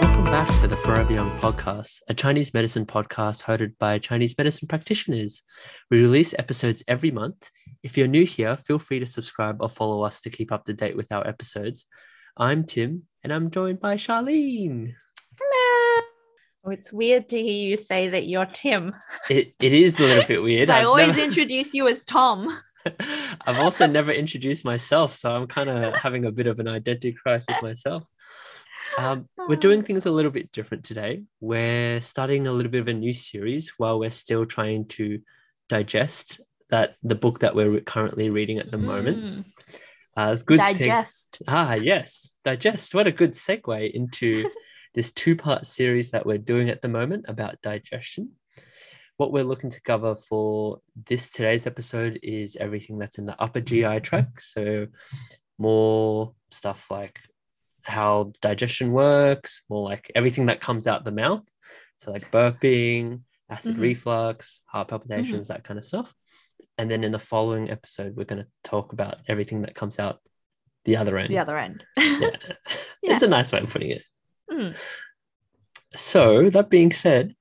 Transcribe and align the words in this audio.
Welcome 0.00 0.24
back 0.24 0.48
to 0.60 0.68
the 0.68 0.76
Forever 0.76 1.12
Young 1.12 1.30
podcast, 1.38 2.00
a 2.08 2.14
Chinese 2.14 2.52
medicine 2.52 2.84
podcast 2.84 3.44
hosted 3.44 3.72
by 3.78 3.98
Chinese 3.98 4.36
medicine 4.36 4.68
practitioners. 4.68 5.42
We 5.90 6.02
release 6.02 6.34
episodes 6.38 6.82
every 6.86 7.10
month. 7.10 7.50
If 7.82 7.96
you're 7.96 8.08
new 8.08 8.26
here, 8.26 8.56
feel 8.56 8.78
free 8.78 8.98
to 9.00 9.06
subscribe 9.06 9.56
or 9.60 9.68
follow 9.70 10.02
us 10.02 10.20
to 10.22 10.30
keep 10.30 10.52
up 10.52 10.66
to 10.66 10.74
date 10.74 10.96
with 10.96 11.10
our 11.12 11.26
episodes. 11.26 11.86
I'm 12.36 12.64
Tim, 12.64 13.04
and 13.24 13.32
I'm 13.32 13.50
joined 13.50 13.80
by 13.80 13.96
Charlene. 13.96 14.92
Hello. 15.40 16.02
Oh, 16.66 16.70
it's 16.70 16.92
weird 16.92 17.28
to 17.30 17.40
hear 17.42 17.70
you 17.70 17.76
say 17.78 18.10
that 18.10 18.26
you're 18.28 18.44
Tim. 18.46 18.94
It, 19.30 19.54
it 19.60 19.72
is 19.72 19.98
a 19.98 20.02
little 20.02 20.24
bit 20.28 20.42
weird. 20.42 20.68
I 20.70 20.82
always 20.84 21.08
never- 21.08 21.20
introduce 21.22 21.72
you 21.72 21.88
as 21.88 22.04
Tom. 22.04 22.48
I've 23.46 23.58
also 23.58 23.86
never 23.86 24.12
introduced 24.12 24.64
myself, 24.64 25.12
so 25.12 25.30
I'm 25.30 25.46
kind 25.46 25.68
of 25.68 25.94
having 25.94 26.24
a 26.24 26.32
bit 26.32 26.46
of 26.46 26.58
an 26.58 26.68
identity 26.68 27.12
crisis 27.12 27.56
myself. 27.62 28.08
Um, 28.98 29.28
we're 29.48 29.56
doing 29.56 29.82
things 29.82 30.06
a 30.06 30.10
little 30.10 30.30
bit 30.30 30.52
different 30.52 30.84
today. 30.84 31.22
We're 31.40 32.00
starting 32.00 32.46
a 32.46 32.52
little 32.52 32.72
bit 32.72 32.80
of 32.80 32.88
a 32.88 32.92
new 32.94 33.12
series 33.12 33.74
while 33.76 33.98
we're 33.98 34.10
still 34.10 34.46
trying 34.46 34.86
to 34.88 35.20
digest 35.68 36.40
that 36.70 36.94
the 37.02 37.14
book 37.14 37.40
that 37.40 37.54
we're 37.54 37.80
currently 37.80 38.30
reading 38.30 38.58
at 38.58 38.70
the 38.70 38.78
moment. 38.78 39.18
Mm. 39.24 39.44
Uh, 40.16 40.32
it's 40.32 40.42
good. 40.42 40.60
seg- 40.60 40.78
Digest. 40.78 41.42
ah, 41.46 41.74
yes, 41.74 42.32
digest. 42.44 42.94
What 42.94 43.06
a 43.06 43.12
good 43.12 43.32
segue 43.32 43.90
into 43.92 44.50
this 44.94 45.12
two-part 45.12 45.66
series 45.66 46.10
that 46.10 46.26
we're 46.26 46.38
doing 46.38 46.68
at 46.68 46.82
the 46.82 46.88
moment 46.88 47.26
about 47.28 47.60
digestion. 47.62 48.32
What 49.20 49.32
we're 49.32 49.44
looking 49.44 49.68
to 49.68 49.82
cover 49.82 50.16
for 50.16 50.80
this 51.04 51.28
today's 51.28 51.66
episode 51.66 52.18
is 52.22 52.56
everything 52.56 52.96
that's 52.96 53.18
in 53.18 53.26
the 53.26 53.38
upper 53.38 53.60
GI 53.60 54.00
tract. 54.00 54.40
So, 54.40 54.86
more 55.58 56.32
stuff 56.50 56.90
like 56.90 57.20
how 57.82 58.32
digestion 58.40 58.92
works, 58.92 59.60
more 59.68 59.84
like 59.84 60.10
everything 60.14 60.46
that 60.46 60.62
comes 60.62 60.86
out 60.86 61.04
the 61.04 61.10
mouth. 61.10 61.46
So, 61.98 62.10
like 62.12 62.30
burping, 62.30 63.20
acid 63.50 63.76
Mhm. 63.76 63.80
reflux, 63.82 64.62
heart 64.64 64.88
palpitations, 64.88 65.48
that 65.48 65.64
kind 65.64 65.76
of 65.76 65.84
stuff. 65.84 66.14
And 66.78 66.90
then 66.90 67.04
in 67.04 67.12
the 67.12 67.18
following 67.18 67.68
episode, 67.70 68.16
we're 68.16 68.24
going 68.24 68.42
to 68.42 68.48
talk 68.64 68.94
about 68.94 69.20
everything 69.28 69.60
that 69.64 69.74
comes 69.74 69.98
out 69.98 70.20
the 70.86 70.96
other 70.96 71.18
end. 71.18 71.28
The 71.28 71.36
other 71.40 71.58
end. 71.58 71.84
Yeah. 71.98 72.30
It's 73.02 73.22
a 73.22 73.28
nice 73.28 73.52
way 73.52 73.60
of 73.60 73.68
putting 73.68 73.90
it. 73.90 74.02
Mm. 74.50 74.74
So, 75.94 76.48
that 76.48 76.70
being 76.70 76.90
said, 76.90 77.34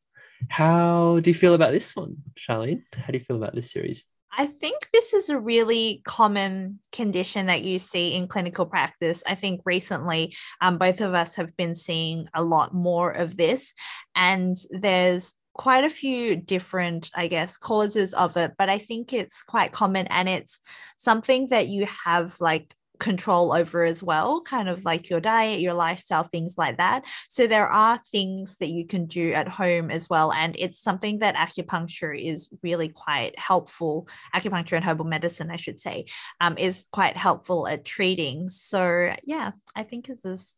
how 0.47 1.19
do 1.19 1.29
you 1.29 1.33
feel 1.33 1.53
about 1.53 1.71
this 1.71 1.95
one, 1.95 2.17
Charlene? 2.37 2.83
How 2.93 3.07
do 3.07 3.17
you 3.17 3.23
feel 3.23 3.37
about 3.37 3.55
this 3.55 3.71
series? 3.71 4.05
I 4.31 4.45
think 4.45 4.87
this 4.93 5.13
is 5.13 5.29
a 5.29 5.39
really 5.39 6.01
common 6.05 6.79
condition 6.91 7.47
that 7.47 7.63
you 7.63 7.79
see 7.79 8.13
in 8.13 8.27
clinical 8.27 8.65
practice. 8.65 9.23
I 9.27 9.35
think 9.35 9.61
recently, 9.65 10.35
um, 10.61 10.77
both 10.77 11.01
of 11.01 11.13
us 11.13 11.35
have 11.35 11.55
been 11.57 11.73
seeing 11.75 12.27
a 12.33 12.43
lot 12.43 12.73
more 12.73 13.11
of 13.11 13.37
this, 13.37 13.73
and 14.15 14.55
there's 14.69 15.33
quite 15.53 15.83
a 15.83 15.89
few 15.89 16.37
different, 16.37 17.11
I 17.15 17.27
guess, 17.27 17.57
causes 17.57 18.13
of 18.13 18.37
it, 18.37 18.53
but 18.57 18.69
I 18.69 18.77
think 18.77 19.11
it's 19.11 19.41
quite 19.41 19.73
common 19.73 20.07
and 20.07 20.29
it's 20.29 20.59
something 20.95 21.47
that 21.49 21.67
you 21.67 21.85
have 22.05 22.39
like 22.39 22.73
control 22.99 23.53
over 23.53 23.83
as 23.83 24.03
well, 24.03 24.41
kind 24.41 24.69
of 24.69 24.85
like 24.85 25.09
your 25.09 25.21
diet, 25.21 25.61
your 25.61 25.73
lifestyle, 25.73 26.23
things 26.23 26.55
like 26.57 26.77
that. 26.77 27.05
So 27.29 27.47
there 27.47 27.67
are 27.67 27.99
things 28.11 28.57
that 28.57 28.69
you 28.69 28.85
can 28.85 29.05
do 29.05 29.33
at 29.33 29.47
home 29.47 29.89
as 29.89 30.09
well. 30.09 30.31
And 30.33 30.55
it's 30.59 30.79
something 30.79 31.19
that 31.19 31.35
acupuncture 31.35 32.17
is 32.17 32.49
really 32.61 32.89
quite 32.89 33.37
helpful. 33.39 34.07
Acupuncture 34.35 34.73
and 34.73 34.85
herbal 34.85 35.05
medicine, 35.05 35.49
I 35.49 35.55
should 35.55 35.79
say, 35.79 36.05
um, 36.41 36.57
is 36.57 36.87
quite 36.91 37.17
helpful 37.17 37.67
at 37.67 37.85
treating. 37.85 38.49
So 38.49 39.13
yeah, 39.23 39.51
I 39.75 39.83
think 39.83 40.07
this 40.07 40.25
is 40.25 40.53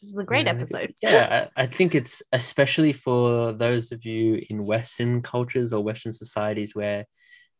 this 0.00 0.12
is 0.12 0.18
a 0.18 0.24
great 0.24 0.46
Yeah, 0.46 0.52
episode. 0.52 0.94
Yeah, 1.02 1.48
I, 1.56 1.62
I 1.62 1.66
think 1.66 1.94
it's 1.94 2.22
especially 2.32 2.92
for 2.92 3.52
those 3.52 3.92
of 3.92 4.04
you 4.04 4.42
in 4.48 4.64
Western 4.64 5.22
cultures 5.22 5.72
or 5.72 5.82
Western 5.82 6.12
societies 6.12 6.74
where 6.74 7.06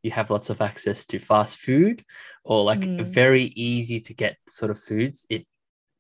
you 0.03 0.11
have 0.11 0.31
lots 0.31 0.51
of 0.51 0.61
access 0.61 1.05
to 1.07 1.19
fast 1.19 1.57
food 1.57 2.05
or 2.45 2.65
like 2.65 2.81
Mm. 2.81 3.05
very 3.07 3.45
easy 3.45 4.01
to 4.01 4.15
get 4.15 4.37
sort 4.49 4.71
of 4.71 4.81
foods. 4.81 5.25
It 5.29 5.47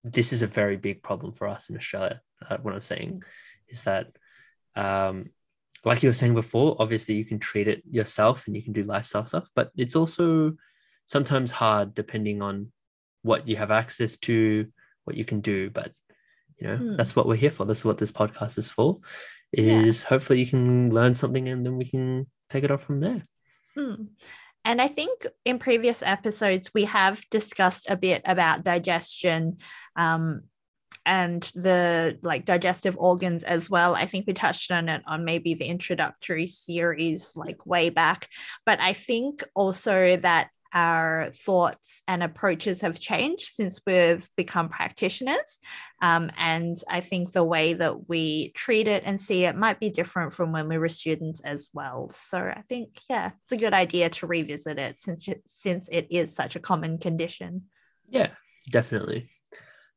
this 0.04 0.32
is 0.32 0.42
a 0.42 0.48
very 0.48 0.76
big 0.76 1.00
problem 1.02 1.32
for 1.32 1.46
us 1.46 1.70
in 1.70 1.76
Australia. 1.76 2.20
Uh, 2.44 2.56
what 2.62 2.74
I'm 2.74 2.80
saying 2.80 3.22
is 3.68 3.82
that, 3.84 4.08
um, 4.74 5.26
like 5.84 6.02
you 6.02 6.08
were 6.08 6.12
saying 6.20 6.34
before, 6.34 6.74
obviously 6.80 7.14
you 7.14 7.24
can 7.24 7.38
treat 7.38 7.68
it 7.68 7.82
yourself 7.88 8.46
and 8.46 8.56
you 8.56 8.62
can 8.64 8.72
do 8.72 8.82
lifestyle 8.82 9.24
stuff, 9.24 9.48
but 9.54 9.70
it's 9.76 9.94
also 9.94 10.54
sometimes 11.06 11.52
hard 11.52 11.94
depending 11.94 12.42
on 12.42 12.72
what 13.22 13.46
you 13.48 13.54
have 13.56 13.70
access 13.70 14.16
to, 14.16 14.66
what 15.04 15.16
you 15.16 15.24
can 15.24 15.40
do. 15.40 15.70
But 15.70 15.92
you 16.58 16.66
know, 16.66 16.76
Hmm. 16.76 16.96
that's 16.96 17.14
what 17.14 17.26
we're 17.28 17.36
here 17.36 17.50
for. 17.50 17.64
This 17.64 17.78
is 17.78 17.84
what 17.84 17.98
this 17.98 18.12
podcast 18.12 18.58
is 18.58 18.68
for. 18.68 18.98
Yeah. 19.52 19.82
Is 19.82 20.02
hopefully 20.02 20.40
you 20.40 20.46
can 20.46 20.90
learn 20.90 21.14
something 21.14 21.48
and 21.48 21.64
then 21.64 21.76
we 21.76 21.84
can 21.84 22.26
take 22.48 22.64
it 22.64 22.70
off 22.72 22.82
from 22.84 22.98
there. 23.00 23.22
Mm. 23.76 24.08
And 24.64 24.80
I 24.80 24.88
think 24.88 25.26
in 25.44 25.58
previous 25.58 26.02
episodes, 26.02 26.70
we 26.72 26.84
have 26.84 27.28
discussed 27.30 27.90
a 27.90 27.96
bit 27.96 28.22
about 28.24 28.64
digestion 28.64 29.58
um, 29.96 30.42
and 31.04 31.42
the 31.56 32.18
like 32.22 32.44
digestive 32.44 32.96
organs 32.96 33.42
as 33.42 33.68
well. 33.68 33.96
I 33.96 34.06
think 34.06 34.26
we 34.26 34.34
touched 34.34 34.70
on 34.70 34.88
it 34.88 35.02
on 35.06 35.24
maybe 35.24 35.54
the 35.54 35.64
introductory 35.64 36.46
series, 36.46 37.32
like 37.36 37.66
way 37.66 37.90
back. 37.90 38.28
But 38.64 38.80
I 38.80 38.92
think 38.92 39.42
also 39.54 40.16
that 40.18 40.50
our 40.72 41.30
thoughts 41.32 42.02
and 42.08 42.22
approaches 42.22 42.80
have 42.80 42.98
changed 42.98 43.48
since 43.52 43.80
we've 43.86 44.28
become 44.36 44.68
practitioners. 44.68 45.58
Um, 46.00 46.30
and 46.36 46.76
I 46.88 47.00
think 47.00 47.32
the 47.32 47.44
way 47.44 47.74
that 47.74 48.08
we 48.08 48.50
treat 48.50 48.88
it 48.88 49.02
and 49.04 49.20
see 49.20 49.44
it 49.44 49.56
might 49.56 49.80
be 49.80 49.90
different 49.90 50.32
from 50.32 50.52
when 50.52 50.68
we 50.68 50.78
were 50.78 50.88
students 50.88 51.40
as 51.40 51.68
well. 51.72 52.10
So 52.10 52.38
I 52.38 52.62
think, 52.68 52.98
yeah, 53.08 53.32
it's 53.44 53.52
a 53.52 53.56
good 53.56 53.74
idea 53.74 54.10
to 54.10 54.26
revisit 54.26 54.78
it 54.78 55.00
since 55.00 55.28
since 55.46 55.88
it 55.90 56.06
is 56.10 56.34
such 56.34 56.56
a 56.56 56.60
common 56.60 56.98
condition. 56.98 57.64
Yeah, 58.08 58.30
definitely. 58.70 59.28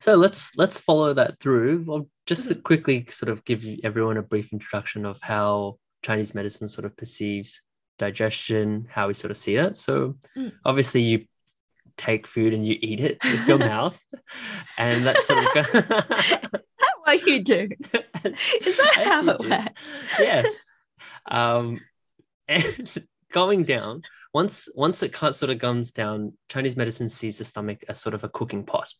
So 0.02 0.16
let's 0.16 0.56
let's 0.58 0.80
follow 0.80 1.14
that 1.14 1.40
through. 1.40 1.85
Well, 1.88 2.09
just 2.25 2.47
to 2.47 2.56
quickly 2.56 3.06
sort 3.09 3.31
of 3.31 3.46
give 3.46 3.64
you 3.64 3.80
everyone 3.84 4.18
a 4.18 4.22
brief 4.22 4.52
introduction 4.52 5.06
of 5.06 5.19
how 5.22 5.80
Chinese 6.03 6.35
medicine 6.35 6.68
sort 6.68 6.85
of 6.85 6.96
perceives 6.96 7.62
digestion, 7.97 8.88
how 8.89 9.07
we 9.07 9.13
sort 9.13 9.31
of 9.31 9.38
see 9.38 9.56
it. 9.56 9.78
So 9.78 10.16
Mm. 10.38 10.53
obviously 10.63 11.01
you 11.01 11.25
take 11.97 12.28
food 12.28 12.53
and 12.53 12.66
you 12.67 12.78
eat 12.81 13.00
it 13.00 13.17
with 13.23 13.47
your 13.47 13.57
mouth, 13.73 14.00
and 14.78 15.06
that's 15.06 15.25
sort 15.28 15.39
of 15.56 15.66
what 17.03 17.25
you 17.25 17.44
do? 17.44 17.69
Is 18.23 18.78
that 18.78 18.94
As 18.97 19.07
how 19.07 19.28
it 19.29 19.50
works? 19.50 20.19
yes. 20.19 20.66
Um, 21.29 21.79
and 22.47 23.05
going 23.31 23.63
down, 23.63 24.03
once 24.34 24.67
once 24.75 25.01
it 25.03 25.13
kind 25.13 25.34
sort 25.34 25.50
of 25.51 25.59
comes 25.59 25.91
down, 25.91 26.34
Chinese 26.50 26.75
medicine 26.75 27.09
sees 27.09 27.38
the 27.38 27.45
stomach 27.45 27.84
as 27.88 28.00
sort 28.00 28.13
of 28.13 28.23
a 28.23 28.29
cooking 28.29 28.66
pot. 28.66 28.94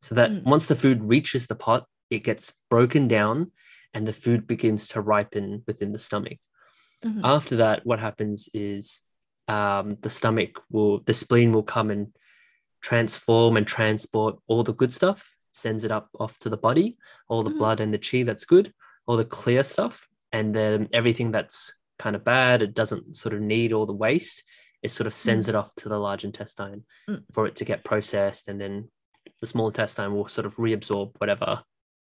So 0.00 0.14
that 0.16 0.30
Mm. 0.30 0.44
once 0.44 0.66
the 0.66 0.76
food 0.76 1.02
reaches 1.02 1.46
the 1.46 1.54
pot, 1.54 1.86
it 2.10 2.24
gets 2.24 2.52
broken 2.68 3.08
down 3.08 3.52
and 3.94 4.06
the 4.06 4.12
food 4.12 4.46
begins 4.46 4.88
to 4.88 5.00
ripen 5.00 5.62
within 5.66 5.92
the 5.92 5.98
stomach. 5.98 6.38
Mhm. 7.04 7.20
After 7.24 7.56
that, 7.56 7.84
what 7.84 7.98
happens 7.98 8.48
is 8.54 9.02
um, 9.48 9.96
the 10.02 10.10
stomach 10.10 10.62
will, 10.70 11.00
the 11.00 11.12
spleen 11.14 11.52
will 11.52 11.64
come 11.64 11.90
and 11.90 12.12
transform 12.80 13.56
and 13.56 13.66
transport 13.66 14.36
all 14.46 14.62
the 14.62 14.72
good 14.74 14.92
stuff, 14.92 15.36
sends 15.52 15.84
it 15.84 15.90
up 15.90 16.08
off 16.18 16.38
to 16.38 16.48
the 16.48 16.56
body, 16.56 16.96
all 17.28 17.42
the 17.42 17.50
Mhm. 17.50 17.58
blood 17.58 17.80
and 17.80 17.92
the 17.92 17.98
chi 17.98 18.22
that's 18.22 18.44
good, 18.44 18.72
all 19.06 19.16
the 19.16 19.24
clear 19.24 19.64
stuff, 19.64 20.08
and 20.32 20.54
then 20.54 20.88
everything 20.92 21.32
that's 21.32 21.74
kind 21.98 22.16
of 22.16 22.24
bad, 22.24 22.62
it 22.62 22.74
doesn't 22.74 23.14
sort 23.16 23.34
of 23.34 23.40
need 23.40 23.72
all 23.72 23.84
the 23.86 23.92
waste, 23.92 24.42
it 24.82 24.90
sort 24.90 25.06
of 25.06 25.14
sends 25.14 25.48
it 25.48 25.54
off 25.54 25.74
to 25.76 25.88
the 25.88 25.98
large 25.98 26.24
intestine 26.24 26.84
Mm. 27.08 27.24
for 27.32 27.46
it 27.46 27.56
to 27.56 27.64
get 27.64 27.84
processed, 27.84 28.48
and 28.48 28.60
then 28.60 28.90
the 29.40 29.46
small 29.46 29.68
intestine 29.68 30.14
will 30.14 30.28
sort 30.28 30.46
of 30.46 30.56
reabsorb 30.56 31.14
whatever 31.18 31.64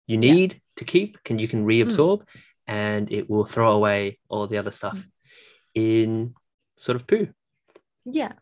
you 0.07 0.19
Yeah. 0.19 0.33
need 0.33 0.61
to 0.77 0.85
keep, 0.85 1.21
can 1.23 1.37
you 1.39 1.47
can 1.47 1.65
reabsorb, 1.65 2.27
and 2.67 3.11
it 3.11 3.29
will 3.29 3.45
throw 3.45 3.71
away 3.71 4.19
all 4.29 4.47
the 4.47 4.57
other 4.57 4.71
stuff 4.71 5.05
in 5.73 6.33
sort 6.77 6.95
of 6.95 7.07
poo. 7.07 7.29
Yeah. 8.05 8.33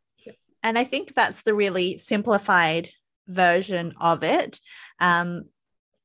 And 0.62 0.78
I 0.78 0.86
think 0.86 1.14
that's 1.14 1.44
the 1.44 1.54
really 1.54 1.98
simplified 1.98 2.90
version 3.28 3.94
of 4.00 4.24
it. 4.24 4.60
Um, 5.00 5.46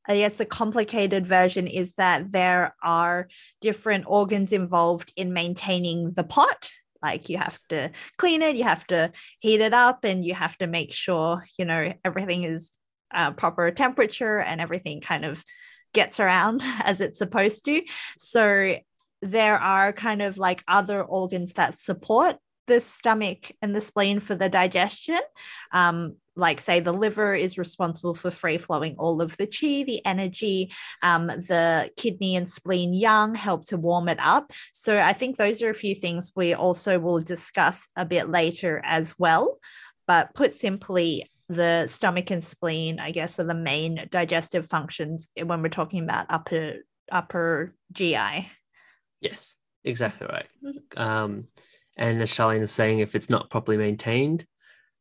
I 0.08 0.16
guess 0.16 0.36
the 0.36 0.46
complicated 0.46 1.26
version 1.26 1.66
is 1.66 1.92
that 1.94 2.32
there 2.32 2.74
are 2.82 3.28
different 3.60 4.04
organs 4.06 4.52
involved 4.52 5.12
in 5.16 5.32
maintaining 5.32 6.12
the 6.12 6.24
pot. 6.24 6.70
Like 7.02 7.28
you 7.28 7.38
have 7.38 7.58
to 7.68 7.90
clean 8.16 8.42
it, 8.42 8.56
you 8.56 8.64
have 8.64 8.86
to 8.88 9.12
heat 9.38 9.60
it 9.60 9.74
up, 9.74 10.04
and 10.04 10.24
you 10.24 10.34
have 10.34 10.56
to 10.58 10.66
make 10.66 10.92
sure, 10.92 11.44
you 11.58 11.64
know, 11.64 11.92
everything 12.04 12.42
is 12.42 12.72
uh, 13.14 13.32
proper 13.32 13.70
temperature 13.70 14.38
and 14.40 14.60
everything 14.60 15.00
kind 15.00 15.24
of 15.24 15.44
gets 15.92 16.20
around 16.20 16.62
as 16.82 17.00
it's 17.00 17.18
supposed 17.18 17.64
to. 17.66 17.82
So 18.18 18.76
there 19.20 19.58
are 19.58 19.92
kind 19.92 20.22
of 20.22 20.38
like 20.38 20.62
other 20.68 21.02
organs 21.02 21.54
that 21.54 21.74
support 21.74 22.36
the 22.66 22.80
stomach 22.80 23.50
and 23.62 23.74
the 23.74 23.80
spleen 23.80 24.20
for 24.20 24.34
the 24.34 24.48
digestion. 24.48 25.20
Um, 25.72 26.16
like 26.38 26.60
say 26.60 26.80
the 26.80 26.92
liver 26.92 27.34
is 27.34 27.58
responsible 27.58 28.14
for 28.14 28.30
free 28.30 28.56
flowing 28.56 28.94
all 28.96 29.20
of 29.20 29.36
the 29.36 29.46
qi 29.46 29.84
the 29.84 30.04
energy 30.06 30.72
um, 31.02 31.26
the 31.26 31.90
kidney 31.96 32.36
and 32.36 32.48
spleen 32.48 32.94
yang 32.94 33.34
help 33.34 33.64
to 33.64 33.76
warm 33.76 34.08
it 34.08 34.18
up 34.20 34.52
so 34.72 34.98
i 35.00 35.12
think 35.12 35.36
those 35.36 35.60
are 35.60 35.70
a 35.70 35.74
few 35.74 35.94
things 35.94 36.32
we 36.36 36.54
also 36.54 36.98
will 36.98 37.20
discuss 37.20 37.88
a 37.96 38.06
bit 38.06 38.30
later 38.30 38.80
as 38.84 39.18
well 39.18 39.58
but 40.06 40.32
put 40.32 40.54
simply 40.54 41.26
the 41.48 41.86
stomach 41.86 42.30
and 42.30 42.44
spleen 42.44 43.00
i 43.00 43.10
guess 43.10 43.38
are 43.38 43.44
the 43.44 43.54
main 43.54 44.06
digestive 44.10 44.66
functions 44.66 45.28
when 45.42 45.62
we're 45.62 45.68
talking 45.68 46.02
about 46.02 46.26
upper 46.28 46.74
upper 47.10 47.74
gi 47.92 48.46
yes 49.20 49.56
exactly 49.84 50.26
right 50.26 50.48
um, 50.96 51.46
and 51.96 52.20
as 52.20 52.30
charlene 52.30 52.60
was 52.60 52.72
saying 52.72 52.98
if 52.98 53.14
it's 53.14 53.30
not 53.30 53.50
properly 53.50 53.76
maintained 53.76 54.46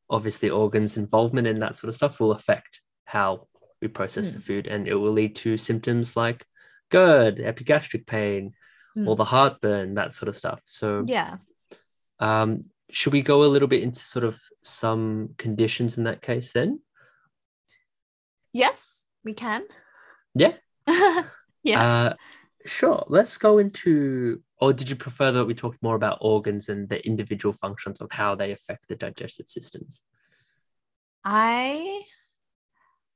obviously 0.10 0.50
organs 0.50 0.96
involvement 0.96 1.48
and 1.48 1.62
that 1.62 1.76
sort 1.76 1.90
of 1.90 1.96
stuff 1.96 2.20
will 2.20 2.32
affect 2.32 2.82
how 3.06 3.48
we 3.82 3.88
process 3.88 4.32
mm. 4.32 4.36
the 4.36 4.40
food 4.40 4.68
and 4.68 4.88
it 4.88 4.96
will 4.96 5.12
lead 5.12 5.36
to 5.36 5.58
symptoms 5.58 6.16
like 6.16 6.46
GERD, 6.90 7.40
epigastric 7.40 8.06
pain, 8.06 8.54
mm. 8.98 9.08
or 9.08 9.16
the 9.16 9.26
heartburn, 9.26 9.96
that 9.96 10.14
sort 10.14 10.30
of 10.30 10.38
stuff. 10.38 10.62
So 10.66 11.04
yeah. 11.08 11.38
Um, 12.20 12.66
should 12.92 13.14
we 13.14 13.22
go 13.22 13.44
a 13.44 13.46
little 13.46 13.68
bit 13.68 13.84
into 13.84 14.00
sort 14.00 14.26
of 14.26 14.42
some 14.62 15.36
conditions 15.38 15.98
in 15.98 16.04
that 16.06 16.22
case 16.22 16.52
then? 16.52 16.80
Yes, 18.54 19.08
we 19.24 19.34
can. 19.34 19.64
Yeah. 20.34 20.54
yeah. 21.64 21.82
Uh, 21.82 22.14
sure. 22.66 23.06
Let's 23.10 23.38
go 23.38 23.58
into 23.58 24.42
or 24.60 24.74
did 24.74 24.90
you 24.90 24.96
prefer 24.96 25.32
that 25.32 25.46
we 25.46 25.54
talked 25.54 25.82
more 25.84 25.96
about 25.96 26.18
organs 26.22 26.70
and 26.70 26.90
the 26.90 27.06
individual 27.06 27.54
functions 27.54 28.02
of 28.02 28.12
how 28.12 28.36
they 28.36 28.52
affect 28.52 28.88
the 28.88 28.96
digestive 28.96 29.50
systems 29.50 30.04
i 31.24 32.02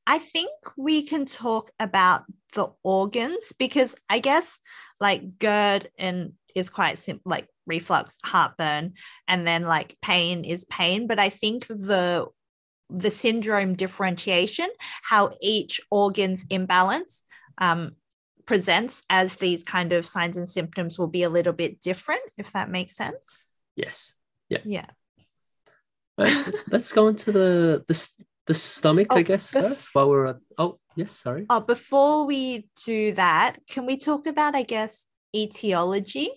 i 0.06 0.18
think 0.18 0.52
we 0.78 1.06
can 1.06 1.26
talk 1.26 1.70
about 1.80 2.24
the 2.54 2.68
organs 2.84 3.54
because 3.58 3.96
i 4.10 4.20
guess 4.20 4.60
like 5.00 5.38
gerd 5.40 5.90
and 5.98 6.34
is 6.56 6.70
quite 6.70 6.98
simple 6.98 7.30
like 7.30 7.48
reflux 7.66 8.18
heartburn 8.24 8.94
and 9.28 9.48
then 9.48 9.64
like 9.64 9.96
pain 10.02 10.44
is 10.44 10.66
pain 10.66 11.08
but 11.08 11.20
i 11.20 11.30
think 11.30 11.68
the 11.68 12.26
the 12.90 13.12
syndrome 13.12 13.74
differentiation 13.74 14.68
how 15.04 15.32
each 15.42 15.80
organ's 15.90 16.46
imbalance 16.50 17.24
um, 17.58 17.96
presents 18.46 19.02
as 19.10 19.38
these 19.38 19.64
kind 19.64 19.94
of 19.94 20.06
signs 20.06 20.36
and 20.36 20.50
symptoms 20.50 21.00
will 21.00 21.08
be 21.08 21.24
a 21.24 21.30
little 21.30 21.54
bit 21.54 21.80
different, 21.80 22.22
if 22.38 22.52
that 22.54 22.70
makes 22.70 22.96
sense. 22.96 23.50
Yes. 23.76 24.14
Yeah. 24.50 24.60
Yeah. 24.66 24.86
Right. 26.18 26.48
Let's 26.68 26.92
go 26.92 27.08
into 27.08 27.32
the 27.32 27.86
the, 27.88 28.10
the 28.48 28.54
stomach, 28.54 29.08
oh, 29.12 29.18
I 29.18 29.22
guess, 29.22 29.52
bef- 29.52 29.62
first 29.62 29.90
while 29.94 30.10
we're 30.10 30.26
at, 30.28 30.38
oh 30.58 30.80
yes, 30.96 31.14
sorry. 31.14 31.46
Oh, 31.50 31.62
before 31.62 32.26
we 32.26 32.68
do 32.86 33.14
that, 33.14 33.58
can 33.70 33.86
we 33.86 33.98
talk 33.98 34.26
about, 34.28 34.56
I 34.56 34.64
guess, 34.64 35.06
etiology 35.36 36.30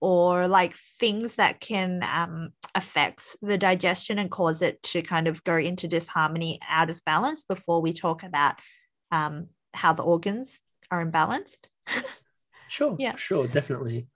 or 0.00 0.46
like 0.46 0.74
things 1.00 1.36
that 1.36 1.60
can 1.60 2.02
um, 2.02 2.50
affect 2.74 3.36
the 3.42 3.56
digestion 3.56 4.18
and 4.18 4.30
cause 4.30 4.62
it 4.62 4.82
to 4.82 5.02
kind 5.02 5.26
of 5.26 5.42
go 5.44 5.56
into 5.56 5.88
disharmony 5.88 6.58
out 6.68 6.90
of 6.90 7.04
balance 7.04 7.44
before 7.44 7.80
we 7.80 7.92
talk 7.92 8.22
about 8.22 8.54
um, 9.10 9.48
how 9.74 9.92
the 9.92 10.02
organs 10.02 10.60
are 10.90 11.04
imbalanced. 11.04 11.66
sure. 12.68 12.96
Yeah. 12.98 13.16
Sure. 13.16 13.46
Definitely. 13.46 14.06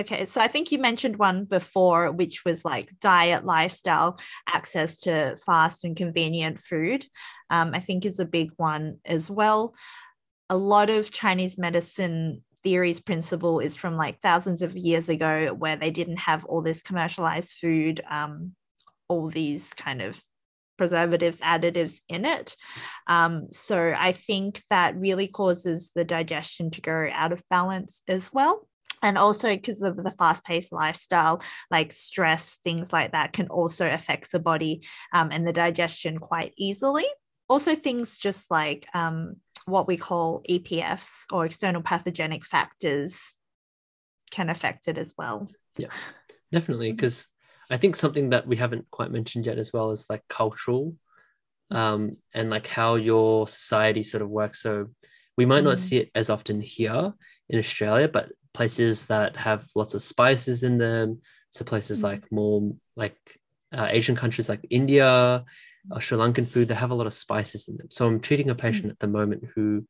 Okay, 0.00 0.24
so 0.24 0.40
I 0.40 0.48
think 0.48 0.72
you 0.72 0.78
mentioned 0.78 1.18
one 1.18 1.44
before, 1.44 2.10
which 2.10 2.46
was 2.46 2.64
like 2.64 2.98
diet, 2.98 3.44
lifestyle, 3.44 4.18
access 4.48 4.96
to 5.00 5.36
fast 5.44 5.84
and 5.84 5.94
convenient 5.94 6.58
food. 6.58 7.04
Um, 7.50 7.72
I 7.74 7.80
think 7.80 8.06
is 8.06 8.18
a 8.18 8.24
big 8.24 8.52
one 8.56 9.00
as 9.04 9.30
well. 9.30 9.74
A 10.48 10.56
lot 10.56 10.88
of 10.88 11.10
Chinese 11.10 11.58
medicine 11.58 12.42
theories 12.62 13.00
principle 13.00 13.60
is 13.60 13.76
from 13.76 13.96
like 13.96 14.20
thousands 14.20 14.62
of 14.62 14.76
years 14.76 15.08
ago, 15.08 15.54
where 15.54 15.76
they 15.76 15.90
didn't 15.90 16.18
have 16.18 16.44
all 16.44 16.62
this 16.62 16.82
commercialized 16.82 17.52
food, 17.52 18.00
um, 18.08 18.52
all 19.08 19.28
these 19.28 19.72
kind 19.74 20.02
of 20.02 20.22
preservatives, 20.78 21.36
additives 21.38 22.00
in 22.08 22.24
it. 22.24 22.56
Um, 23.06 23.48
so 23.50 23.94
I 23.96 24.12
think 24.12 24.62
that 24.70 24.96
really 24.96 25.28
causes 25.28 25.92
the 25.94 26.04
digestion 26.04 26.70
to 26.72 26.80
go 26.80 27.08
out 27.12 27.32
of 27.32 27.42
balance 27.50 28.02
as 28.08 28.32
well. 28.32 28.66
And 29.02 29.18
also 29.18 29.48
because 29.50 29.82
of 29.82 29.96
the 29.96 30.12
fast 30.12 30.44
paced 30.44 30.72
lifestyle, 30.72 31.42
like 31.70 31.92
stress, 31.92 32.58
things 32.62 32.92
like 32.92 33.12
that 33.12 33.32
can 33.32 33.48
also 33.48 33.90
affect 33.90 34.30
the 34.30 34.38
body 34.38 34.86
um, 35.12 35.30
and 35.32 35.46
the 35.46 35.52
digestion 35.52 36.18
quite 36.18 36.52
easily. 36.56 37.04
Also, 37.48 37.74
things 37.74 38.16
just 38.16 38.50
like 38.50 38.86
um, 38.94 39.36
what 39.66 39.86
we 39.86 39.96
call 39.96 40.42
EPFs 40.48 41.24
or 41.30 41.46
external 41.46 41.82
pathogenic 41.82 42.44
factors 42.44 43.38
can 44.30 44.50
affect 44.50 44.88
it 44.88 44.98
as 44.98 45.14
well. 45.16 45.48
Yeah, 45.76 45.88
definitely. 46.50 46.92
Because 46.92 47.28
I 47.70 47.76
think 47.76 47.96
something 47.96 48.30
that 48.30 48.46
we 48.46 48.56
haven't 48.56 48.90
quite 48.90 49.10
mentioned 49.10 49.46
yet 49.46 49.58
as 49.58 49.72
well 49.72 49.90
is 49.90 50.06
like 50.10 50.22
cultural 50.28 50.94
um, 51.70 52.12
and 52.34 52.50
like 52.50 52.66
how 52.66 52.96
your 52.96 53.48
society 53.48 54.02
sort 54.02 54.22
of 54.22 54.28
works. 54.28 54.60
So 54.60 54.88
we 55.36 55.46
might 55.46 55.62
mm. 55.62 55.66
not 55.66 55.78
see 55.78 55.98
it 55.98 56.10
as 56.14 56.28
often 56.30 56.60
here 56.60 57.14
in 57.48 57.58
Australia, 57.58 58.08
but 58.08 58.30
places 58.52 59.06
that 59.06 59.36
have 59.36 59.66
lots 59.74 59.94
of 59.94 60.02
spices 60.02 60.62
in 60.62 60.78
them. 60.78 61.20
So 61.50 61.64
places 61.64 62.00
mm. 62.00 62.04
like 62.04 62.30
more 62.30 62.72
like 62.96 63.16
uh, 63.72 63.88
Asian 63.90 64.16
countries 64.16 64.48
like 64.48 64.66
India 64.70 65.44
or 65.90 66.00
Sri 66.00 66.16
Lankan 66.16 66.48
food, 66.48 66.68
they 66.68 66.74
have 66.74 66.90
a 66.90 66.94
lot 66.94 67.06
of 67.06 67.14
spices 67.14 67.68
in 67.68 67.76
them. 67.76 67.88
So 67.90 68.06
I'm 68.06 68.20
treating 68.20 68.50
a 68.50 68.54
patient 68.54 68.88
mm. 68.88 68.90
at 68.90 68.98
the 68.98 69.08
moment 69.08 69.44
who 69.54 69.86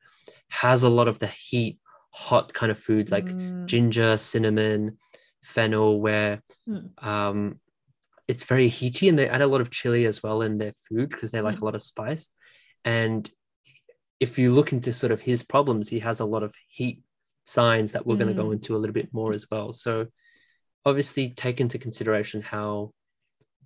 has 0.49 0.83
a 0.83 0.89
lot 0.89 1.09
of 1.09 1.19
the 1.19 1.27
heat, 1.27 1.79
hot 2.11 2.53
kind 2.53 2.73
of 2.73 2.79
foods 2.79 3.11
like 3.11 3.27
mm. 3.27 3.67
ginger, 3.67 4.17
cinnamon, 4.17 4.99
fennel, 5.43 6.01
where 6.01 6.43
mm. 6.69 7.05
um, 7.05 7.61
it's 8.29 8.45
very 8.45 8.69
heaty 8.69 9.09
and 9.09 9.19
they 9.19 9.29
add 9.29 9.43
a 9.43 9.47
lot 9.47 9.61
of 9.61 9.71
chili 9.71 10.07
as 10.07 10.23
well 10.23 10.43
in 10.43 10.59
their 10.59 10.73
food 10.89 11.11
because 11.11 11.31
they 11.31 11.41
like 11.41 11.57
mm. 11.57 11.63
a 11.63 11.65
lot 11.65 11.75
of 11.75 11.83
spice. 11.83 12.29
And 12.85 13.31
if 14.21 14.39
you 14.39 14.53
look 14.53 14.73
into 14.73 14.93
sort 14.93 15.13
of 15.13 15.21
his 15.21 15.43
problems, 15.43 15.89
he 15.89 15.99
has 15.99 16.21
a 16.21 16.25
lot 16.25 16.43
of 16.43 16.55
heat 16.69 17.03
signs 17.45 17.93
that 17.93 18.07
we're 18.07 18.17
going 18.17 18.29
to 18.29 18.41
go 18.41 18.53
into 18.53 18.77
a 18.77 18.79
little 18.79 18.95
bit 18.95 19.13
more 19.13 19.33
as 19.33 19.47
well. 19.51 19.73
So 19.73 20.07
obviously 20.85 21.31
take 21.31 21.61
into 21.61 21.79
consideration 21.79 22.41
how 22.41 22.93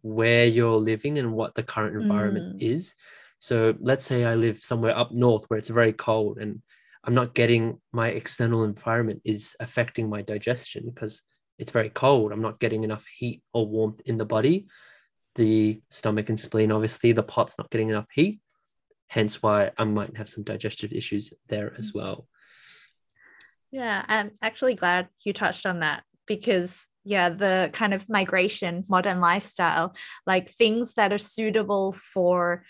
where 0.07 0.47
you're 0.47 0.77
living 0.77 1.19
and 1.19 1.33
what 1.33 1.55
the 1.55 1.63
current 1.63 2.01
environment 2.01 2.59
mm. 2.59 2.63
is. 2.63 2.95
So 3.39 3.75
let's 3.81 4.05
say 4.05 4.25
I 4.25 4.37
live 4.37 4.63
somewhere 4.63 4.97
up 4.97 5.13
north 5.13 5.45
where 5.49 5.59
it's 5.59 5.69
very 5.69 5.93
cold 5.93 6.39
and 6.39 6.63
I'm 7.05 7.15
not 7.15 7.35
getting 7.35 7.81
my 7.93 8.09
external 8.09 8.65
environment 8.65 9.23
is 9.25 9.57
affecting 9.61 10.09
my 10.09 10.23
digestion 10.23 10.85
because 10.87 11.23
it's 11.59 11.73
very 11.73 11.91
cold. 11.91 12.33
I'm 12.33 12.43
not 12.43 12.61
getting 12.61 12.85
enough 12.85 13.05
heat 13.17 13.43
or 13.53 13.67
warmth 13.67 14.01
in 14.07 14.17
the 14.17 14.25
body. 14.25 14.67
The 15.35 15.81
stomach 15.91 16.29
and 16.29 16.39
spleen, 16.39 16.73
obviously, 16.73 17.13
the 17.13 17.23
pot's 17.23 17.57
not 17.59 17.71
getting 17.71 17.91
enough 17.91 18.09
heat. 18.13 18.41
Hence 19.09 19.43
why 19.43 19.73
I 19.77 19.85
might 19.85 20.17
have 20.17 20.29
some 20.29 20.45
digestive 20.45 20.93
issues 20.93 21.33
there 21.49 21.73
as 21.79 21.93
well. 21.93 22.27
Yeah, 23.71 24.05
I'm 24.09 24.33
actually 24.41 24.75
glad 24.75 25.09
you 25.25 25.33
touched 25.33 25.67
on 25.67 25.81
that 25.81 26.05
because 26.27 26.87
yeah 27.07 27.31
the 27.31 27.71
kind 27.73 27.95
of 27.95 28.09
migration 28.09 28.85
modern 28.89 29.21
lifestyle 29.21 29.95
like 30.27 30.51
things 30.51 30.95
that 30.95 31.13
are 31.13 31.19
suitable 31.19 31.93
for 31.93 32.65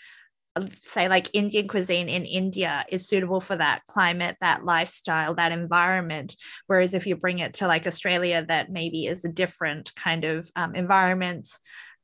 say 0.81 1.07
like 1.07 1.29
Indian 1.33 1.67
cuisine 1.67 2.09
in 2.09 2.25
India 2.25 2.85
is 2.89 3.07
suitable 3.07 3.41
for 3.41 3.55
that 3.55 3.85
climate, 3.85 4.37
that 4.41 4.63
lifestyle, 4.63 5.35
that 5.35 5.51
environment. 5.51 6.35
Whereas 6.67 6.93
if 6.93 7.05
you 7.07 7.15
bring 7.15 7.39
it 7.39 7.55
to 7.55 7.67
like 7.67 7.87
Australia, 7.87 8.45
that 8.47 8.71
maybe 8.71 9.05
is 9.05 9.25
a 9.25 9.29
different 9.29 9.93
kind 9.95 10.23
of 10.23 10.49
um, 10.55 10.75
environment, 10.75 11.47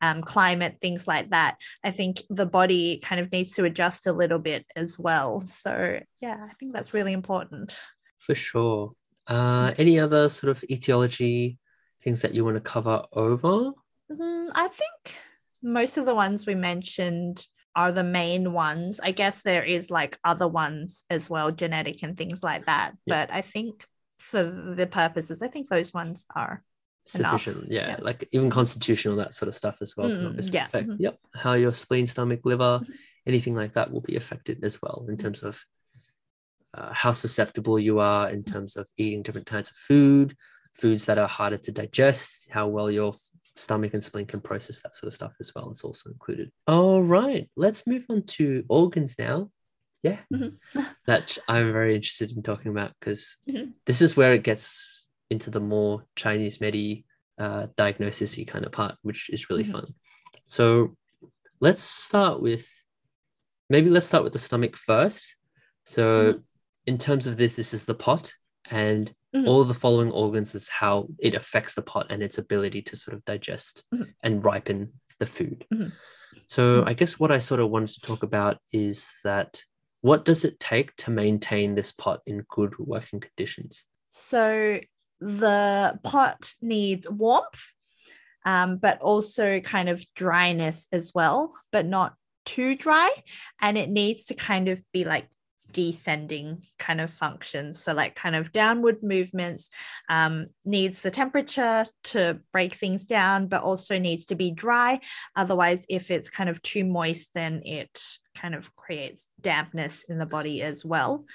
um, 0.01 0.21
climate, 0.21 0.77
things 0.81 1.07
like 1.07 1.29
that. 1.31 1.57
I 1.83 1.91
think 1.91 2.21
the 2.29 2.45
body 2.45 2.99
kind 3.03 3.21
of 3.21 3.31
needs 3.31 3.51
to 3.55 3.65
adjust 3.65 4.07
a 4.07 4.13
little 4.13 4.39
bit 4.39 4.65
as 4.75 4.99
well. 4.99 5.41
So 5.45 5.99
yeah, 6.21 6.45
I 6.49 6.53
think 6.53 6.73
that's 6.73 6.93
really 6.93 7.13
important. 7.13 7.75
For 8.19 8.35
sure. 8.35 8.93
Uh, 9.25 9.73
any 9.77 9.99
other 9.99 10.27
sort 10.27 10.51
of 10.51 10.63
etiology 10.69 11.57
things 12.03 12.21
that 12.21 12.33
you 12.33 12.43
want 12.43 12.57
to 12.57 12.61
cover 12.61 13.03
over? 13.13 13.71
Mm, 14.11 14.49
I 14.53 14.67
think 14.67 15.17
most 15.61 15.97
of 15.97 16.05
the 16.05 16.15
ones 16.15 16.45
we 16.45 16.55
mentioned 16.55 17.45
are 17.75 17.91
the 17.91 18.03
main 18.03 18.53
ones. 18.53 18.99
I 19.03 19.11
guess 19.11 19.41
there 19.41 19.63
is 19.63 19.89
like 19.89 20.17
other 20.23 20.47
ones 20.47 21.05
as 21.09 21.29
well, 21.29 21.51
genetic 21.51 22.03
and 22.03 22.17
things 22.17 22.43
like 22.43 22.65
that. 22.65 22.93
Yeah. 23.05 23.25
But 23.25 23.33
I 23.33 23.41
think 23.41 23.85
for 24.19 24.43
the 24.43 24.87
purposes, 24.87 25.41
I 25.41 25.47
think 25.47 25.69
those 25.69 25.93
ones 25.93 26.25
are 26.35 26.63
sufficient. 27.05 27.71
Yeah, 27.71 27.89
yeah, 27.89 27.97
like 28.01 28.27
even 28.31 28.49
constitutional 28.49 29.17
that 29.17 29.33
sort 29.33 29.49
of 29.49 29.55
stuff 29.55 29.77
as 29.81 29.95
well. 29.97 30.09
Mm, 30.09 30.53
yeah. 30.53 30.67
Mm-hmm. 30.67 30.95
Yep, 30.99 31.17
how 31.33 31.53
your 31.53 31.73
spleen, 31.73 32.07
stomach, 32.07 32.41
liver, 32.43 32.81
mm-hmm. 32.83 32.91
anything 33.25 33.55
like 33.55 33.73
that 33.73 33.91
will 33.91 34.01
be 34.01 34.15
affected 34.15 34.63
as 34.63 34.81
well 34.81 35.05
in 35.09 35.17
terms 35.17 35.43
of 35.43 35.63
uh, 36.75 36.93
how 36.93 37.11
susceptible 37.11 37.79
you 37.79 37.99
are 37.99 38.29
in 38.29 38.43
terms 38.43 38.75
of 38.75 38.87
eating 38.97 39.21
different 39.23 39.47
types 39.47 39.69
of 39.69 39.77
food, 39.77 40.35
foods 40.75 41.05
that 41.05 41.17
are 41.17 41.27
harder 41.27 41.57
to 41.57 41.71
digest, 41.71 42.47
how 42.49 42.67
well 42.67 42.89
your 42.89 43.13
stomach 43.55 43.93
and 43.93 44.03
spleen 44.03 44.25
can 44.25 44.41
process 44.41 44.81
that 44.81 44.95
sort 44.95 45.07
of 45.07 45.13
stuff 45.13 45.33
as 45.39 45.53
well. 45.53 45.69
It's 45.69 45.83
also 45.83 46.09
included. 46.09 46.51
All 46.67 47.03
right, 47.03 47.49
let's 47.55 47.85
move 47.85 48.05
on 48.09 48.23
to 48.23 48.63
organs 48.67 49.15
now. 49.17 49.51
Yeah, 50.01 50.19
Mhm. 50.33 50.57
that 51.05 51.37
I'm 51.47 51.71
very 51.71 51.95
interested 51.95 52.31
in 52.31 52.43
talking 52.43 52.71
about 52.71 52.93
because 52.99 53.37
Mhm. 53.47 53.73
this 53.85 54.01
is 54.01 54.17
where 54.17 54.33
it 54.33 54.43
gets 54.43 55.07
into 55.29 55.49
the 55.49 55.61
more 55.61 56.05
Chinese 56.15 56.59
medi 56.59 57.05
uh, 57.39 57.65
diagnosis 57.77 58.37
kind 58.45 58.63
of 58.63 58.71
part, 58.71 58.95
which 59.01 59.29
is 59.31 59.49
really 59.49 59.63
Mhm. 59.63 59.71
fun. 59.71 59.95
So 60.45 60.95
let's 61.59 61.81
start 61.81 62.41
with 62.41 62.67
maybe 63.69 63.89
let's 63.89 64.05
start 64.05 64.23
with 64.23 64.33
the 64.33 64.39
stomach 64.39 64.75
first. 64.77 65.35
So 65.85 66.43
in 66.85 66.97
terms 66.97 67.25
of 67.27 67.37
this, 67.37 67.55
this 67.55 67.73
is 67.73 67.85
the 67.85 67.95
pot, 67.95 68.33
and 68.69 69.13
Mhm. 69.33 69.47
all 69.47 69.63
the 69.63 69.73
following 69.73 70.11
organs 70.11 70.53
is 70.55 70.69
how 70.69 71.07
it 71.19 71.33
affects 71.33 71.75
the 71.75 71.81
pot 71.81 72.07
and 72.09 72.21
its 72.21 72.37
ability 72.37 72.81
to 72.83 72.95
sort 72.95 73.15
of 73.15 73.25
digest 73.25 73.83
Mhm. 73.93 74.13
and 74.21 74.43
ripen 74.43 74.99
the 75.19 75.25
food. 75.25 75.65
Mhm. 75.73 75.91
So 76.45 76.81
Mhm. 76.81 76.87
I 76.87 76.93
guess 76.93 77.19
what 77.19 77.31
I 77.31 77.39
sort 77.39 77.59
of 77.59 77.69
wanted 77.69 77.89
to 77.95 78.01
talk 78.01 78.23
about 78.23 78.59
is 78.71 79.11
that 79.23 79.61
what 80.01 80.25
does 80.25 80.43
it 80.43 80.59
take 80.59 80.95
to 80.97 81.11
maintain 81.11 81.75
this 81.75 81.91
pot 81.91 82.21
in 82.25 82.45
good 82.49 82.77
working 82.77 83.21
conditions? 83.21 83.85
So 84.07 84.79
the 85.19 85.99
pot 86.03 86.53
needs 86.61 87.09
warmth, 87.09 87.61
um, 88.45 88.77
but 88.77 89.01
also 89.01 89.61
kind 89.61 89.87
of 89.89 90.05
dryness 90.13 90.87
as 90.91 91.13
well, 91.15 91.55
but 91.71 91.85
not 91.85 92.15
too 92.45 92.75
dry. 92.75 93.09
And 93.61 93.77
it 93.77 93.89
needs 93.89 94.25
to 94.25 94.33
kind 94.33 94.67
of 94.67 94.83
be 94.91 95.05
like 95.05 95.29
descending 95.73 96.63
kind 96.79 97.01
of 97.01 97.11
functions. 97.11 97.83
So, 97.83 97.93
like 97.93 98.15
kind 98.15 98.35
of 98.35 98.53
downward 98.53 99.03
movements, 99.03 99.69
um, 100.07 100.47
needs 100.63 101.01
the 101.01 101.11
temperature 101.11 101.85
to 102.05 102.39
break 102.53 102.75
things 102.75 103.03
down, 103.03 103.47
but 103.47 103.63
also 103.63 103.99
needs 103.99 104.25
to 104.25 104.35
be 104.35 104.51
dry. 104.51 105.01
Otherwise, 105.35 105.85
if 105.89 106.09
it's 106.09 106.29
kind 106.29 106.49
of 106.49 106.61
too 106.61 106.85
moist, 106.85 107.31
then 107.33 107.61
it 107.65 108.01
kind 108.35 108.55
of 108.55 108.73
creates 108.77 109.27
dampness 109.41 110.05
in 110.07 110.17
the 110.17 110.25
body 110.25 110.61
as 110.61 110.85
well. 110.85 111.25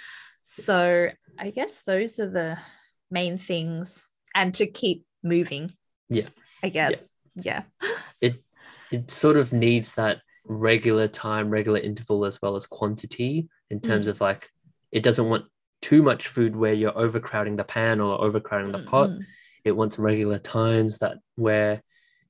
So, 0.40 1.11
I 1.38 1.50
guess 1.50 1.83
those 1.83 2.18
are 2.18 2.30
the 2.30 2.59
main 3.11 3.37
things 3.37 4.11
and 4.35 4.54
to 4.54 4.66
keep 4.66 5.04
moving 5.23 5.71
Yeah. 6.09 6.28
i 6.62 6.68
guess 6.68 7.14
yeah, 7.35 7.62
It 8.21 8.42
it 8.90 9.11
sort 9.11 9.37
of 9.37 9.52
needs 9.52 9.95
that 9.95 10.18
regular 10.45 11.07
time, 11.09 11.50
regular 11.50 11.78
interval, 11.78 12.25
as 12.25 12.42
well 12.42 12.57
as 12.57 12.66
quantity 12.66 13.49
in 13.71 13.81
terms 13.81 14.07
Mm. 14.07 14.11
of 14.11 14.21
like, 14.21 14.51
it 14.93 15.03
doesn't 15.03 15.29
want 15.29 15.47
too 15.83 16.03
much 16.03 16.29
food 16.29 16.57
where 16.57 16.73
you're 16.73 16.97
overcrowding 16.99 17.57
the 17.57 17.65
pan 17.65 18.01
or 18.01 18.21
overcrowding 18.21 18.73
the 18.73 18.79
Mm, 18.79 18.87
pot. 18.87 19.11
mm, 19.11 19.27
It 19.65 19.73
wants 19.73 19.99
regular 19.99 20.39
times 20.39 20.99
that 20.99 21.19
where 21.37 21.83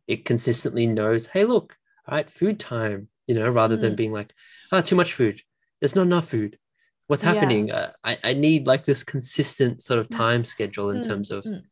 it 0.07 0.25
consistently 0.25 0.87
knows, 0.87 1.27
hey, 1.27 1.45
look, 1.45 1.77
all 2.07 2.17
right, 2.17 2.31
food 2.31 2.59
time, 2.59 3.09
you 3.27 3.35
know, 3.35 3.49
rather 3.49 3.77
than 3.77 3.93
Mm. 3.93 3.97
being 3.97 4.13
like, 4.13 4.35
ah, 4.73 4.81
too 4.81 4.97
much 4.97 5.13
food. 5.15 5.43
There's 5.81 5.95
not 5.95 6.03
enough 6.07 6.29
food. 6.29 6.59
What's 7.07 7.23
Yeah. 7.23 7.35
happening? 7.35 7.71
Uh, 7.71 7.93
I, 8.03 8.19
I 8.25 8.33
need 8.35 8.67
like 8.67 8.85
this 8.85 9.05
consistent 9.05 9.83
sort 9.83 10.01
of 10.01 10.09
time 10.09 10.45
schedule 10.45 10.91
in 10.91 10.99
Mm, 11.01 11.07
terms 11.09 11.31
of 11.31 11.45
mm. 11.45 11.63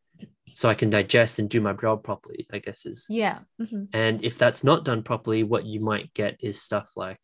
so 0.53 0.69
I 0.69 0.73
can 0.75 0.89
digest 0.89 1.37
and 1.39 1.49
do 1.49 1.61
my 1.61 1.73
job 1.73 2.03
properly, 2.03 2.47
I 2.51 2.59
guess 2.59 2.85
is. 2.85 3.05
yeah 3.09 3.39
mhm, 3.61 3.87
And 3.93 4.23
if 4.23 4.37
that's 4.37 4.63
not 4.63 4.85
done 4.85 5.03
properly, 5.03 5.43
what 5.43 5.65
you 5.65 5.79
might 5.79 6.13
get 6.13 6.37
is 6.39 6.61
stuff 6.61 6.91
like 6.95 7.19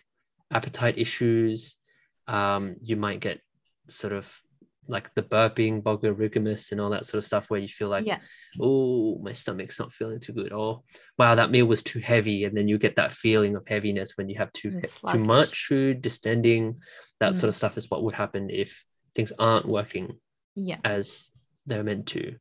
appetite 0.52 0.98
issues. 0.98 1.78
Um, 2.28 2.76
you 2.82 2.96
might 2.96 3.20
get 3.20 3.42
sort 3.90 4.14
of 4.14 4.42
like 4.88 5.14
the 5.14 5.24
burping, 5.24 5.82
borborygmus, 5.82 6.72
and 6.72 6.82
all 6.82 6.90
that 6.90 7.06
sort 7.06 7.20
of 7.20 7.26
stuff 7.26 7.50
where 7.50 7.60
you 7.60 7.68
feel 7.70 7.88
like, 7.90 8.06
yeah 8.06 8.20
oh, 8.60 9.18
my 9.24 9.34
stomach's 9.34 9.80
not 9.80 9.94
feeling 9.94 10.20
too 10.20 10.34
good, 10.34 10.52
or 10.54 10.84
wow, 11.18 11.36
that 11.36 11.50
meal 11.52 11.66
was 11.66 11.82
too 11.82 12.00
heavy, 12.00 12.44
and 12.44 12.56
then 12.56 12.68
you 12.68 12.78
get 12.78 12.98
that 12.98 13.12
feeling 13.12 13.56
of 13.56 13.68
heaviness 13.68 14.14
when 14.18 14.30
you 14.30 14.38
have 14.38 14.52
too 14.54 14.72
too 15.10 15.20
much 15.20 15.66
food, 15.68 16.02
distending. 16.02 16.76
That 17.20 17.32
Mm. 17.34 17.36
sort 17.36 17.50
of 17.50 17.56
stuff 17.56 17.78
is 17.78 17.90
what 17.90 18.04
would 18.04 18.16
happen 18.16 18.50
if 18.50 18.84
things 19.16 19.32
aren't 19.40 19.68
working 19.68 20.20
yeah 20.56 20.78
as 20.84 21.32
they're 21.66 21.84
meant 21.84 22.08
to. 22.08 22.36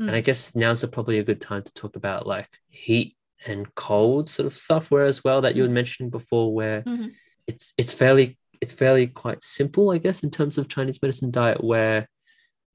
Mm. 0.00 0.08
And 0.08 0.10
I 0.16 0.20
guess 0.20 0.54
now's 0.56 0.82
a, 0.82 0.88
probably 0.88 1.18
a 1.20 1.24
good 1.24 1.40
time 1.40 1.62
to 1.62 1.72
talk 1.72 1.94
about 1.96 2.26
like 2.26 2.48
heat 2.68 3.16
and 3.46 3.72
cold 3.76 4.28
sort 4.28 4.46
of 4.46 4.56
stuff. 4.56 4.90
Where 4.90 5.04
as 5.04 5.22
well 5.22 5.42
that 5.42 5.54
you 5.54 5.62
had 5.62 5.70
mentioned 5.70 6.10
before, 6.10 6.52
where 6.52 6.82
Mhm. 6.82 7.12
it's 7.46 7.72
it's 7.78 7.92
fairly 7.92 8.36
it's 8.64 8.72
fairly 8.72 9.06
quite 9.06 9.44
simple, 9.44 9.90
I 9.90 9.98
guess, 9.98 10.22
in 10.24 10.30
terms 10.30 10.56
of 10.56 10.68
Chinese 10.68 11.00
medicine 11.02 11.30
diet, 11.30 11.62
where 11.62 12.08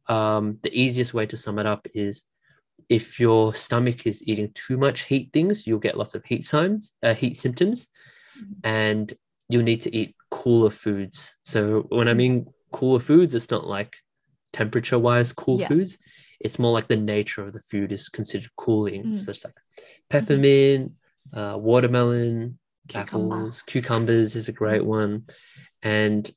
um, 0.08 0.60
the 0.62 0.72
easiest 0.72 1.16
way 1.16 1.26
to 1.26 1.36
sum 1.36 1.58
it 1.58 1.66
up 1.66 1.88
is 1.96 2.24
if 2.90 3.20
your 3.20 3.56
stomach 3.56 4.06
is 4.06 4.22
eating 4.30 4.52
too 4.54 4.78
much 4.78 5.02
heat 5.06 5.32
things, 5.34 5.66
you'll 5.66 5.80
get 5.88 5.98
lots 5.98 6.14
of 6.14 6.24
heat 6.26 6.46
signs, 6.46 6.94
uh, 7.04 7.16
heat 7.16 7.38
symptoms, 7.38 7.88
Mhm. 8.40 8.56
and 8.64 9.14
you'll 9.50 9.64
need 9.72 9.82
to 9.82 9.96
eat 10.00 10.16
cooler 10.30 10.70
foods. 10.70 11.34
So 11.44 11.82
when 11.90 12.08
I 12.08 12.14
mean 12.14 12.46
cooler 12.72 13.00
foods, 13.00 13.34
it's 13.34 13.50
not 13.50 13.66
like 13.68 13.96
temperature 14.54 15.00
wise 15.00 15.34
cool 15.34 15.60
Yeah. 15.60 15.70
foods. 15.70 15.98
It's 16.40 16.60
more 16.60 16.72
like 16.72 16.88
the 16.88 16.98
nature 17.16 17.42
of 17.44 17.54
the 17.54 17.64
food 17.72 17.92
is 17.92 18.10
considered 18.10 18.52
cooling. 18.56 19.06
Mm. 19.06 19.16
So 19.16 19.32
it's 19.32 19.44
like 19.44 19.60
peppermint, 20.10 20.94
uh, 21.34 21.58
watermelon, 21.60 22.60
Cucumber. 22.88 23.36
apples, 23.36 23.62
cucumbers 23.64 24.36
is 24.36 24.48
a 24.50 24.52
great 24.62 24.86
one. 24.86 25.26
And 25.84 26.30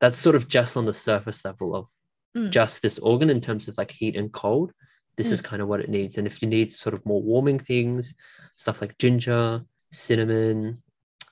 that's 0.00 0.18
sort 0.18 0.36
of 0.36 0.48
just 0.48 0.76
on 0.76 0.84
the 0.84 0.94
surface 0.94 1.44
level 1.44 1.74
of 1.74 1.88
Mm. 2.36 2.50
just 2.50 2.82
this 2.82 2.98
organ 2.98 3.30
in 3.30 3.40
terms 3.40 3.66
of 3.66 3.78
like 3.78 3.90
heat 3.90 4.14
and 4.14 4.30
cold. 4.30 4.70
This 5.16 5.30
is 5.30 5.40
kind 5.40 5.62
of 5.62 5.68
what 5.68 5.80
it 5.80 5.88
needs. 5.88 6.18
And 6.18 6.26
if 6.26 6.42
you 6.42 6.48
need 6.48 6.70
sort 6.70 6.92
of 6.94 7.06
more 7.06 7.22
warming 7.22 7.58
things, 7.58 8.12
stuff 8.56 8.82
like 8.82 8.98
ginger, 8.98 9.62
cinnamon, 9.90 10.82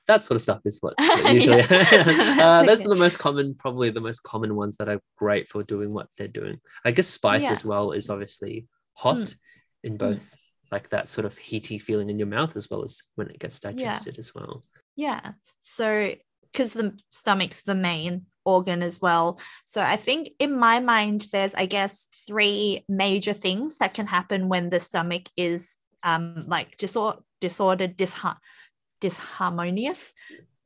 that 0.07 0.25
sort 0.25 0.37
of 0.37 0.43
stuff 0.43 0.61
is 0.65 0.79
what, 0.81 0.95
usually. 1.31 1.61
uh, 1.71 2.65
those 2.65 2.85
are 2.85 2.89
the 2.89 2.95
most 2.97 3.19
common, 3.19 3.55
probably 3.55 3.91
the 3.91 4.01
most 4.01 4.23
common 4.23 4.55
ones 4.57 4.79
that 4.79 4.89
are 4.89 5.01
great 5.19 5.47
for 5.49 5.63
doing 5.63 5.93
what 5.93 6.09
they're 6.17 6.27
doing. 6.27 6.59
I 6.87 6.91
guess 6.93 7.09
spice 7.09 7.43
Yeah. 7.43 7.53
as 7.53 7.65
well 7.67 7.93
is 7.93 8.09
obviously 8.09 8.67
hot 8.95 9.17
Mm. 9.17 9.35
in 9.83 9.97
both 9.99 10.35
like 10.73 10.89
that 10.89 11.11
sort 11.11 11.27
of 11.27 11.37
heaty 11.37 11.79
feeling 11.79 12.09
in 12.09 12.19
your 12.19 12.29
mouth 12.29 12.57
as 12.57 12.71
well 12.71 12.83
as 12.83 13.03
when 13.17 13.29
it 13.29 13.39
gets 13.39 13.61
digested 13.61 14.19
as 14.19 14.35
well. 14.35 14.65
Yeah. 14.97 15.33
So, 15.61 16.15
because 16.55 16.73
the 16.73 16.97
stomach's 17.11 17.63
the 17.63 17.75
main 17.75 18.27
organ 18.45 18.83
as 18.83 19.01
well. 19.01 19.41
So, 19.65 19.83
I 19.83 19.97
think 19.97 20.29
in 20.39 20.57
my 20.57 20.79
mind, 20.79 21.27
there's, 21.33 21.55
I 21.55 21.67
guess, 21.67 22.07
three 22.27 22.85
major 22.89 23.33
things 23.33 23.79
that 23.79 23.95
can 23.95 24.07
happen 24.07 24.49
when 24.49 24.71
the 24.71 24.81
stomach 24.81 25.29
is 25.37 25.77
um 26.03 26.45
like 26.47 26.77
disor- 26.79 27.23
disordered, 27.41 27.97
disha- 27.97 28.39
disharmonious, 29.01 30.13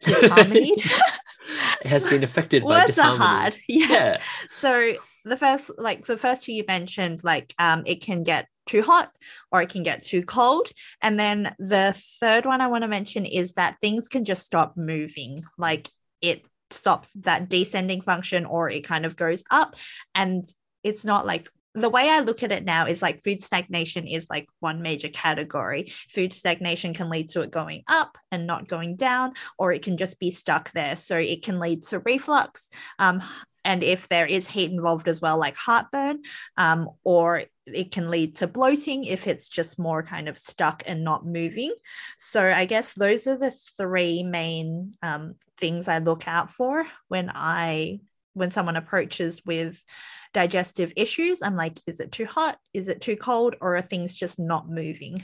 disharmony. 0.04 0.73
it 1.83 1.88
has 1.88 2.07
been 2.07 2.23
affected 2.23 2.62
by 2.62 2.68
Words 2.68 2.99
are 2.99 3.16
hard. 3.16 3.57
Yeah. 3.68 3.87
Yeah. 3.88 4.16
So 4.50 4.95
the 5.25 5.37
first, 5.37 5.71
like 5.78 6.07
the 6.07 6.16
first 6.16 6.45
two 6.45 6.52
you 6.52 6.64
mentioned, 6.68 7.25
like 7.25 7.54
um, 7.59 7.83
it 7.87 8.02
can 8.02 8.23
get 8.23 8.49
too 8.68 8.82
hot 8.82 9.10
or 9.50 9.62
it 9.62 9.70
can 9.70 9.82
get 9.82 10.02
too 10.02 10.22
cold. 10.22 10.68
And 11.02 11.18
then 11.18 11.54
the 11.58 11.94
third 12.20 12.46
one 12.46 12.60
I 12.60 12.68
want 12.68 12.82
to 12.82 12.88
mention 12.88 13.25
is 13.25 13.54
that 13.54 13.76
things 13.80 14.08
can 14.08 14.25
just 14.25 14.44
stop 14.44 14.76
moving. 14.76 15.42
Like 15.56 15.88
it 16.20 16.44
stops 16.70 17.10
that 17.16 17.48
descending 17.48 18.02
function 18.02 18.44
or 18.44 18.70
it 18.70 18.84
kind 18.84 19.06
of 19.06 19.16
goes 19.16 19.42
up. 19.50 19.75
And 20.14 20.44
it's 20.84 21.04
not 21.04 21.26
like 21.26 21.48
the 21.75 21.88
way 21.88 22.08
I 22.08 22.20
look 22.20 22.42
at 22.42 22.52
it 22.52 22.64
now 22.64 22.87
is 22.87 23.02
like 23.02 23.22
food 23.22 23.42
stagnation 23.42 24.06
is 24.06 24.26
like 24.30 24.48
one 24.60 24.82
major 24.82 25.08
category. 25.08 25.92
Food 26.08 26.32
stagnation 26.32 26.94
can 26.94 27.08
lead 27.08 27.28
to 27.30 27.42
it 27.42 27.50
going 27.50 27.82
up 27.88 28.18
and 28.30 28.46
not 28.46 28.68
going 28.68 28.96
down, 28.96 29.34
or 29.58 29.72
it 29.72 29.82
can 29.82 29.96
just 29.96 30.18
be 30.18 30.30
stuck 30.30 30.72
there. 30.72 30.96
So 30.96 31.18
it 31.18 31.42
can 31.42 31.58
lead 31.60 31.84
to 31.84 32.00
reflux. 32.00 32.68
Um, 32.98 33.22
and 33.64 33.82
if 33.82 34.08
there 34.08 34.26
is 34.26 34.46
heat 34.48 34.70
involved 34.70 35.08
as 35.08 35.20
well, 35.20 35.38
like 35.38 35.56
heartburn, 35.56 36.22
um, 36.56 36.88
or 37.04 37.44
it 37.75 37.92
can 37.92 38.10
lead 38.10 38.37
to 38.37 38.46
bloating 38.46 39.04
if 39.04 39.26
it's 39.26 39.48
just 39.48 39.78
more 39.78 40.02
kind 40.02 40.28
of 40.28 40.38
stuck 40.38 40.82
and 40.87 41.04
not 41.04 41.26
moving. 41.26 41.75
So 42.18 42.50
I 42.50 42.64
guess 42.64 42.92
those 42.92 43.26
are 43.26 43.38
the 43.38 43.50
three 43.50 44.22
main 44.22 44.94
um, 45.02 45.34
things 45.56 45.88
I 45.88 45.98
look 45.98 46.26
out 46.28 46.50
for 46.50 46.84
when 47.08 47.30
I 47.34 48.00
when 48.34 48.50
someone 48.50 48.76
approaches 48.76 49.44
with 49.44 49.82
digestive 50.32 50.92
issues. 50.96 51.42
I'm 51.42 51.56
like, 51.56 51.78
is 51.87 52.00
it 52.00 52.12
too 52.12 52.26
hot? 52.26 52.58
Is 52.72 52.88
it 52.88 53.00
too 53.00 53.16
cold? 53.16 53.56
Or 53.60 53.76
are 53.76 53.82
things 53.82 54.14
just 54.14 54.38
not 54.38 54.70
moving? 54.70 55.16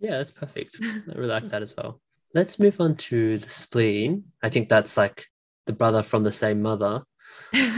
Yeah, 0.00 0.18
that's 0.18 0.30
perfect. 0.30 0.78
I 0.82 1.00
really 1.14 1.28
like 1.28 1.48
that 1.48 1.62
as 1.62 1.74
well. 1.76 2.00
Let's 2.34 2.58
move 2.58 2.80
on 2.80 2.96
to 2.96 3.38
the 3.38 3.48
spleen. 3.48 4.24
I 4.42 4.48
think 4.48 4.68
that's 4.68 4.96
like 4.96 5.26
the 5.66 5.72
brother 5.72 6.02
from 6.02 6.24
the 6.24 6.32
same 6.32 6.62
mother 6.62 7.02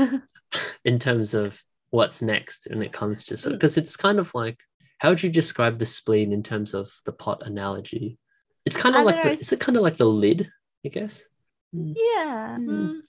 in 0.84 0.98
terms 0.98 1.34
of 1.34 1.60
what's 1.94 2.20
next 2.20 2.66
when 2.70 2.82
it 2.82 2.92
comes 2.92 3.24
to 3.24 3.36
so 3.36 3.50
Mm. 3.50 3.52
because 3.52 3.76
it's 3.76 3.96
kind 3.96 4.18
of 4.18 4.34
like 4.34 4.58
how 4.98 5.10
would 5.10 5.22
you 5.22 5.30
describe 5.30 5.78
the 5.78 5.86
spleen 5.86 6.32
in 6.32 6.42
terms 6.42 6.74
of 6.74 6.90
the 7.04 7.12
pot 7.12 7.46
analogy? 7.46 8.18
It's 8.64 8.76
kind 8.76 8.94
of 8.96 9.00
don't 9.00 9.06
like 9.06 9.16
know, 9.16 9.34
the, 9.34 9.40
is 9.40 9.52
it 9.52 9.60
kind 9.60 9.76
of 9.76 9.82
like 9.82 9.98
the 9.98 10.06
lid, 10.06 10.50
I 10.84 10.88
guess? 10.88 11.24
Mm. 11.76 11.94
Yeah. 11.94 12.56
Hmm. 12.56 12.70
mm. 12.70 13.00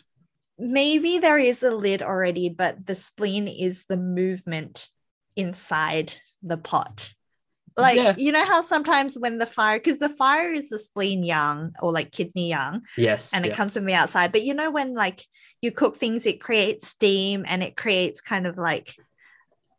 Maybe 0.60 1.20
there 1.20 1.40
is 1.40 1.64
a 1.64 1.72
lid 1.72 2.02
already, 2.02 2.50
but 2.50 2.86
the 2.86 2.96
spleen 2.96 3.48
is 3.48 3.86
the 3.90 3.98
movement 3.98 4.90
inside 5.36 6.14
the 6.44 6.58
pot. 6.58 7.15
Like 7.78 7.98
Yeah. 7.98 8.16
you 8.18 8.32
know 8.32 8.46
how 8.46 8.62
sometimes 8.62 9.18
when 9.20 9.38
the 9.38 9.46
fire, 9.46 9.78
because 9.80 10.00
the 10.00 10.10
fire 10.10 10.54
is 10.54 10.70
the 10.70 10.80
spleen 10.80 11.24
yang 11.24 11.74
or 11.82 11.92
like 11.92 12.12
kidney 12.12 12.50
yang, 12.50 12.82
Yes. 12.98 13.34
and 13.34 13.46
it 13.46 13.54
comes 13.54 13.74
from 13.74 13.86
the 13.86 13.94
outside. 13.94 14.32
But 14.32 14.44
you 14.44 14.54
know 14.54 14.72
when 14.72 14.94
like 14.94 15.22
you 15.62 15.72
cook 15.72 15.98
things, 15.98 16.26
it 16.26 16.40
creates 16.40 16.88
steam 16.88 17.44
and 17.48 17.62
it 17.64 17.76
creates 17.76 18.22
kind 18.22 18.48
of 18.48 18.58
like 18.58 18.96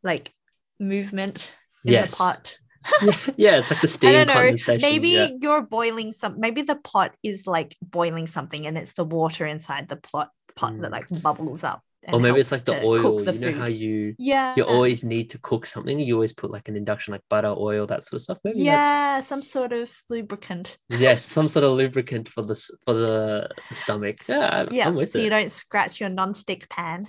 like 0.02 0.32
movement 0.78 1.52
in 1.84 1.92
Yes. 1.94 2.10
the 2.12 2.16
pot. 2.16 2.58
yeah, 3.02 3.16
yeah, 3.36 3.58
it's 3.58 3.70
like 3.70 3.80
the 3.80 3.88
steam 3.96 4.10
I 4.10 4.12
don't 4.12 4.26
know. 4.28 4.34
condensation. 4.34 4.80
Maybe 4.82 5.08
yeah. 5.10 5.28
you're 5.40 5.62
boiling 5.62 6.12
some. 6.12 6.38
Maybe 6.38 6.62
the 6.62 6.76
pot 6.76 7.14
is 7.22 7.46
like 7.46 7.74
boiling 7.82 8.26
something, 8.26 8.66
and 8.66 8.76
it's 8.78 8.92
the 8.92 9.04
water 9.04 9.46
inside 9.46 9.88
the 9.88 9.96
pot 9.96 10.30
pot 10.54 10.80
that 10.80 10.90
Mm. 10.90 10.92
like 10.92 11.22
bubbles 11.22 11.64
up. 11.64 11.82
Or 12.12 12.20
maybe 12.20 12.38
it's 12.40 12.52
like 12.52 12.64
the 12.64 12.84
oil. 12.84 13.18
the 13.18 13.32
you 13.32 13.38
know 13.40 13.52
how 13.52 13.66
you 13.66 14.14
yeah, 14.18 14.54
you 14.56 14.62
always 14.64 15.02
need 15.02 15.30
to 15.30 15.38
cook 15.38 15.66
something. 15.66 15.98
You 15.98 16.14
always 16.14 16.32
put 16.32 16.50
like 16.50 16.68
an 16.68 16.76
induction, 16.76 17.12
like 17.12 17.22
butter, 17.28 17.54
oil, 17.56 17.86
that 17.88 18.04
sort 18.04 18.14
of 18.18 18.22
stuff. 18.22 18.38
Maybe 18.44 18.64
that's 18.64 18.66
yeah, 18.66 19.20
some 19.22 19.42
sort 19.42 19.72
of 19.72 19.90
lubricant. 20.08 20.78
yes, 20.88 21.24
some 21.36 21.48
sort 21.48 21.64
of 21.64 21.72
lubricant 21.72 22.28
for 22.28 22.42
the 22.42 22.54
for 22.84 22.94
the 22.94 23.48
stomach. 23.72 24.18
Yeah, 24.28 24.66
Yeah, 24.70 24.92
so 24.92 25.00
it. 25.00 25.14
you 25.16 25.30
don't 25.30 25.50
scratch 25.50 26.00
your 26.00 26.08
non-stick 26.10 26.68
pan. 26.68 27.08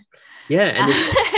yeah, 0.50 0.89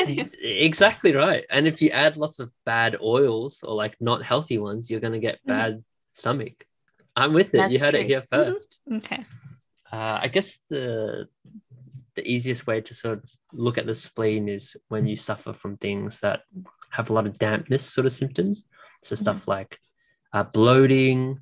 exactly 0.42 1.14
right. 1.14 1.44
And 1.50 1.68
if 1.68 1.82
you 1.82 1.90
add 1.90 2.18
lots 2.18 2.40
of 2.40 2.52
bad 2.66 2.96
oils 3.02 3.62
or 3.64 3.76
like 3.76 3.96
not 4.00 4.24
healthy 4.24 4.58
ones, 4.58 4.90
you're 4.90 5.00
gonna 5.02 5.20
get 5.20 5.40
Mm. 5.44 5.48
bad 5.48 5.84
stomach. 6.14 6.66
I'm 7.16 7.34
with 7.34 7.54
it. 7.54 7.72
you 7.72 7.80
That's 7.80 7.82
heard 7.84 7.96
it 7.96 8.08
here 8.08 8.22
Mhm. 8.22 8.30
first. 8.30 8.80
okay. 8.94 9.26
Uh, 9.92 10.20
I 10.22 10.28
guess 10.28 10.60
the 10.70 11.28
the 12.20 12.30
easiest 12.30 12.68
way 12.68 12.82
to 12.82 12.94
sort 12.94 13.20
of 13.20 13.24
look 13.54 13.78
at 13.78 13.86
the 13.86 13.96
spleen 13.96 14.50
is 14.50 14.76
when 14.90 15.06
you 15.08 15.16
suffer 15.16 15.54
from 15.54 15.78
things 15.78 16.20
that 16.20 16.42
have 16.92 17.10
a 17.10 17.14
lot 17.14 17.26
of 17.26 17.38
dampness 17.40 17.84
sort 17.84 18.06
of 18.06 18.12
symptoms. 18.12 18.66
So 19.04 19.16
stuff 19.16 19.48
like 19.48 19.80
uh, 20.34 20.44
bloating, 20.44 21.40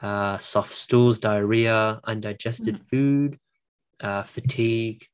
uh, 0.00 0.38
soft 0.38 0.72
stools, 0.72 1.18
diarrhea, 1.18 2.00
undigested 2.04 2.80
food, 2.90 3.38
uh, 4.00 4.22
fatigue, 4.22 5.04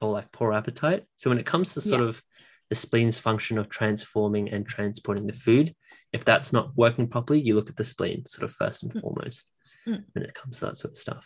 or 0.00 0.12
like 0.12 0.30
poor 0.30 0.52
appetite. 0.52 1.04
So 1.16 1.30
when 1.30 1.38
it 1.38 1.46
comes 1.46 1.74
to 1.74 1.80
sort 1.80 2.00
Yeah. 2.00 2.08
of 2.08 2.22
the 2.70 2.76
spleen's 2.76 3.18
function 3.18 3.58
of 3.58 3.68
transforming 3.68 4.48
and 4.50 4.66
transporting 4.66 5.26
the 5.26 5.32
food, 5.32 5.74
if 6.12 6.24
that's 6.24 6.52
not 6.52 6.76
working 6.76 7.08
properly, 7.08 7.40
you 7.40 7.56
look 7.56 7.68
at 7.70 7.76
the 7.76 7.84
spleen 7.84 8.24
sort 8.26 8.44
of 8.44 8.52
first 8.52 8.84
and 8.84 8.92
Mm. 8.92 9.00
foremost 9.00 9.50
Mm. 9.86 10.04
when 10.12 10.24
it 10.24 10.34
comes 10.34 10.60
to 10.60 10.66
that 10.66 10.76
sort 10.76 10.92
of 10.92 10.98
stuff. 10.98 11.24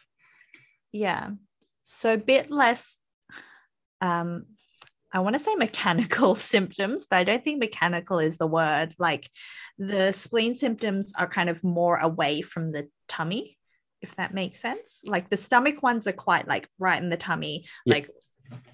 Yeah. 0.93 1.33
So 1.83 2.15
a 2.15 2.19
bit 2.19 2.51
less 2.51 2.99
um 4.01 4.45
I 5.13 5.21
want 5.21 5.37
to 5.37 5.43
say 5.43 5.55
mechanical 5.55 6.35
symptoms, 6.53 7.07
but 7.09 7.17
I 7.17 7.25
don't 7.25 7.43
think 7.43 7.61
mechanical 7.61 8.19
is 8.19 8.37
the 8.37 8.47
word. 8.47 8.95
Like 8.99 9.29
the 9.79 10.13
spleen 10.13 10.55
symptoms 10.55 11.13
are 11.19 11.27
kind 11.29 11.49
of 11.49 11.65
more 11.65 11.97
away 11.97 12.43
from 12.43 12.73
the 12.73 12.89
tummy, 13.09 13.57
if 14.03 14.15
that 14.17 14.35
makes 14.35 14.57
sense. 14.57 15.01
Like 15.07 15.31
the 15.31 15.37
stomach 15.39 15.83
ones 15.83 16.07
are 16.07 16.13
quite 16.13 16.47
like 16.47 16.69
right 16.79 17.03
in 17.03 17.09
the 17.09 17.17
tummy, 17.17 17.65
Yeah. 17.87 17.95
like 17.95 18.11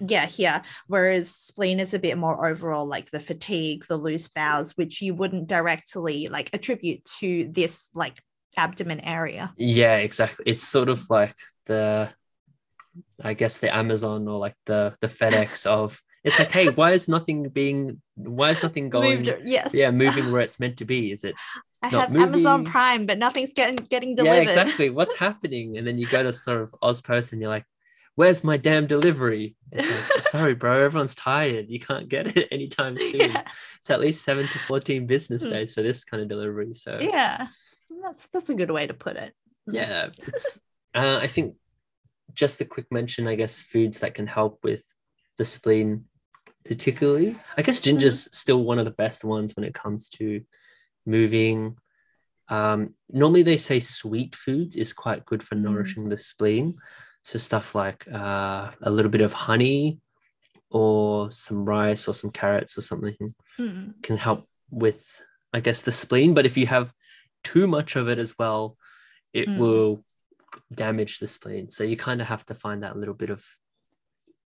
yeah, 0.05 0.25
here. 0.25 0.61
Whereas 0.87 1.29
spleen 1.31 1.79
is 1.79 1.93
a 1.93 1.99
bit 1.99 2.17
more 2.17 2.47
overall, 2.47 2.85
like 2.85 3.11
the 3.11 3.19
fatigue, 3.19 3.85
the 3.87 3.97
loose 3.97 4.27
bowels, 4.27 4.71
which 4.77 5.01
you 5.01 5.13
wouldn't 5.13 5.47
directly 5.47 6.27
like 6.27 6.49
attribute 6.53 7.03
to 7.19 7.49
this 7.51 7.89
like 7.93 8.21
abdomen 8.57 9.01
area. 9.01 9.53
Yeah, 9.57 9.97
exactly. 9.97 10.43
It's 10.47 10.63
sort 10.63 10.89
of 10.89 11.09
like 11.09 11.35
the, 11.65 12.09
I 13.21 13.33
guess 13.33 13.59
the 13.59 13.73
Amazon 13.75 14.27
or 14.27 14.39
like 14.39 14.55
the 14.65 14.95
the 15.01 15.07
FedEx 15.07 15.65
of. 15.79 16.01
It's 16.23 16.39
like, 16.39 16.51
hey, 16.51 16.69
why 16.69 16.91
is 16.93 17.07
nothing 17.07 17.49
being? 17.49 18.01
Why 18.15 18.49
is 18.51 18.63
nothing 18.63 18.89
going? 18.89 19.21
Moved, 19.23 19.41
yes. 19.45 19.73
Yeah, 19.75 19.91
moving 19.91 20.31
where 20.31 20.41
it's 20.47 20.59
meant 20.59 20.77
to 20.77 20.85
be. 20.85 21.11
Is 21.11 21.23
it? 21.23 21.35
I 21.83 21.89
have 21.89 22.15
Amazon. 22.15 22.65
Prime, 22.65 23.05
but 23.05 23.19
nothing's 23.19 23.53
getting 23.53 23.75
getting 23.75 24.15
delivered. 24.15 24.35
Yeah, 24.35 24.41
exactly. 24.41 24.89
What's 24.89 25.15
happening? 25.19 25.77
And 25.77 25.85
then 25.85 25.99
you 25.99 26.07
go 26.07 26.23
to 26.23 26.33
sort 26.33 26.61
of 26.61 26.71
AusPost 26.81 27.31
and 27.31 27.39
you're 27.41 27.51
like, 27.51 27.65
where's 28.15 28.43
my 28.43 28.57
damn 28.57 28.87
delivery? 28.87 29.55
Like, 29.71 29.87
Sorry, 30.21 30.55
bro, 30.55 30.83
everyone's 30.83 31.13
tired. 31.13 31.67
You 31.69 31.79
can't 31.79 32.09
get 32.09 32.35
it 32.35 32.47
anytime 32.51 32.97
soon. 32.97 33.29
yeah, 33.31 33.43
It's 33.81 33.91
at 33.91 33.99
least 33.99 34.23
seven 34.25 34.47
to 34.47 34.57
fourteen 34.59 35.05
business 35.05 35.43
Hmm. 35.43 35.49
days 35.51 35.75
for 35.75 35.83
this 35.83 36.03
kind 36.05 36.23
of 36.23 36.27
delivery. 36.29 36.73
So 36.73 36.97
yeah, 37.01 37.47
that's 38.01 38.27
that's 38.33 38.49
a 38.49 38.55
good 38.55 38.71
way 38.71 38.87
to 38.87 38.95
put 38.95 39.15
it. 39.15 39.33
yeah 39.71 40.07
it's 40.27 40.59
uh, 40.95 41.19
i 41.21 41.27
think 41.27 41.55
just 42.35 42.61
a 42.61 42.65
quick 42.65 42.85
mention 42.91 43.27
i 43.27 43.35
guess 43.35 43.61
foods 43.61 43.99
that 43.99 44.13
can 44.13 44.27
help 44.27 44.59
with 44.63 44.83
the 45.37 45.45
spleen 45.45 46.05
particularly 46.63 47.35
i 47.57 47.61
guess 47.61 47.79
ginger's 47.79 48.27
still 48.31 48.63
one 48.63 48.79
of 48.79 48.85
the 48.85 48.91
best 48.91 49.23
ones 49.23 49.55
when 49.55 49.63
it 49.63 49.73
comes 49.73 50.09
to 50.09 50.41
moving 51.05 51.77
um, 52.47 52.93
normally 53.09 53.41
they 53.41 53.57
say 53.57 53.79
sweet 53.79 54.35
foods 54.35 54.75
is 54.75 54.93
quite 54.93 55.25
good 55.25 55.41
for 55.41 55.55
Mm. 55.55 55.61
nourishing 55.61 56.09
the 56.09 56.17
spleen 56.17 56.75
so 57.23 57.39
stuff 57.39 57.73
like 57.73 58.05
uh, 58.11 58.69
a 58.83 58.91
little 58.91 59.09
bit 59.11 59.21
of 59.21 59.33
honey 59.33 59.99
or 60.69 61.31
some 61.31 61.65
rice 61.65 62.07
or 62.07 62.13
some 62.13 62.31
carrots 62.31 62.77
or 62.77 62.81
something 62.81 63.33
Mm. 63.59 63.93
can 64.03 64.17
help 64.17 64.45
with 64.69 65.21
i 65.53 65.59
guess 65.59 65.81
the 65.81 65.91
spleen 65.91 66.33
but 66.33 66.45
if 66.45 66.55
you 66.57 66.67
have 66.67 66.93
too 67.43 67.65
much 67.67 67.95
of 67.95 68.07
it 68.07 68.19
as 68.19 68.37
well 68.37 68.77
it 69.33 69.49
Mm. 69.49 69.57
will 69.57 70.04
damage 70.73 71.19
the 71.19 71.27
spleen 71.27 71.69
so 71.69 71.83
you 71.83 71.97
kind 71.97 72.21
of 72.21 72.27
have 72.27 72.45
to 72.45 72.55
find 72.55 72.83
that 72.83 72.97
little 72.97 73.13
bit 73.13 73.29
of 73.29 73.45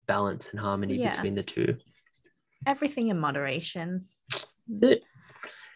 balance 0.07 0.49
and 0.49 0.59
harmony 0.59 0.95
Yeah. 0.95 1.11
between 1.11 1.35
the 1.35 1.43
two 1.43 1.77
Everything 2.65 3.09
in 3.09 3.19
moderation. 3.19 4.05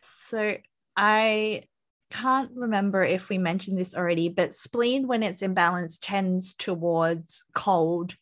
So 0.02 0.58
I 0.96 1.64
can't 2.12 2.52
remember 2.56 3.04
if 3.04 3.28
we 3.28 3.38
mentioned 3.38 3.78
this 3.78 3.94
already, 3.94 4.30
but 4.30 4.56
spleen, 4.56 5.06
when 5.08 5.22
it's 5.22 5.42
imbalanced, 5.42 6.00
tends 6.02 6.54
towards 6.54 7.44
cold 7.54 8.16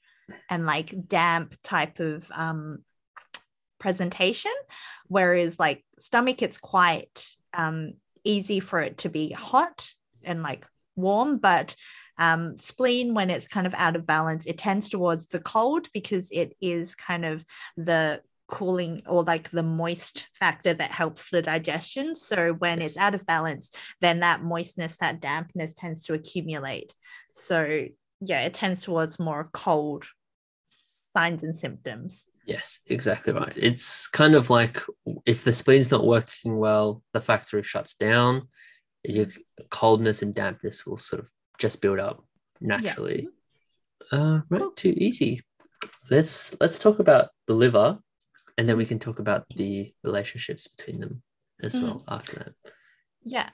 and 0.49 0.65
like 0.65 1.07
damp 1.07 1.55
type 1.63 1.99
of 1.99 2.29
um, 2.33 2.83
presentation. 3.79 4.53
Whereas 5.07 5.59
like 5.59 5.85
stomach, 5.99 6.41
it's 6.41 6.57
quite 6.57 7.27
um, 7.53 7.93
easy 8.23 8.59
for 8.59 8.79
it 8.79 8.97
to 8.99 9.09
be 9.09 9.31
hot 9.31 9.89
and 10.23 10.41
like 10.41 10.65
warm, 10.95 11.38
but 11.38 11.75
um, 12.17 12.55
spleen, 12.58 13.13
when 13.13 13.29
it's 13.29 13.47
kind 13.47 13.67
of 13.67 13.73
out 13.73 13.95
of 13.95 14.05
balance, 14.05 14.45
it 14.45 14.58
tends 14.58 14.89
towards 14.89 15.27
the 15.27 15.39
cold 15.39 15.89
because 15.93 16.31
it 16.31 16.55
is 16.62 16.95
kind 16.95 17.25
of 17.25 17.43
the 17.75 18.21
cooling 18.47 19.01
or 19.08 19.23
like 19.23 19.49
the 19.49 19.63
moist 19.63 20.27
factor 20.34 20.73
that 20.73 20.91
helps 20.91 21.29
the 21.29 21.41
digestion. 21.41 22.15
So 22.15 22.53
when 22.53 22.81
it's 22.81 22.97
out 22.97 23.15
of 23.15 23.25
balance, 23.25 23.71
then 24.01 24.19
that 24.21 24.43
moistness, 24.43 24.97
that 24.97 25.19
dampness 25.19 25.73
tends 25.73 26.05
to 26.05 26.13
accumulate. 26.13 26.93
So 27.34 27.88
yeah, 28.21 28.41
it 28.43 28.53
tends 28.53 28.84
towards 28.84 29.19
more 29.19 29.49
cold 29.51 30.05
signs 30.69 31.43
and 31.43 31.55
symptoms. 31.55 32.27
yes 32.45 32.79
exactly 32.88 33.34
right 33.34 33.53
it's 33.55 34.08
kind 34.08 34.36
of 34.36 34.49
like 34.49 34.84
if 35.25 35.43
the 35.43 35.51
spleen's 35.51 35.89
not 35.89 36.05
working 36.05 36.58
well 36.58 37.01
the 37.13 37.21
factory 37.21 37.63
shuts 37.63 37.95
down 37.95 38.47
your 39.09 39.27
coldness 39.69 40.21
and 40.21 40.33
dampness 40.33 40.85
will 40.85 40.97
sort 40.97 41.21
of 41.21 41.31
just 41.59 41.81
build 41.81 41.99
up 41.99 42.23
naturally 42.61 43.27
uh 44.11 44.41
right 44.49 44.61
Cool. 44.61 44.71
too 44.71 44.93
easy 44.97 45.41
let's 46.09 46.55
let's 46.59 46.79
talk 46.79 46.99
about 46.99 47.29
the 47.47 47.53
liver 47.53 47.99
and 48.57 48.67
then 48.69 48.77
we 48.77 48.85
can 48.85 48.99
talk 48.99 49.19
about 49.19 49.45
the 49.55 49.93
relationships 50.03 50.67
between 50.67 50.99
them 50.99 51.21
as 51.61 51.75
Mm. 51.77 51.83
well 51.83 52.03
after 52.07 52.35
that 52.39 52.53
Yeah. 53.23 53.49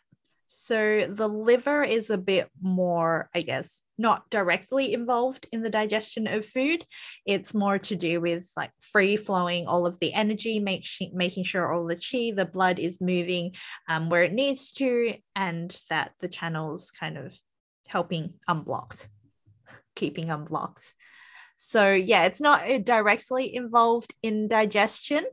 So 0.53 1.07
the 1.07 1.29
liver 1.29 1.81
is 1.81 2.09
a 2.09 2.17
bit 2.17 2.49
more, 2.61 3.29
I 3.33 3.39
guess, 3.39 3.83
not 3.97 4.29
directly 4.29 4.93
involved 4.93 5.47
in 5.53 5.63
the 5.63 5.69
digestion 5.69 6.27
of 6.27 6.45
food. 6.45 6.83
It's 7.25 7.53
more 7.53 7.79
to 7.79 7.95
do 7.95 8.19
with 8.19 8.51
like 8.57 8.71
free 8.81 9.15
flowing 9.15 9.67
all 9.67 9.85
of 9.85 9.97
the 10.01 10.11
energy, 10.13 10.59
make, 10.59 10.85
making 11.13 11.45
sure 11.45 11.71
all 11.71 11.87
the 11.87 11.95
chi, 11.95 12.35
the 12.35 12.43
blood 12.43 12.79
is 12.79 12.99
moving 12.99 13.55
um, 13.87 14.09
where 14.09 14.23
it 14.23 14.33
needs 14.33 14.73
to, 14.73 15.15
and 15.37 15.79
that 15.89 16.11
the 16.19 16.27
channels 16.27 16.91
kind 16.91 17.17
of 17.17 17.33
helping 17.87 18.33
unblocked, 18.45 19.07
keeping 19.95 20.29
unblocked. 20.29 20.93
So 21.63 21.91
yeah, 21.93 22.23
it's 22.25 22.41
not 22.41 22.67
uh, 22.69 22.79
directly 22.79 23.55
involved 23.55 24.13
in 24.23 24.47
digestion, 24.47 25.23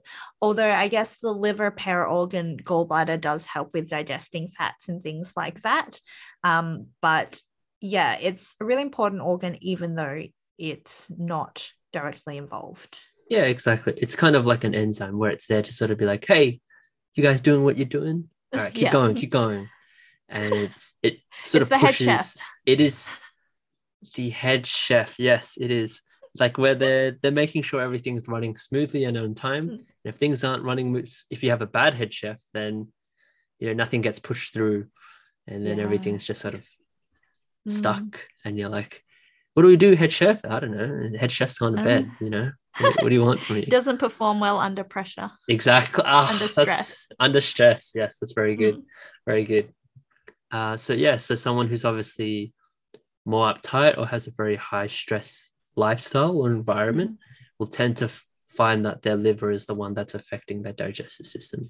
although 0.42 0.70
I 0.70 0.88
guess 0.88 1.18
the 1.20 1.32
liver, 1.32 1.70
para 1.70 2.04
organ, 2.10 2.58
gallbladder 2.62 3.18
does 3.18 3.46
help 3.46 3.72
with 3.72 3.88
digesting 3.88 4.48
fats 4.48 4.88
and 4.90 5.02
things 5.02 5.32
like 5.36 5.62
that. 5.62 6.00
Um, 6.44 6.88
but 7.00 7.40
yeah, 7.80 8.18
it's 8.20 8.54
a 8.60 8.64
really 8.66 8.82
important 8.82 9.22
organ, 9.22 9.56
even 9.62 9.94
though 9.94 10.22
it's 10.58 11.10
not 11.16 11.70
directly 11.94 12.36
involved. 12.36 12.98
yeah 13.30 13.44
exactly 13.44 13.94
it's 13.96 14.16
kind 14.16 14.36
of 14.36 14.44
like 14.44 14.64
an 14.64 14.74
enzyme 14.74 15.16
where 15.18 15.30
it's 15.30 15.46
there 15.46 15.62
to 15.62 15.72
sort 15.72 15.90
of 15.90 15.96
be 15.98 16.04
like 16.04 16.24
hey 16.26 16.60
you 17.14 17.22
guys 17.22 17.40
doing 17.40 17.64
what 17.64 17.76
you're 17.78 17.86
doing 18.00 18.28
all 18.52 18.60
right 18.60 18.74
keep 18.74 18.82
Yeah. 18.88 18.92
going 18.92 19.14
keep 19.14 19.30
going 19.30 19.68
and 20.28 20.52
it's 20.54 20.92
it 21.02 21.14
sort 21.46 21.62
It's 21.62 21.66
of 21.66 21.68
the 21.70 21.78
head 21.78 21.86
pushes 21.86 22.04
chef. 22.04 22.34
it 22.66 22.80
is 22.80 23.16
the 24.16 24.28
head 24.30 24.66
chef 24.66 25.18
yes 25.18 25.56
it 25.60 25.70
is 25.70 26.02
like 26.40 26.58
where 26.58 26.74
they're 26.74 27.12
they're 27.22 27.30
making 27.32 27.62
sure 27.62 27.80
everything's 27.80 28.28
running 28.28 28.56
smoothly 28.56 29.04
and 29.04 29.16
on 29.16 29.34
time 29.34 29.68
Mm. 29.68 29.72
and 29.72 29.86
if 30.04 30.16
things 30.16 30.44
aren't 30.44 30.64
running 30.64 31.04
if 31.30 31.42
you 31.42 31.50
have 31.50 31.62
a 31.62 31.66
bad 31.66 31.94
head 31.94 32.12
chef 32.12 32.38
then 32.54 32.88
you 33.58 33.66
know 33.68 33.74
nothing 33.74 34.00
gets 34.02 34.18
pushed 34.18 34.52
through 34.52 34.86
and 35.46 35.66
then 35.66 35.78
Yeah. 35.78 35.84
everything's 35.84 36.24
just 36.24 36.40
sort 36.40 36.54
of 36.54 36.64
Mm. 37.68 37.72
stuck 37.72 38.28
and 38.44 38.56
you're 38.58 38.68
like 38.68 39.02
what 39.54 39.62
do 39.62 39.68
we 39.68 39.76
do 39.76 39.94
head 39.94 40.12
chef 40.12 40.44
i 40.44 40.60
don't 40.60 40.70
know 40.76 41.18
head 41.18 41.32
chef's 41.32 41.58
gone 41.58 41.74
to 41.76 41.82
Uh. 41.82 41.84
bed 41.84 42.10
you 42.20 42.30
know 42.30 42.52
what, 42.80 43.02
what 43.02 43.08
do 43.08 43.14
you 43.14 43.22
want 43.24 43.40
from 43.40 43.56
me 43.56 43.64
Doesn't 43.78 43.98
perform 43.98 44.38
well 44.38 44.58
under 44.60 44.84
pressure. 44.84 45.30
exactly 45.48 46.04
Ah, 46.06 46.30
Under 46.30 46.46
that's- 46.46 46.52
stress. 46.52 47.06
under 47.18 47.40
stress 47.40 47.92
yes 47.94 48.16
that's 48.18 48.32
very 48.32 48.54
good 48.56 48.76
Mm. 48.76 48.84
very 49.26 49.44
good 49.44 49.72
uh 50.52 50.76
so 50.76 50.92
yeah 50.92 51.16
so 51.18 51.34
someone 51.34 51.66
who's 51.68 51.84
obviously 51.84 52.52
more 53.26 53.52
uptight 53.52 53.98
or 53.98 54.06
has 54.06 54.26
a 54.26 54.30
very 54.30 54.56
high 54.56 54.86
stress 54.86 55.47
lifestyle 55.78 56.34
or 56.40 56.50
environment 56.50 57.12
Mm-hmm. 57.12 57.54
will 57.58 57.66
tend 57.80 57.96
to 57.98 58.06
f- 58.06 58.24
find 58.60 58.84
that 58.86 59.02
their 59.02 59.16
liver 59.16 59.50
is 59.58 59.64
the 59.66 59.74
one 59.84 59.94
that's 59.94 60.14
affecting 60.20 60.62
their 60.62 60.72
digestive 60.84 61.26
system 61.26 61.60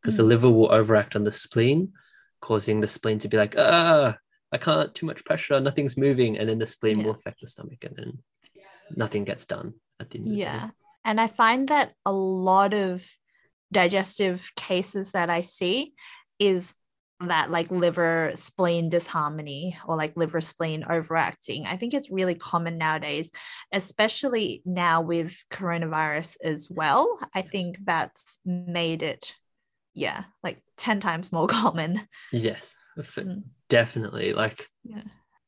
because 0.00 0.16
the 0.16 0.22
Mm. 0.22 0.32
liver 0.32 0.50
will 0.50 0.70
overact 0.80 1.14
on 1.16 1.24
the 1.24 1.32
spleen 1.44 1.92
causing 2.40 2.80
the 2.80 2.88
spleen 2.96 3.18
to 3.20 3.28
be 3.32 3.36
like 3.42 3.54
ah 3.56 4.16
i 4.52 4.58
can't 4.58 4.94
too 4.94 5.06
much 5.10 5.24
pressure 5.28 5.58
nothing's 5.60 5.96
moving 6.06 6.32
and 6.38 6.46
then 6.48 6.58
the 6.58 6.66
spleen 6.76 6.98
will 7.02 7.16
affect 7.18 7.38
the 7.40 7.46
stomach 7.54 7.82
and 7.88 7.96
then 7.96 8.10
nothing 9.02 9.24
gets 9.30 9.44
done 9.54 9.68
at 10.00 10.10
the 10.10 10.18
end 10.18 10.26
of 10.28 10.32
the. 10.34 10.38
Yeah. 10.40 10.64
And 11.08 11.16
I 11.20 11.28
find 11.42 11.68
that 11.68 11.88
a 12.04 12.12
lot 12.12 12.72
of 12.74 12.92
digestive 13.72 14.38
cases 14.56 15.12
that 15.12 15.28
I 15.38 15.40
see 15.42 15.94
is 16.38 16.74
that 17.28 17.50
like 17.50 17.70
liver 17.70 18.32
spleen 18.34 18.88
disharmony 18.88 19.76
or 19.86 19.96
like 19.96 20.16
liver 20.16 20.40
spleen 20.40 20.84
overacting. 20.88 21.66
I 21.66 21.76
think 21.76 21.94
it's 21.94 22.10
really 22.10 22.34
common 22.34 22.78
nowadays, 22.78 23.30
especially 23.72 24.62
now 24.64 25.00
with 25.02 25.36
coronavirus 25.50 26.36
as 26.44 26.68
well. 26.70 27.18
I 27.34 27.42
think 27.42 27.78
that's 27.84 28.38
made 28.44 29.02
it, 29.02 29.34
yeah, 29.94 30.24
like 30.42 30.62
10 30.76 31.00
times 31.00 31.32
more 31.32 31.46
common. 31.60 32.08
yes 32.32 32.76
Mm. 32.96 33.42
definitely 33.68 34.34
like 34.34 34.68
Yeah. 34.84 35.02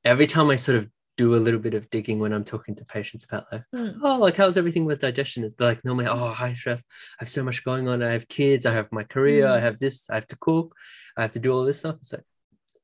every 0.05 0.27
time 0.27 0.51
i 0.51 0.57
sort 0.57 0.79
of 0.79 0.89
do 1.17 1.35
a 1.35 1.37
little 1.47 1.61
bit 1.61 1.75
of 1.75 1.89
digging 1.91 2.19
when 2.19 2.33
i'm 2.33 2.45
talking 2.45 2.75
to 2.77 2.85
patients 2.85 3.25
about 3.25 3.47
like 3.51 3.63
Mm. 3.75 3.99
oh 4.03 4.19
like 4.19 4.37
how's 4.37 4.57
everything 4.59 4.85
with 4.85 5.01
digestion? 5.01 5.45
Is 5.45 5.55
like 5.59 5.85
normally 5.85 6.07
oh 6.07 6.29
high 6.29 6.55
stress 6.55 6.83
i 7.19 7.23
have 7.25 7.29
so 7.29 7.43
much 7.43 7.65
going 7.65 7.89
on. 7.89 8.03
I 8.03 8.13
have 8.13 8.29
kids. 8.29 8.67
I 8.67 8.73
have 8.73 8.91
my 8.93 9.03
career. 9.05 9.47
I 9.47 9.59
Mm. 9.59 9.63
have 9.63 9.79
this. 9.79 10.09
I 10.11 10.15
have 10.17 10.27
to 10.29 10.37
cook. 10.37 10.75
I 11.17 11.23
have 11.23 11.33
to 11.33 11.39
do 11.39 11.53
all 11.53 11.65
this 11.65 11.79
stuff. 11.81 11.97
It's 12.01 12.13
like 12.13 12.25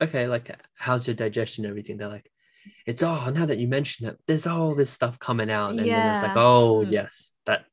okay 0.03 0.27
like 0.27 0.47
how's 0.77 1.07
your 1.07 1.14
digestion 1.14 1.66
everything? 1.66 1.97
They're 1.99 2.09
like 2.18 2.31
it's 2.87 3.03
oh 3.03 3.31
now 3.35 3.47
that 3.47 3.59
you 3.59 3.68
mention 3.68 4.07
it 4.09 4.16
there's 4.27 4.47
all 4.47 4.75
this 4.75 4.90
stuff 4.90 5.18
coming 5.18 5.51
out. 5.51 5.71
And 5.71 5.81
then 5.97 6.07
it's 6.11 6.23
like 6.23 6.37
oh 6.37 6.85
Mm. 6.87 6.92
yes 6.92 7.33
that 7.47 7.64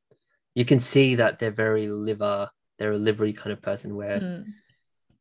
you 0.55 0.65
can 0.65 0.79
see 0.79 1.15
that 1.15 1.39
they're 1.39 1.51
very 1.67 1.87
liver 1.89 2.49
they're 2.77 2.91
a 2.93 2.97
livery 3.09 3.33
kind 3.33 3.53
of 3.53 3.61
person 3.61 3.95
where 3.95 4.19
Mm. 4.19 4.45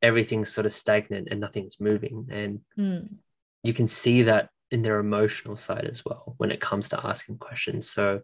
everything's 0.02 0.50
sort 0.50 0.66
of 0.66 0.72
stagnant 0.72 1.28
and 1.30 1.40
nothing's 1.40 1.78
moving. 1.80 2.26
And 2.30 2.60
Mm. 2.76 3.18
you 3.62 3.72
can 3.74 3.88
see 3.88 4.22
that 4.22 4.50
in 4.70 4.82
their 4.82 4.98
emotional 4.98 5.56
side 5.56 5.86
as 5.86 6.04
well 6.04 6.34
when 6.38 6.50
it 6.50 6.60
comes 6.60 6.88
to 6.90 7.06
asking 7.06 7.38
questions. 7.38 7.88
So 7.90 8.20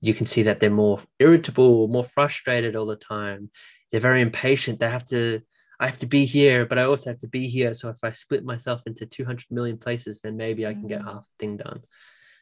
you 0.00 0.14
can 0.14 0.26
see 0.26 0.42
that 0.44 0.60
they're 0.60 0.70
more 0.70 1.00
irritable, 1.18 1.88
more 1.88 2.04
frustrated 2.04 2.76
all 2.76 2.86
the 2.86 2.96
time. 2.96 3.50
They're 3.90 4.00
very 4.00 4.20
impatient. 4.20 4.80
They 4.80 4.88
have 4.90 5.06
to, 5.06 5.42
I 5.78 5.86
have 5.86 5.98
to 6.00 6.06
be 6.06 6.24
here, 6.24 6.66
but 6.66 6.78
I 6.78 6.84
also 6.84 7.10
have 7.10 7.20
to 7.20 7.28
be 7.28 7.48
here. 7.48 7.74
So 7.74 7.88
if 7.88 7.98
I 8.02 8.12
split 8.12 8.44
myself 8.44 8.82
into 8.86 9.06
200 9.06 9.46
million 9.50 9.78
places, 9.78 10.20
then 10.20 10.36
maybe 10.36 10.66
I 10.66 10.72
can 10.74 10.86
get 10.88 11.00
Mm. 11.02 11.04
half 11.04 11.22
the 11.26 11.34
thing 11.38 11.56
done. 11.56 11.80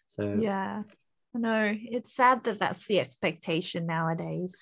So 0.06 0.36
Yeah. 0.40 0.82
I 1.34 1.38
know. 1.38 1.74
It's 1.80 2.14
sad 2.14 2.44
that 2.44 2.58
that's 2.58 2.86
the 2.86 2.98
expectation 3.00 3.86
nowadays. 3.86 4.56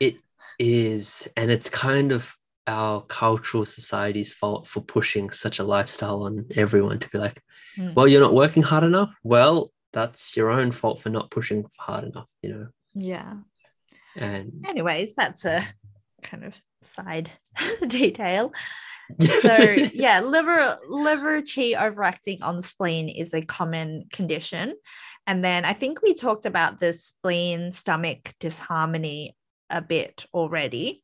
it 0.00 0.16
is, 0.58 1.28
and 1.36 1.50
it's 1.50 1.68
kind 1.70 2.12
of 2.12 2.34
our 2.66 3.02
cultural 3.02 3.64
society's 3.64 4.32
fault 4.32 4.66
for 4.66 4.80
pushing 4.80 5.30
such 5.30 5.58
a 5.58 5.64
lifestyle 5.64 6.22
on 6.22 6.46
everyone 6.54 6.98
to 6.98 7.08
be 7.10 7.18
like, 7.18 7.40
Mm. 7.78 7.94
well, 7.94 8.08
you're 8.08 8.22
not 8.22 8.34
working 8.34 8.62
hard 8.62 8.84
enough. 8.84 9.14
Well, 9.22 9.72
that's 9.92 10.36
your 10.36 10.50
own 10.50 10.72
fault 10.72 11.00
for 11.00 11.10
not 11.10 11.30
pushing 11.30 11.66
hard 11.78 12.04
enough, 12.04 12.28
you 12.42 12.50
know. 12.50 12.66
Yeah. 12.94 13.34
And 14.16 14.64
anyways 14.66 15.14
that's 15.14 15.44
a 15.44 15.66
kind 16.22 16.44
of 16.44 16.60
side 16.82 17.30
detail 17.86 18.52
so 19.20 19.56
yeah 19.92 20.20
liver 20.20 20.78
liver 20.88 21.42
chi 21.42 21.74
overacting 21.78 22.42
on 22.42 22.56
the 22.56 22.62
spleen 22.62 23.08
is 23.08 23.34
a 23.34 23.42
common 23.42 24.04
condition 24.12 24.74
and 25.26 25.44
then 25.44 25.64
i 25.64 25.72
think 25.72 26.02
we 26.02 26.14
talked 26.14 26.46
about 26.46 26.80
the 26.80 26.92
spleen 26.92 27.72
stomach 27.72 28.32
disharmony 28.40 29.36
a 29.70 29.80
bit 29.80 30.26
already 30.32 31.02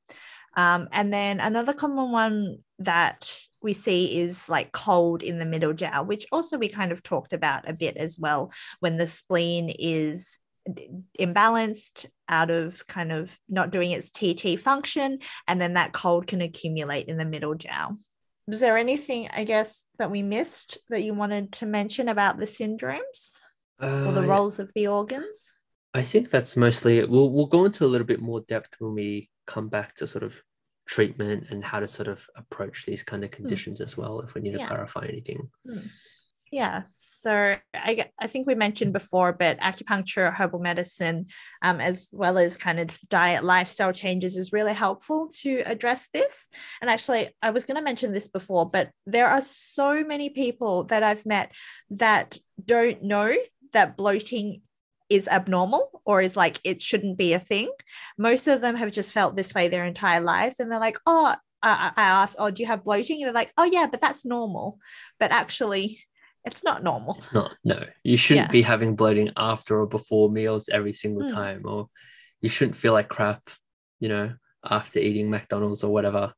um, 0.55 0.89
and 0.93 1.13
then 1.13 1.41
another 1.41 1.73
common 1.73 2.13
one 2.13 2.59
that 2.79 3.39
we 3.63 3.73
see 3.73 4.21
is 4.21 4.49
like 4.49 4.73
cold 4.73 5.23
in 5.23 5.39
the 5.39 5.47
middle 5.47 5.73
jiao 5.73 6.07
which 6.07 6.27
also 6.33 6.59
we 6.59 6.69
kind 6.69 6.93
of 6.93 7.03
talked 7.03 7.33
about 7.33 7.69
a 7.69 7.73
bit 7.73 7.97
as 7.97 8.19
well 8.19 8.53
when 8.81 8.97
the 8.97 9.07
spleen 9.07 9.69
is 9.79 10.39
imbalanced 11.19 12.07
out 12.29 12.51
of 12.51 12.87
kind 12.87 13.13
of 13.13 13.37
not 13.49 13.71
doing 13.71 13.91
its 13.91 14.11
TT 14.11 14.59
function, 14.59 15.19
and 15.49 15.61
then 15.61 15.75
that 15.75 15.93
cold 15.93 16.27
can 16.27 16.41
accumulate 16.41 17.09
in 17.09 17.17
the 17.17 17.25
middle 17.25 17.55
jiao. 17.55 17.97
Was 18.47 18.61
there 18.61 18.77
anything, 18.77 19.29
I 19.35 19.45
guess, 19.45 19.85
that 19.99 20.11
we 20.11 20.23
missed 20.23 20.79
that 20.89 21.03
you 21.03 21.15
wanted 21.15 21.53
to 21.55 21.67
mention 21.67 22.09
about 22.09 22.39
the 22.39 22.45
syndromes 22.45 23.39
or 23.81 24.13
the 24.13 24.23
Uh, 24.23 24.27
roles 24.27 24.59
of 24.59 24.73
the 24.75 24.87
organs? 24.87 25.61
I 25.95 26.03
think 26.03 26.31
that's 26.31 26.57
mostly 26.57 26.99
it. 26.99 27.11
We'll 27.11 27.31
we'll 27.31 27.47
go 27.47 27.65
into 27.65 27.85
a 27.85 27.89
little 27.89 28.07
bit 28.07 28.21
more 28.21 28.41
depth 28.41 28.77
when 28.79 28.95
we 28.95 29.31
come 29.47 29.69
back 29.69 29.95
to 29.97 30.07
sort 30.07 30.25
of 30.25 30.43
treatment 30.87 31.51
and 31.51 31.65
how 31.65 31.81
to 31.81 31.89
sort 31.89 32.09
of 32.09 32.27
approach 32.37 32.85
these 32.87 33.03
kind 33.03 33.25
of 33.25 33.31
conditions 33.31 33.81
as 33.81 33.97
well 33.97 34.21
if 34.21 34.35
we 34.35 34.41
need 34.41 34.53
to 34.53 34.59
Hmm. 34.59 34.67
Clarify 34.67 35.07
anything. 35.09 35.51
Yeah, 36.53 36.83
so 36.85 37.57
I, 37.75 38.11
I 38.21 38.27
think 38.27 38.47
we 38.47 38.55
mentioned 38.55 38.93
before, 38.93 39.33
but 39.33 39.59
acupuncture, 39.61 40.31
herbal 40.35 40.59
medicine, 40.59 41.29
um, 41.63 41.81
as 41.81 42.11
well 42.13 42.37
as 42.37 42.59
kind 42.59 42.79
of 42.79 43.01
diet 43.09 43.43
lifestyle 43.43 43.93
changes 43.95 44.37
is 44.37 44.53
really 44.53 44.75
helpful 44.75 45.31
to 45.41 45.63
address 45.65 46.09
this. 46.13 46.51
And 46.83 46.91
actually, 46.91 47.35
I 47.41 47.53
was 47.53 47.65
going 47.65 47.77
to 47.77 47.83
mention 47.83 48.13
this 48.13 48.29
before, 48.29 48.69
but 48.69 48.91
there 49.07 49.29
are 49.29 49.41
so 49.41 50.05
many 50.05 50.29
people 50.29 50.85
that 50.85 51.03
I've 51.03 51.25
met 51.25 51.53
that 51.89 52.37
don't 52.63 53.03
know 53.03 53.35
that 53.73 53.97
bloating 53.97 54.61
is 55.15 55.29
abnormal 55.29 56.03
or 56.05 56.21
is 56.21 56.37
like 56.37 56.59
it 56.65 56.83
shouldn't 56.83 57.17
be 57.19 57.33
a 57.33 57.39
thing. 57.41 57.71
Most 58.19 58.49
of 58.49 58.61
them 58.61 58.77
have 58.77 58.91
just 58.93 59.13
felt 59.13 59.37
this 59.37 59.55
way 59.55 59.69
their 59.69 59.85
entire 59.85 60.21
lives, 60.21 60.59
and 60.61 60.71
they're 60.71 60.81
like, 60.89 60.99
oh. 61.07 61.35
I 61.65 61.93
I 61.97 62.03
asked, 62.03 62.35
oh, 62.41 62.51
do 62.51 62.61
you 62.61 62.67
have 62.67 62.83
bloating? 62.83 63.19
And 63.23 63.29
they're 63.29 63.43
like, 63.43 63.53
oh, 63.57 63.71
yeah, 63.77 63.87
but 63.89 64.01
that's 64.01 64.25
normal. 64.25 64.81
But 65.21 65.31
actually, 65.31 66.01
it's 66.45 66.65
not 66.65 66.83
normal. 66.83 67.15
It's 67.19 67.33
not 67.33 67.55
no. 67.63 67.85
You 68.03 68.17
shouldn't 68.17 68.49
Yeah. 68.49 68.51
be 68.59 68.63
having 68.63 68.97
bloating 68.97 69.31
after 69.37 69.81
or 69.81 69.87
before 69.87 70.29
meals 70.29 70.69
every 70.69 70.93
single 70.93 71.23
Mm. 71.23 71.33
time, 71.33 71.63
or 71.65 71.87
you 72.41 72.49
shouldn't 72.49 72.77
feel 72.77 72.93
like 72.93 73.09
crap, 73.09 73.49
you 74.01 74.09
know, 74.09 74.35
after 74.69 74.99
eating 74.99 75.31
McDonald's 75.31 75.85
or 75.85 75.93
whatever 75.93 76.35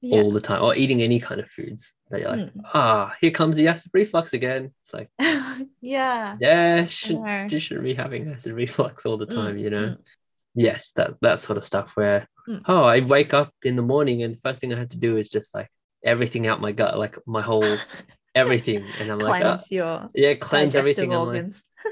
Yeah. 0.00 0.22
all 0.22 0.30
the 0.32 0.40
time, 0.40 0.62
or 0.62 0.74
eating 0.74 1.02
any 1.02 1.20
kind 1.20 1.42
of 1.42 1.50
foods 1.50 1.92
that 2.14 2.20
you're 2.22 2.30
like, 2.30 2.54
Mm. 2.54 2.62
ah, 2.72 3.14
here 3.20 3.30
comes 3.30 3.56
the 3.56 3.68
acid 3.68 3.90
reflux 3.92 4.32
again. 4.32 4.72
It's 4.80 4.92
like, 4.94 5.10
yeah. 5.80 6.36
yeah, 6.40 6.86
shouldn't, 6.86 7.24
know. 7.24 7.46
you 7.50 7.58
shouldn't 7.60 7.84
be 7.84 7.94
having 7.94 8.28
acid 8.32 8.52
reflux 8.52 9.04
all 9.04 9.16
the 9.18 9.26
Mm, 9.26 9.34
time, 9.34 9.58
you 9.58 9.70
know. 9.70 9.86
mm. 9.88 9.98
Yes, 10.54 10.92
that 10.96 11.14
that 11.20 11.40
sort 11.40 11.56
of 11.58 11.64
stuff 11.64 11.90
where 11.96 12.26
Mm. 12.48 12.60
oh, 12.66 12.84
I 12.84 13.00
wake 13.00 13.32
up 13.34 13.52
in 13.62 13.74
the 13.74 13.82
morning 13.82 14.22
and 14.22 14.34
the 14.36 14.40
first 14.40 14.60
thing 14.60 14.72
I 14.72 14.78
had 14.78 14.90
to 14.90 14.98
do 14.98 15.16
is 15.16 15.30
just 15.30 15.54
like 15.54 15.68
everything 16.02 16.46
out 16.46 16.60
my 16.60 16.72
gut, 16.72 16.98
like 16.98 17.16
my 17.26 17.40
whole 17.42 17.62
everything, 18.34 18.84
and 19.00 19.10
I'm 19.10 19.18
like, 19.18 19.40
Cleanse 19.42 19.62
oh, 19.62 19.74
your 19.74 20.08
yeah, 20.14 20.34
cleanse 20.34 20.74
everything. 20.76 21.14
I'm 21.14 21.26
like, 21.26 21.46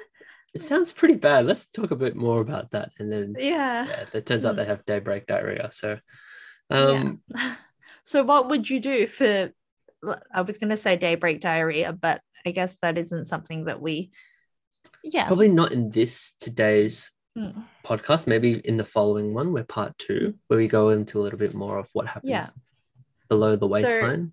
it 0.55 0.63
sounds 0.63 0.93
pretty 0.93 1.15
bad. 1.17 1.47
Let's 1.47 1.65
talk 1.71 1.91
a 1.91 1.97
bit 1.97 2.15
more 2.15 2.41
about 2.43 2.73
that. 2.73 2.91
And 2.99 3.11
then 3.11 3.35
yeah. 3.39 3.87
yeah, 3.87 4.05
it 4.13 4.27
turns 4.27 4.45
out 4.45 4.55
Mm. 4.55 4.57
they 4.59 4.65
have 4.67 4.85
daybreak 4.85 5.27
diarrhea. 5.27 5.71
So 5.73 5.99
um 6.71 7.23
yeah. 7.35 7.55
So 8.05 8.23
what 8.25 8.49
would 8.51 8.69
you 8.69 8.79
do 8.81 9.07
for 9.07 9.53
I 10.33 10.41
was 10.43 10.59
gonna 10.59 10.77
say 10.77 10.97
daybreak 10.97 11.41
diarrhea, 11.41 11.93
but 11.93 12.21
I 12.45 12.51
guess 12.51 12.77
that 12.83 12.99
isn't 12.99 13.27
something 13.27 13.67
that 13.67 13.81
we 13.81 14.11
yeah. 15.05 15.27
probably 15.27 15.49
not 15.49 15.73
in 15.73 15.91
this 15.91 16.33
today's 16.41 17.11
Mm. 17.38 17.65
podcast, 17.83 18.27
maybe 18.27 18.61
in 18.62 18.77
the 18.77 18.85
following 18.85 19.33
one, 19.33 19.55
where 19.55 19.65
part 19.65 19.97
two, 19.97 20.35
where 20.49 20.59
we 20.59 20.69
go 20.69 20.91
into 20.91 21.19
a 21.19 21.23
little 21.23 21.38
bit 21.38 21.55
more 21.55 21.79
of 21.79 21.88
what 21.95 22.07
happens 22.07 22.31
Yeah. 22.31 22.47
below 23.31 23.57
the 23.57 23.67
So- 23.67 23.73
waistline. 23.73 24.33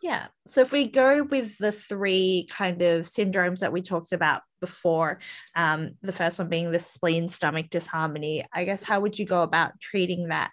Yeah. 0.00 0.28
So 0.46 0.60
if 0.60 0.70
we 0.70 0.86
go 0.86 1.24
with 1.24 1.58
the 1.58 1.72
three 1.72 2.46
kind 2.48 2.80
of 2.82 3.02
syndromes 3.06 3.58
that 3.58 3.72
we 3.72 3.82
talked 3.82 4.12
about 4.12 4.42
before, 4.60 5.18
um, 5.56 5.96
the 6.02 6.12
first 6.12 6.38
one 6.38 6.48
being 6.48 6.70
the 6.70 6.78
spleen 6.78 7.28
stomach 7.28 7.68
disharmony, 7.68 8.46
I 8.52 8.62
guess 8.64 8.84
how 8.84 9.00
would 9.00 9.18
you 9.18 9.26
go 9.26 9.42
about 9.42 9.80
treating 9.80 10.28
that? 10.28 10.52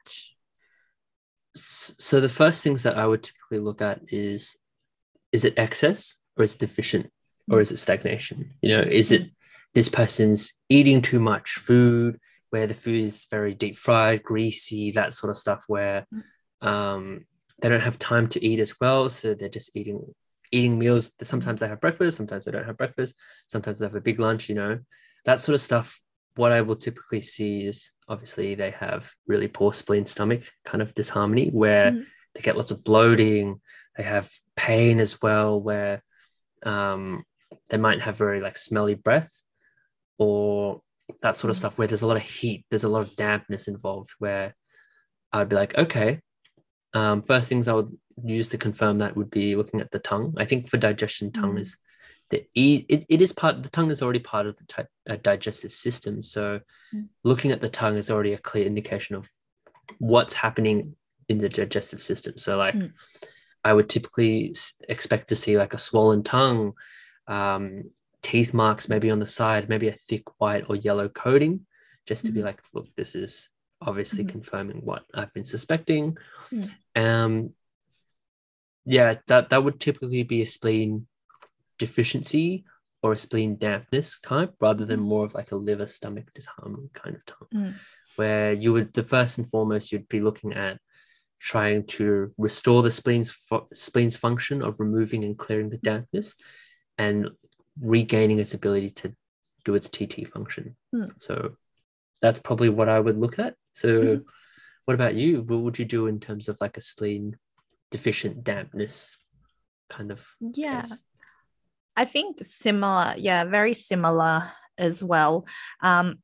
So 1.63 2.19
the 2.19 2.29
first 2.29 2.63
things 2.63 2.83
that 2.83 2.97
I 2.97 3.07
would 3.07 3.23
typically 3.23 3.59
look 3.59 3.81
at 3.81 4.01
is 4.07 4.55
is 5.31 5.45
it 5.45 5.53
excess 5.57 6.17
or 6.37 6.43
is 6.43 6.55
it 6.55 6.59
deficient 6.59 7.11
or 7.49 7.59
is 7.59 7.71
it 7.71 7.77
stagnation? 7.77 8.53
You 8.61 8.77
know, 8.77 8.81
is 8.81 9.11
it 9.11 9.29
this 9.73 9.89
person's 9.89 10.53
eating 10.69 11.01
too 11.01 11.19
much 11.19 11.55
food 11.55 12.19
where 12.49 12.67
the 12.67 12.73
food 12.73 13.03
is 13.03 13.27
very 13.29 13.53
deep 13.53 13.75
fried, 13.75 14.23
greasy, 14.23 14.91
that 14.91 15.13
sort 15.13 15.31
of 15.31 15.37
stuff 15.37 15.63
where 15.67 16.05
um 16.61 17.25
they 17.59 17.69
don't 17.69 17.81
have 17.81 17.99
time 17.99 18.27
to 18.27 18.43
eat 18.45 18.59
as 18.59 18.79
well, 18.79 19.09
so 19.09 19.33
they're 19.33 19.49
just 19.49 19.75
eating 19.75 20.13
eating 20.51 20.79
meals. 20.79 21.11
Sometimes 21.21 21.59
they 21.59 21.67
have 21.67 21.81
breakfast, 21.81 22.17
sometimes 22.17 22.45
they 22.45 22.51
don't 22.51 22.65
have 22.65 22.77
breakfast, 22.77 23.15
sometimes 23.47 23.79
they 23.79 23.85
have 23.85 23.95
a 23.95 24.01
big 24.01 24.19
lunch. 24.19 24.49
You 24.49 24.55
know, 24.55 24.79
that 25.25 25.39
sort 25.39 25.55
of 25.55 25.61
stuff. 25.61 25.99
What 26.37 26.51
I 26.51 26.61
will 26.61 26.75
typically 26.75 27.21
see 27.21 27.65
is 27.65 27.91
obviously 28.07 28.55
they 28.55 28.71
have 28.71 29.11
really 29.27 29.47
poor 29.47 29.73
spleen 29.73 30.05
stomach 30.05 30.43
kind 30.63 30.81
of 30.81 30.93
disharmony 30.93 31.49
where 31.49 31.91
Mhm. 31.91 32.05
they 32.33 32.41
get 32.41 32.55
lots 32.57 32.71
of 32.71 32.83
bloating. 32.83 33.59
They 33.97 34.03
have 34.03 34.31
pain 34.55 34.99
as 34.99 35.21
well, 35.21 35.61
where 35.61 36.03
um, 36.63 37.23
they 37.69 37.77
might 37.77 38.01
have 38.01 38.17
very 38.17 38.39
like 38.41 38.57
smelly 38.57 38.95
breath 38.95 39.31
or 40.17 40.81
that 41.21 41.37
sort 41.37 41.49
of 41.51 41.55
Mm. 41.55 41.59
stuff 41.59 41.77
where 41.77 41.87
there's 41.87 42.01
a 42.01 42.07
lot 42.07 42.17
of 42.17 42.23
heat, 42.23 42.65
there's 42.69 42.83
a 42.83 42.89
lot 42.89 43.01
of 43.01 43.15
dampness 43.15 43.67
involved. 43.67 44.11
Where 44.19 44.55
I'd 45.31 45.49
be 45.49 45.55
like, 45.55 45.77
okay, 45.77 46.21
um, 46.93 47.21
first 47.21 47.47
things 47.49 47.67
I 47.67 47.73
would 47.73 47.91
use 48.23 48.49
to 48.49 48.57
confirm 48.57 48.97
that 48.99 49.15
would 49.15 49.29
be 49.29 49.55
looking 49.55 49.81
at 49.81 49.91
the 49.91 49.99
tongue. 49.99 50.33
I 50.37 50.45
think 50.45 50.69
for 50.69 50.77
digestion, 50.77 51.31
tongue 51.31 51.55
Mm. 51.55 51.61
is 51.61 51.77
the 52.29 52.45
e- 52.55 52.85
it, 52.89 53.05
it 53.09 53.21
is 53.21 53.31
part 53.31 53.63
the 53.63 53.69
tongue 53.69 53.91
is 53.91 54.01
already 54.01 54.19
part 54.19 54.47
of 54.47 54.57
the 54.57 54.65
ti- 54.65 54.83
uh, 55.11 55.17
digestive 55.21 55.73
system. 55.73 56.21
So 56.23 56.61
Mm. 56.93 57.07
looking 57.23 57.51
at 57.51 57.59
the 57.61 57.69
tongue 57.69 57.97
is 57.97 58.09
already 58.09 58.33
a 58.33 58.37
clear 58.37 58.65
indication 58.65 59.15
of 59.15 59.29
what's 59.99 60.33
happening 60.33 60.95
in 61.29 61.37
the 61.39 61.49
digestive 61.49 62.01
system. 62.01 62.37
So 62.37 62.57
like 62.57 62.75
Mm. 62.75 62.91
I 63.63 63.73
would 63.73 63.89
typically 63.89 64.55
expect 64.87 65.27
to 65.29 65.35
see 65.35 65.57
like 65.57 65.73
a 65.73 65.77
swollen 65.77 66.23
tongue, 66.23 66.73
um, 67.27 67.91
teeth 68.21 68.53
marks 68.53 68.87
maybe 68.89 69.09
on 69.11 69.19
the 69.19 69.27
side, 69.27 69.67
maybe 69.69 69.87
a 69.89 69.97
thick 70.07 70.39
white 70.39 70.65
or 70.69 70.75
yellow 70.75 71.09
coating, 71.09 71.65
just 72.05 72.25
to 72.25 72.31
be 72.31 72.39
Mhm. 72.39 72.45
like, 72.45 72.61
look, 72.73 72.87
this 72.95 73.15
is 73.15 73.49
obviously 73.81 74.23
Mhm. 74.23 74.29
confirming 74.29 74.85
what 74.85 75.05
I've 75.13 75.33
been 75.33 75.45
suspecting. 75.45 76.17
Mm. 76.51 76.71
Um, 76.95 77.53
yeah, 78.85 79.19
that 79.27 79.49
that 79.49 79.63
would 79.63 79.79
typically 79.79 80.23
be 80.23 80.41
a 80.41 80.45
spleen 80.47 81.07
deficiency 81.77 82.65
or 83.03 83.11
a 83.13 83.17
spleen 83.17 83.57
dampness 83.57 84.19
type, 84.19 84.53
rather 84.59 84.85
than 84.85 84.99
Mhm. 84.99 85.03
more 85.03 85.25
of 85.25 85.33
like 85.33 85.51
a 85.51 85.55
liver 85.55 85.85
stomach 85.87 86.31
disharmony 86.33 86.89
kind 86.93 87.15
of 87.15 87.25
tongue, 87.25 87.47
Mm. 87.53 87.73
where 88.15 88.53
you 88.53 88.73
would 88.73 88.93
the 88.93 89.03
first 89.03 89.37
and 89.37 89.47
foremost 89.49 89.91
you'd 89.91 90.07
be 90.09 90.19
looking 90.19 90.53
at 90.53 90.79
trying 91.39 91.85
to 91.85 92.33
restore 92.37 92.81
the 92.81 92.89
spleen's 92.89 93.31
fu- 93.31 93.67
spleen's 93.73 94.17
function 94.17 94.63
of 94.63 94.79
removing 94.79 95.23
and 95.23 95.37
clearing 95.37 95.69
the 95.69 95.77
dampness 95.77 96.33
and 96.97 97.29
regaining 97.79 98.39
its 98.39 98.55
ability 98.55 98.89
to 98.89 99.15
do 99.63 99.75
its 99.75 99.87
TT 99.87 100.25
function. 100.25 100.75
Mm. 100.95 101.11
So 101.21 101.55
that's 102.21 102.39
probably 102.39 102.69
what 102.69 102.89
I 102.89 102.99
would 102.99 103.19
look 103.19 103.37
at. 103.37 103.55
So 103.73 103.87
Mhm. 104.01 104.25
what 104.85 104.95
about 104.95 105.13
you? 105.13 105.43
What 105.43 105.61
would 105.61 105.77
you 105.77 105.85
do 105.85 106.07
in 106.07 106.19
terms 106.19 106.49
of 106.49 106.57
like 106.59 106.75
a 106.77 106.81
spleen 106.81 107.37
deficient 107.91 108.43
dampness 108.43 109.15
kind 109.89 110.11
of 110.11 110.25
Yeah. 110.39 110.81
case? 110.81 111.03
I 111.97 112.05
think 112.05 112.37
similar, 112.43 113.15
yeah, 113.17 113.43
very 113.43 113.73
similar 113.73 114.51
as 114.77 115.03
well. 115.03 115.47
Um, 115.81 116.19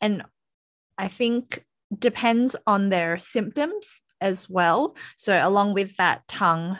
and 0.00 0.22
I 0.98 1.08
think 1.08 1.64
depends 1.98 2.54
on 2.66 2.90
their 2.90 3.18
symptoms 3.18 4.02
as 4.20 4.48
well. 4.50 4.96
So 5.16 5.40
along 5.42 5.72
with 5.72 5.96
that 5.96 6.28
tongue 6.28 6.76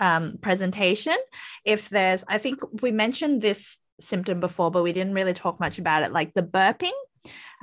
um, 0.00 0.38
presentation, 0.42 1.16
if 1.64 1.88
there's, 1.88 2.24
I 2.28 2.38
think 2.38 2.60
we 2.82 2.90
mentioned 2.90 3.40
this 3.40 3.78
symptom 4.00 4.40
before, 4.40 4.70
but 4.70 4.82
we 4.82 4.92
didn't 4.92 5.14
really 5.14 5.32
talk 5.32 5.60
much 5.60 5.78
about 5.78 6.02
it, 6.02 6.12
like 6.12 6.34
the 6.34 6.42
burping. 6.42 6.92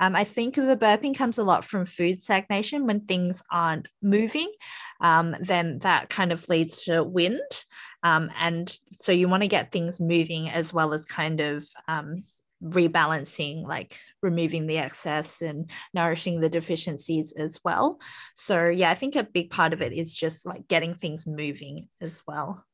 Um, 0.00 0.14
I 0.14 0.24
think 0.24 0.56
the 0.56 0.76
burping 0.78 1.16
comes 1.16 1.38
a 1.38 1.44
lot 1.44 1.64
from 1.64 1.86
food 1.86 2.20
stagnation 2.20 2.86
when 2.86 3.00
things 3.00 3.42
aren't 3.50 3.88
moving. 4.02 4.52
Um, 5.00 5.36
then 5.40 5.78
that 5.80 6.10
kind 6.10 6.32
of 6.32 6.48
leads 6.48 6.84
to 6.84 7.02
wind. 7.02 7.64
Um, 8.02 8.30
and 8.38 8.76
so 9.00 9.12
you 9.12 9.28
want 9.28 9.42
to 9.42 9.48
get 9.48 9.72
things 9.72 10.00
moving 10.00 10.50
as 10.50 10.72
well 10.72 10.92
as 10.92 11.04
kind 11.04 11.40
of 11.40 11.66
um, 11.88 12.24
rebalancing, 12.62 13.66
like 13.66 13.98
removing 14.22 14.66
the 14.66 14.78
excess 14.78 15.42
and 15.42 15.70
nourishing 15.92 16.40
the 16.40 16.48
deficiencies 16.48 17.32
as 17.32 17.60
well. 17.64 18.00
So, 18.34 18.68
yeah, 18.68 18.90
I 18.90 18.94
think 18.94 19.16
a 19.16 19.24
big 19.24 19.50
part 19.50 19.72
of 19.72 19.82
it 19.82 19.92
is 19.92 20.14
just 20.14 20.46
like 20.46 20.68
getting 20.68 20.94
things 20.94 21.26
moving 21.26 21.88
as 22.00 22.22
well. 22.26 22.64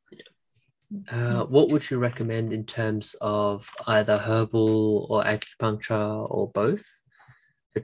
Uh, 1.09 1.45
what 1.45 1.69
would 1.69 1.89
you 1.91 1.99
recommend 1.99 2.53
in 2.53 2.65
terms 2.65 3.15
of 3.21 3.71
either 3.87 4.17
herbal 4.17 5.07
or 5.09 5.23
acupuncture 5.23 6.29
or 6.31 6.51
both? 6.51 6.85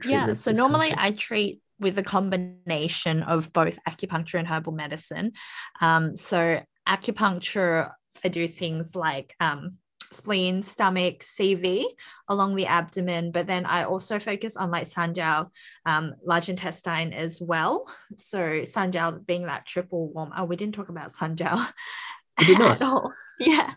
Yeah, 0.03 0.27
so 0.27 0.27
for 0.27 0.27
this 0.27 0.35
kind 0.35 0.51
of 0.51 0.57
normally 0.57 0.93
I 0.97 1.11
treat 1.11 1.61
with 1.79 1.97
a 1.97 2.03
combination 2.03 3.23
of 3.23 3.53
both 3.53 3.77
acupuncture 3.87 4.39
and 4.39 4.47
herbal 4.47 4.73
medicine. 4.73 5.33
Um, 5.79 6.15
so 6.15 6.61
acupuncture, 6.87 7.91
I 8.23 8.27
do 8.27 8.47
things 8.47 8.95
like 8.95 9.33
um, 9.39 9.77
spleen, 10.11 10.63
stomach, 10.63 11.19
CV 11.19 11.85
along 12.27 12.55
the 12.55 12.65
abdomen, 12.65 13.31
but 13.31 13.47
then 13.47 13.65
I 13.65 13.83
also 13.83 14.19
focus 14.19 14.57
on 14.57 14.71
like 14.71 14.87
sanjiao, 14.87 15.49
um, 15.85 16.15
large 16.25 16.49
intestine 16.49 17.13
as 17.13 17.39
well. 17.41 17.85
So 18.17 18.39
sanjiao 18.61 19.25
being 19.25 19.45
that 19.47 19.65
triple 19.65 20.11
warm. 20.11 20.31
Oh, 20.35 20.45
we 20.45 20.55
didn't 20.55 20.75
talk 20.75 20.89
about 20.89 21.13
sanjiao 21.13 21.71
We 22.39 22.45
did 22.45 22.59
not. 22.59 23.11
Yeah. 23.39 23.71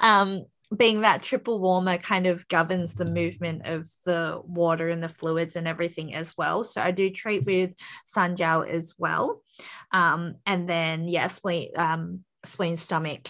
Um, 0.00 0.46
being 0.76 1.02
that 1.02 1.22
triple 1.22 1.60
warmer 1.60 1.98
kind 1.98 2.26
of 2.26 2.48
governs 2.48 2.94
the 2.94 3.04
movement 3.04 3.66
of 3.66 3.88
the 4.04 4.42
water 4.44 4.88
and 4.88 5.00
the 5.00 5.08
fluids 5.08 5.54
and 5.54 5.68
everything 5.68 6.14
as 6.14 6.36
well. 6.36 6.64
So 6.64 6.80
I 6.80 6.90
do 6.90 7.10
treat 7.10 7.44
with 7.44 7.74
Sanjiao 8.12 8.68
as 8.68 8.94
well. 8.98 9.42
Um, 9.92 10.36
and 10.46 10.68
then, 10.68 11.08
yeah, 11.08 11.28
spleen, 11.28 11.68
um, 11.76 12.24
spleen 12.44 12.76
stomach 12.76 13.28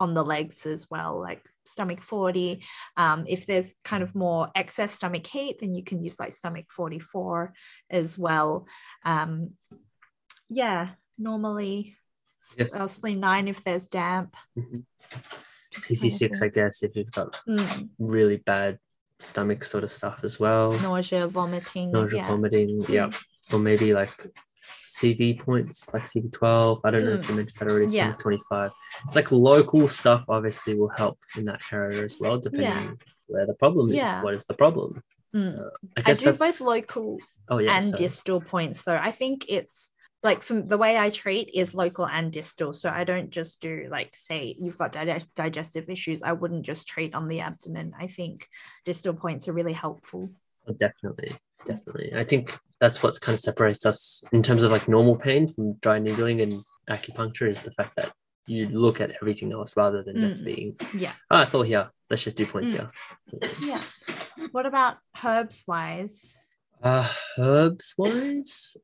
on 0.00 0.14
the 0.14 0.24
legs 0.24 0.66
as 0.66 0.90
well, 0.90 1.20
like 1.20 1.48
stomach 1.64 2.00
40. 2.00 2.62
Um, 2.96 3.24
if 3.28 3.46
there's 3.46 3.76
kind 3.84 4.02
of 4.02 4.14
more 4.14 4.50
excess 4.54 4.92
stomach 4.92 5.26
heat, 5.26 5.60
then 5.60 5.74
you 5.74 5.84
can 5.84 6.02
use 6.02 6.18
like 6.18 6.32
stomach 6.32 6.66
44 6.70 7.54
as 7.88 8.18
well. 8.18 8.66
Um, 9.04 9.52
yeah, 10.48 10.90
normally 11.18 11.96
uh, 12.60 12.86
spleen 12.86 13.20
9 13.20 13.48
if 13.48 13.62
there's 13.64 13.86
damp. 13.88 14.34
Mhm. 14.58 14.84
PC6, 15.72 16.42
I 16.42 16.48
guess, 16.48 16.82
if 16.82 16.94
you've 16.96 17.10
got 17.10 17.32
Mm, 17.48 17.88
really 17.98 18.36
bad 18.36 18.78
stomach 19.20 19.64
sort 19.64 19.84
of 19.84 19.90
stuff 19.92 20.20
as 20.22 20.38
well. 20.38 20.72
nausea, 20.80 21.26
vomiting. 21.26 21.92
Nausea, 21.92 22.18
yeah. 22.18 22.28
vomiting, 22.28 22.84
yeah. 22.88 23.10
Or 23.52 23.58
maybe 23.58 23.94
like 23.94 24.12
CV 24.88 25.38
points, 25.38 25.92
like 25.94 26.04
CV12. 26.06 26.80
I 26.84 26.90
don't 26.90 27.04
know 27.06 27.12
if 27.12 27.28
you 27.28 27.34
mentioned 27.36 27.58
that 27.60 27.68
already, 27.68 27.86
Mm. 27.86 27.92
Yeah. 27.94 28.02
stomach 28.04 28.18
25. 28.20 28.70
It's 29.06 29.16
like 29.16 29.32
local 29.32 29.88
stuff, 29.88 30.24
obviously, 30.28 30.74
will 30.74 30.90
help 30.90 31.18
in 31.36 31.46
that 31.46 31.60
area 31.72 32.02
as 32.04 32.18
well, 32.20 32.38
depending 32.38 32.68
Yeah. 32.68 32.92
where 33.26 33.46
the 33.46 33.54
problem 33.54 33.88
is. 33.88 33.94
Yeah. 33.96 34.22
What 34.22 34.34
is 34.34 34.44
the 34.46 34.54
problem? 34.54 35.02
Mm. 35.34 35.70
I 35.96 36.00
I 36.00 36.02
guess 36.02 36.18
do 36.18 36.26
that's. 36.26 36.38
both 36.38 36.60
local 36.60 37.16
oh, 37.48 37.58
yeah. 37.58 37.76
and 37.76 37.86
sorry. 37.86 37.98
distal 37.98 38.40
points 38.42 38.82
though. 38.82 38.98
I 38.98 39.10
think 39.10 39.46
it's 39.48 39.90
like 40.22 40.42
from 40.42 40.68
the 40.68 40.78
way 40.78 40.96
I 40.96 41.10
treat 41.10 41.50
is 41.52 41.74
local 41.74 42.06
and 42.06 42.32
distal. 42.32 42.72
So 42.72 42.88
I 42.90 43.04
don't 43.04 43.30
just 43.30 43.60
do 43.60 43.88
like 43.90 44.14
say 44.14 44.54
you've 44.58 44.78
got 44.78 44.92
digest- 44.92 45.34
digestive 45.34 45.88
issues. 45.90 46.22
I 46.22 46.32
wouldn't 46.32 46.64
just 46.64 46.86
treat 46.86 47.14
on 47.14 47.28
the 47.28 47.40
abdomen. 47.40 47.92
I 47.98 48.06
think 48.06 48.48
distal 48.84 49.14
points 49.14 49.48
are 49.48 49.52
really 49.52 49.72
helpful. 49.72 50.30
Oh, 50.68 50.72
definitely 50.74 51.36
definitely 51.64 52.12
i 52.16 52.24
think 52.24 52.58
that's 52.80 53.04
what 53.04 53.20
kind 53.20 53.34
of 53.34 53.40
separates 53.40 53.86
us 53.86 54.24
in 54.32 54.42
terms 54.42 54.64
of 54.64 54.72
like 54.72 54.88
normal 54.88 55.14
pain 55.14 55.46
from 55.46 55.74
dry 55.74 55.96
needling 56.00 56.40
and 56.40 56.62
acupuncture 56.90 57.48
is 57.48 57.60
the 57.60 57.70
fact 57.70 57.94
that 57.94 58.12
you 58.46 58.68
look 58.68 59.00
at 59.00 59.12
everything 59.20 59.52
else 59.52 59.76
rather 59.76 60.02
than 60.02 60.16
just 60.16 60.42
Mm. 60.42 60.44
being 60.44 60.76
Yeah. 60.94 61.12
oh 61.30 61.40
it's 61.42 61.54
all 61.54 61.62
here 61.62 61.88
let's 62.10 62.24
just 62.24 62.36
do 62.36 62.46
points 62.46 62.72
Mm. 62.72 62.74
here 62.74 62.90
So, 63.26 63.38
Yeah. 63.60 63.82
What 64.50 64.66
about 64.66 64.96
herbs 65.24 65.62
wise? 65.68 66.36
uh 66.82 67.08
herbs 67.38 67.94
wise 67.96 68.76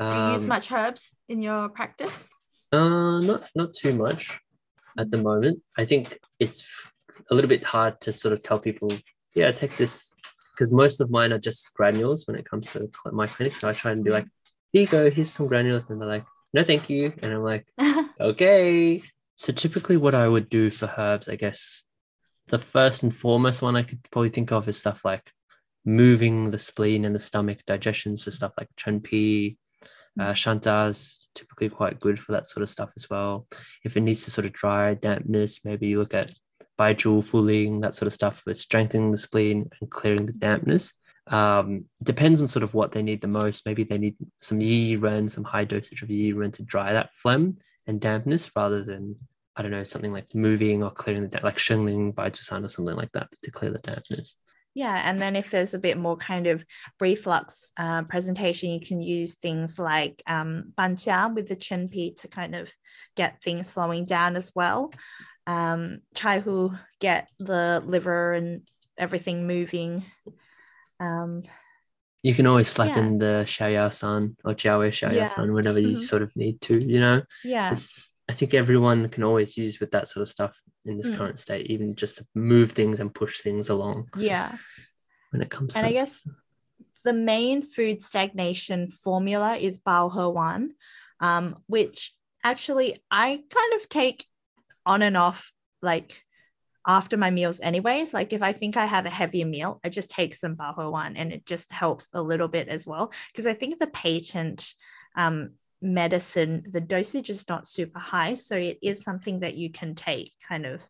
Do 0.00 0.06
you 0.06 0.32
use 0.32 0.42
um, 0.42 0.48
much 0.48 0.72
herbs 0.72 1.12
in 1.28 1.42
your 1.42 1.68
practice? 1.68 2.26
uh 2.72 3.20
not 3.20 3.44
not 3.54 3.74
too 3.74 3.94
much 3.94 4.40
at 4.98 5.10
the 5.10 5.18
moment. 5.18 5.60
I 5.76 5.84
think 5.84 6.18
it's 6.40 6.66
a 7.30 7.34
little 7.34 7.48
bit 7.48 7.64
hard 7.64 8.00
to 8.00 8.12
sort 8.12 8.32
of 8.32 8.42
tell 8.42 8.58
people 8.58 8.90
yeah 9.34 9.52
take 9.52 9.76
this 9.76 10.10
because 10.52 10.72
most 10.72 11.00
of 11.00 11.10
mine 11.10 11.32
are 11.32 11.38
just 11.38 11.72
granules 11.74 12.26
when 12.26 12.36
it 12.36 12.48
comes 12.48 12.72
to 12.72 12.90
my 13.12 13.26
clinic. 13.26 13.54
So 13.54 13.68
i 13.68 13.72
try 13.72 13.92
and 13.92 14.02
be 14.02 14.10
like 14.10 14.26
here 14.72 14.82
you 14.82 14.88
go 14.88 15.10
here's 15.10 15.30
some 15.30 15.46
granules. 15.46 15.88
And 15.90 16.00
they're 16.00 16.08
like 16.08 16.24
no 16.54 16.64
thank 16.64 16.88
you. 16.88 17.12
And 17.22 17.32
i'm 17.32 17.42
like 17.42 17.66
okay. 18.20 19.02
So 19.36 19.52
typically 19.52 19.96
what 19.96 20.14
i 20.14 20.26
would 20.26 20.48
do 20.48 20.70
for 20.70 20.92
herbs 20.96 21.28
i 21.28 21.36
guess 21.36 21.82
the 22.48 22.58
first 22.58 23.02
and 23.02 23.14
foremost 23.14 23.62
one 23.62 23.76
i 23.76 23.82
could 23.82 24.02
probably 24.10 24.30
think 24.30 24.52
of 24.52 24.68
is 24.68 24.78
stuff 24.78 25.04
like 25.04 25.30
moving 25.84 26.50
the 26.50 26.58
spleen 26.58 27.04
and 27.04 27.14
the 27.14 27.18
stomach 27.18 27.58
digestion 27.66 28.16
so 28.16 28.30
stuff 28.30 28.52
like 28.56 28.68
chenpi 28.76 29.56
uh, 30.20 30.32
shanzha's 30.32 31.28
typically 31.34 31.68
quite 31.68 32.00
good 32.00 32.18
for 32.18 32.32
that 32.32 32.46
sort 32.46 32.62
of 32.62 32.68
stuff 32.68 32.92
as 32.96 33.08
well. 33.08 33.46
If 33.84 33.96
it 33.96 34.02
needs 34.02 34.24
to 34.24 34.30
sort 34.30 34.46
of 34.46 34.52
dry 34.52 34.94
dampness 34.94 35.64
maybe 35.64 35.88
you 35.88 35.98
look 35.98 36.14
at 36.14 36.32
baizhu 36.78 37.24
fuling 37.24 37.80
that 37.80 37.94
sort 37.94 38.06
of 38.06 38.12
stuff 38.12 38.42
with 38.46 38.58
strengthening 38.58 39.10
the 39.10 39.18
spleen 39.18 39.70
and 39.80 39.90
clearing 39.90 40.26
the 40.26 40.32
dampness. 40.32 40.94
Um, 41.28 41.84
depends 42.02 42.40
on 42.42 42.48
sort 42.48 42.64
of 42.64 42.74
what 42.74 42.92
they 42.92 43.02
need 43.02 43.20
the 43.20 43.28
most. 43.28 43.64
Maybe 43.64 43.84
they 43.84 43.98
need 43.98 44.16
some 44.40 44.60
yi 44.60 44.96
ren 44.96 45.28
some 45.28 45.44
high 45.44 45.64
dosage 45.64 46.02
of 46.02 46.10
yi 46.10 46.32
ren 46.32 46.50
to 46.52 46.62
dry 46.62 46.92
that 46.92 47.14
phlegm 47.14 47.58
and 47.86 48.00
dampness 48.00 48.50
rather 48.56 48.82
than 48.82 49.16
I 49.54 49.62
don't 49.62 49.70
know 49.70 49.84
something 49.84 50.12
like 50.12 50.34
moving 50.34 50.82
or 50.82 50.90
clearing 50.90 51.22
the 51.22 51.28
da- 51.28 51.44
like 51.44 51.58
Shenling 51.58 52.14
Baizhusan 52.14 52.64
or 52.64 52.68
something 52.68 52.96
like 52.96 53.12
that 53.12 53.28
to 53.42 53.50
clear 53.50 53.70
the 53.70 53.78
dampness. 53.78 54.36
Yeah, 54.74 55.02
and 55.04 55.20
then 55.20 55.36
if 55.36 55.50
there's 55.50 55.74
a 55.74 55.78
bit 55.78 55.98
more 55.98 56.16
kind 56.16 56.46
of 56.46 56.64
reflux 57.00 57.72
uh, 57.76 58.02
presentation, 58.04 58.70
you 58.70 58.80
can 58.80 59.02
use 59.02 59.34
things 59.34 59.78
like 59.78 60.22
um, 60.26 60.72
banxia 60.78 61.32
with 61.34 61.48
the 61.48 61.56
chenpi 61.56 62.16
to 62.20 62.28
kind 62.28 62.54
of 62.54 62.70
get 63.16 63.42
things 63.42 63.68
slowing 63.68 64.04
down 64.06 64.36
as 64.36 64.52
well. 64.54 64.92
Um, 65.46 66.00
chai 66.14 66.40
hu 66.40 66.72
get 67.00 67.28
the 67.38 67.82
liver 67.84 68.32
and 68.32 68.62
everything 68.96 69.46
moving. 69.46 70.04
Um, 71.00 71.42
You 72.22 72.34
can 72.34 72.46
always 72.46 72.68
slap 72.68 72.88
Yeah. 72.88 72.96
in 72.96 73.18
the 73.18 73.42
Xiaoyao 73.46 73.92
san 73.92 74.36
or 74.44 74.54
Xiaoyao 74.54 74.92
Yeah. 75.06 75.32
san 75.32 75.52
whenever 75.52 75.80
you 75.80 75.96
Mhm. 75.96 76.06
sort 76.06 76.22
of 76.22 76.34
need 76.36 76.60
to, 76.62 76.78
you 76.78 77.00
know. 77.00 77.22
yeah, 77.42 77.80
It's, 77.80 78.11
I 78.32 78.34
think 78.34 78.54
everyone 78.54 79.10
can 79.10 79.24
always 79.24 79.58
use 79.58 79.78
with 79.78 79.90
that 79.90 80.08
sort 80.08 80.22
of 80.22 80.28
stuff 80.30 80.58
in 80.86 80.96
this 80.96 81.10
Mm. 81.10 81.16
current 81.18 81.38
state, 81.38 81.66
even 81.66 81.94
just 81.96 82.16
to 82.16 82.26
move 82.34 82.72
things 82.72 82.98
and 82.98 83.14
push 83.14 83.40
things 83.40 83.68
along 83.68 84.08
yeah. 84.16 84.56
when 85.30 85.42
it 85.42 85.50
comes 85.50 85.74
to 85.74 85.78
And 85.78 85.86
I 85.86 85.92
guess- 85.92 86.20
stuff. 86.20 86.32
the 87.04 87.12
main 87.12 87.60
food 87.60 88.00
stagnation 88.00 88.88
formula 88.88 89.56
is 89.56 89.78
Bao 89.78 90.10
He 90.14 90.32
Wan, 90.34 90.74
um, 91.20 91.62
which 91.66 92.14
actually 92.42 92.96
I 93.10 93.44
kind 93.50 93.72
of 93.82 93.88
take 93.90 94.24
on 94.86 95.02
and 95.02 95.16
off 95.16 95.52
like 95.82 96.24
after 96.86 97.18
my 97.18 97.30
meals 97.30 97.60
anyways. 97.60 98.14
Like 98.14 98.32
if 98.32 98.40
I 98.42 98.52
think 98.54 98.78
I 98.78 98.86
have 98.86 99.04
a 99.04 99.10
heavier 99.10 99.46
meal, 99.46 99.78
I 99.84 99.90
just 99.90 100.10
take 100.10 100.32
some 100.34 100.56
Bao 100.56 100.74
He 100.82 100.88
Wan 100.90 101.18
and 101.18 101.34
it 101.34 101.44
just 101.44 101.70
helps 101.70 102.08
a 102.14 102.22
little 102.22 102.48
bit 102.48 102.68
as 102.68 102.86
well. 102.86 103.12
Because 103.30 103.46
I 103.46 103.52
think 103.52 103.78
the 103.78 103.88
patent 103.88 104.72
um, 105.16 105.50
medicine, 105.82 106.64
the 106.70 106.80
dosage 106.80 107.28
is 107.28 107.48
not 107.48 107.66
super 107.66 107.98
high. 107.98 108.34
So 108.34 108.56
it 108.56 108.78
is 108.82 109.02
something 109.02 109.40
that 109.40 109.54
you 109.56 109.70
can 109.70 109.94
take 109.94 110.32
kind 110.48 110.64
of 110.64 110.86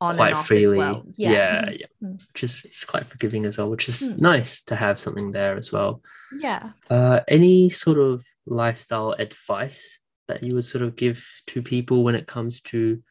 on 0.00 0.16
quite 0.16 0.28
and 0.28 0.36
off 0.38 0.46
freely. 0.46 0.64
as 0.64 0.72
well. 0.72 1.06
Yeah, 1.16 1.30
Yeah. 1.32 1.70
yeah, 1.80 1.86
Mm. 2.02 2.26
which 2.32 2.44
is 2.44 2.64
it's 2.64 2.84
quite 2.84 3.10
forgiving 3.10 3.44
as 3.44 3.58
well, 3.58 3.68
which 3.68 3.88
is 3.88 4.10
Mm. 4.10 4.20
nice 4.20 4.62
to 4.62 4.76
have 4.76 4.98
something 4.98 5.32
there 5.32 5.56
as 5.56 5.70
well. 5.72 6.02
Yeah. 6.38 6.72
Uh, 6.88 7.20
any 7.28 7.68
sort 7.68 7.98
of 7.98 8.24
lifestyle 8.46 9.12
advice 9.12 10.00
that 10.28 10.42
you 10.42 10.54
would 10.54 10.64
sort 10.64 10.82
of 10.82 10.96
give 10.96 11.26
to 11.48 11.60
people 11.60 12.02
when 12.04 12.14
it 12.14 12.26
comes 12.26 12.60
to 12.62 13.02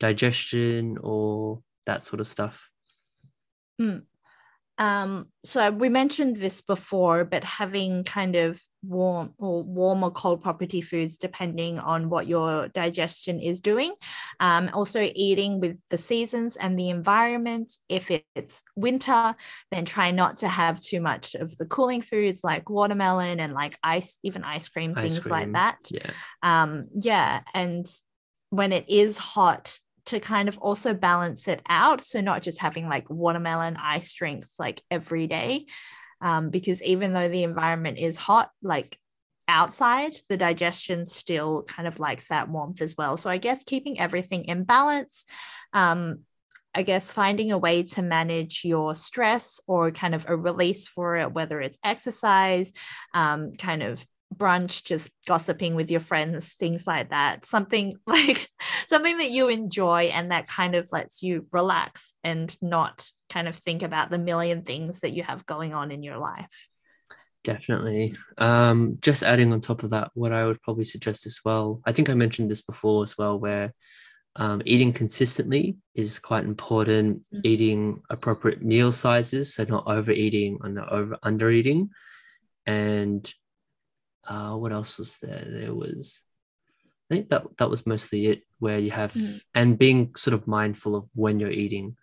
digestion 0.00 0.98
or 1.00 1.62
that 1.86 2.04
sort 2.04 2.20
of 2.20 2.28
stuff? 2.28 2.68
Um, 4.76 5.28
so 5.44 5.70
we 5.70 5.88
mentioned 5.88 6.36
this 6.36 6.60
before, 6.60 7.24
but 7.24 7.44
having 7.44 8.04
kind 8.04 8.34
of 8.34 8.60
warm 8.82 9.32
or 9.38 9.62
warm 9.62 10.02
or 10.02 10.10
cold 10.10 10.42
property 10.42 10.80
foods 10.80 11.16
depending 11.16 11.78
on 11.78 12.10
what 12.10 12.26
your 12.26 12.68
digestion 12.68 13.40
is 13.40 13.60
doing. 13.60 13.92
Um, 14.40 14.70
also 14.74 15.08
eating 15.14 15.60
with 15.60 15.78
the 15.90 15.98
seasons 15.98 16.56
and 16.56 16.78
the 16.78 16.90
environment. 16.90 17.72
If 17.88 18.10
it's 18.34 18.62
winter, 18.74 19.34
then 19.70 19.84
try 19.84 20.10
not 20.10 20.38
to 20.38 20.48
have 20.48 20.80
too 20.80 21.00
much 21.00 21.34
of 21.34 21.56
the 21.56 21.66
cooling 21.66 22.02
foods 22.02 22.40
like 22.42 22.68
watermelon 22.68 23.40
and 23.40 23.52
like 23.52 23.78
ice, 23.82 24.18
even 24.22 24.44
ice 24.44 24.68
cream, 24.68 24.94
Ice 24.96 25.14
things 25.14 25.26
like 25.26 25.52
that 25.52 25.78
Yeah, 25.90 26.10
um 26.42 26.88
yeah 26.94 27.40
and 27.52 27.86
when 28.50 28.72
it 28.72 28.88
is 28.88 29.18
hot 29.18 29.78
to 30.06 30.20
kind 30.20 30.48
of 30.48 30.58
also 30.58 30.94
balance 30.94 31.48
it 31.48 31.62
out. 31.68 32.02
So 32.02 32.20
not 32.20 32.42
just 32.42 32.58
having 32.60 32.88
like 32.88 33.08
watermelon 33.08 33.76
ice 33.76 34.12
drinks 34.12 34.54
like 34.58 34.80
every 34.90 35.26
day 35.26 35.66
um 36.20 36.50
because 36.50 36.82
even 36.82 37.12
though 37.12 37.28
the 37.28 37.42
environment 37.42 37.98
is 37.98 38.16
hot 38.16 38.50
like 38.62 38.98
outside 39.46 40.12
the 40.28 40.36
digestion 40.36 41.06
still 41.06 41.62
kind 41.64 41.86
of 41.86 41.98
likes 41.98 42.28
that 42.28 42.48
warmth 42.48 42.80
as 42.80 42.96
well. 42.96 43.16
So 43.16 43.30
i 43.30 43.36
guess 43.38 43.62
keeping 43.64 44.00
everything 44.00 44.44
in 44.44 44.64
balance 44.64 45.24
um 45.72 46.20
I 46.76 46.82
guess 46.82 47.12
finding 47.12 47.52
a 47.52 47.58
way 47.58 47.84
to 47.84 48.02
manage 48.02 48.62
your 48.64 48.96
stress 48.96 49.60
or 49.68 49.92
kind 49.92 50.12
of 50.12 50.28
a 50.28 50.36
release 50.36 50.88
for 50.88 51.16
it, 51.16 51.32
whether 51.32 51.60
it's 51.60 51.78
exercise, 51.84 52.72
um, 53.14 53.52
kind 53.56 53.84
of 53.84 54.04
brunch, 54.34 54.84
just 54.84 55.10
gossiping 55.26 55.74
with 55.74 55.90
your 55.90 56.00
friends, 56.00 56.54
things 56.54 56.86
like 56.86 57.10
that. 57.10 57.46
Something 57.46 57.96
like 58.06 58.48
something 58.88 59.18
that 59.18 59.30
you 59.30 59.48
enjoy 59.48 60.04
and 60.04 60.30
that 60.30 60.48
kind 60.48 60.74
of 60.74 60.88
lets 60.92 61.22
you 61.22 61.46
relax 61.52 62.14
and 62.22 62.56
not 62.62 63.08
kind 63.30 63.48
of 63.48 63.56
think 63.56 63.82
about 63.82 64.10
the 64.10 64.18
million 64.18 64.62
things 64.62 65.00
that 65.00 65.12
you 65.12 65.22
have 65.22 65.46
going 65.46 65.74
on 65.74 65.90
in 65.90 66.02
your 66.02 66.18
life. 66.18 66.68
definitely. 67.44 68.16
Um, 68.38 68.98
just 69.02 69.22
adding 69.22 69.52
on 69.52 69.60
top 69.60 69.82
of 69.82 69.90
that, 69.90 70.10
what 70.14 70.32
I 70.32 70.46
would 70.46 70.62
probably 70.62 70.84
suggest 70.84 71.26
as 71.26 71.40
well, 71.44 71.82
I 71.84 71.92
think 71.92 72.08
I 72.08 72.14
mentioned 72.14 72.50
this 72.50 72.62
before 72.62 73.02
as 73.02 73.18
well, 73.18 73.38
where 73.38 73.74
um, 74.36 74.62
eating 74.64 74.92
consistently 74.92 75.76
is 75.94 76.18
quite 76.18 76.44
important. 76.44 77.24
Mm. 77.32 77.40
Eating 77.44 78.02
appropriate 78.10 78.62
meal 78.62 78.92
sizes, 78.92 79.54
so 79.54 79.64
not 79.64 79.86
overeating 79.86 80.58
or 80.62 80.68
not 80.70 80.90
over 80.90 81.16
under 81.22 81.50
eating, 81.50 81.90
and 82.66 83.32
uh, 84.26 84.54
what 84.56 84.72
else 84.72 84.98
was 84.98 85.18
there? 85.18 85.44
There 85.46 85.74
was, 85.74 86.22
I 87.10 87.14
think 87.14 87.28
that 87.30 87.44
that 87.58 87.70
was 87.70 87.86
mostly 87.86 88.26
it. 88.26 88.42
Where 88.58 88.78
you 88.78 88.90
have 88.92 89.12
Mm. 89.12 89.40
and 89.54 89.78
being 89.78 90.14
sort 90.16 90.32
of 90.34 90.46
mindful 90.46 90.96
of 90.96 91.08
when 91.14 91.38
you're 91.40 91.50
eating. 91.50 91.96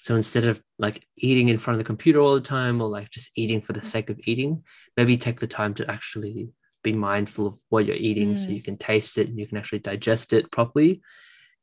So 0.00 0.14
instead 0.14 0.44
of 0.44 0.62
like 0.78 1.04
eating 1.16 1.48
in 1.48 1.58
front 1.58 1.74
of 1.74 1.78
the 1.84 1.86
computer 1.92 2.20
all 2.20 2.34
the 2.34 2.40
time 2.40 2.80
or 2.80 2.88
like 2.88 3.10
just 3.10 3.30
eating 3.34 3.60
for 3.60 3.72
the 3.74 3.82
sake 3.82 4.08
of 4.08 4.18
eating, 4.24 4.62
maybe 4.96 5.16
take 5.16 5.40
the 5.40 5.46
time 5.48 5.74
to 5.74 5.90
actually 5.90 6.48
be 6.82 6.92
mindful 6.92 7.46
of 7.48 7.58
what 7.68 7.84
you're 7.86 7.96
eating 7.96 8.36
so 8.36 8.48
Mm. 8.48 8.54
you 8.54 8.62
can 8.62 8.78
taste 8.78 9.18
it 9.18 9.28
and 9.28 9.38
you 9.38 9.46
can 9.46 9.58
actually 9.58 9.80
digest 9.80 10.32
it 10.32 10.50
properly 10.50 11.02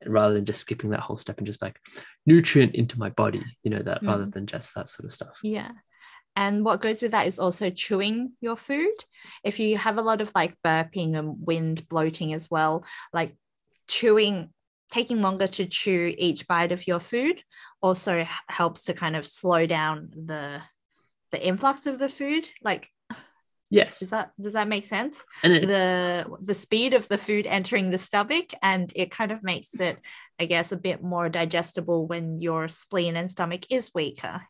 rather 0.06 0.34
than 0.34 0.44
just 0.46 0.60
skipping 0.60 0.90
that 0.90 1.00
whole 1.00 1.18
step 1.18 1.38
and 1.38 1.48
just 1.48 1.62
like 1.62 1.80
nutrient 2.26 2.76
into 2.76 3.00
my 3.00 3.10
body, 3.10 3.44
you 3.64 3.72
know, 3.72 3.80
that 3.82 4.04
rather 4.04 4.26
than 4.26 4.46
just 4.46 4.76
that 4.76 4.90
sort 4.90 5.06
of 5.06 5.14
stuff. 5.14 5.40
Yeah. 5.42 5.72
And 6.36 6.66
what 6.66 6.82
goes 6.82 7.02
with 7.02 7.12
that 7.12 7.28
is 7.28 7.40
also 7.40 7.70
chewing 7.70 8.34
your 8.42 8.56
food. 8.56 8.94
If 9.44 9.60
you 9.60 9.78
have 9.78 9.98
a 9.98 10.02
lot 10.02 10.22
of 10.22 10.32
like 10.34 10.56
burping 10.66 11.18
and 11.18 11.36
wind 11.46 11.88
bloating 11.88 12.34
as 12.34 12.50
well, 12.50 12.86
like 13.14 13.36
chewing, 13.88 14.50
taking 14.92 15.22
longer 15.22 15.48
to 15.48 15.66
chew 15.66 16.14
each 16.18 16.48
bite 16.48 16.72
of 16.72 16.88
your 16.88 17.00
food 17.00 17.44
also 17.82 18.26
helps 18.48 18.86
to 18.86 18.94
kind 18.94 19.16
of 19.16 19.28
slow 19.28 19.66
down 19.66 20.10
the 20.12 20.62
the 21.32 21.46
influx 21.46 21.88
of 21.88 21.98
the 22.00 22.10
food. 22.10 22.48
Like, 22.64 22.90
Yes. 23.70 24.00
does 24.00 24.12
that 24.12 24.32
does 24.40 24.54
that 24.54 24.68
make 24.68 24.84
sense? 24.84 25.26
And 25.44 25.54
it, 25.56 25.68
the 25.68 26.26
the 26.44 26.54
speed 26.54 26.94
of 26.94 27.08
the 27.08 27.18
food 27.18 27.48
entering 27.48 27.90
the 27.90 27.98
stomach 27.98 28.52
and 28.62 28.94
it 28.96 29.10
kind 29.10 29.32
of 29.32 29.42
makes 29.44 29.74
it 29.80 29.98
i 30.40 30.46
guess 30.46 30.72
a 30.72 30.78
bit 30.78 31.02
more 31.02 31.28
digestible 31.28 32.06
when 32.06 32.40
your 32.40 32.68
spleen 32.68 33.18
and 33.18 33.32
stomach 33.32 33.72
is 33.72 33.90
weaker 33.96 34.44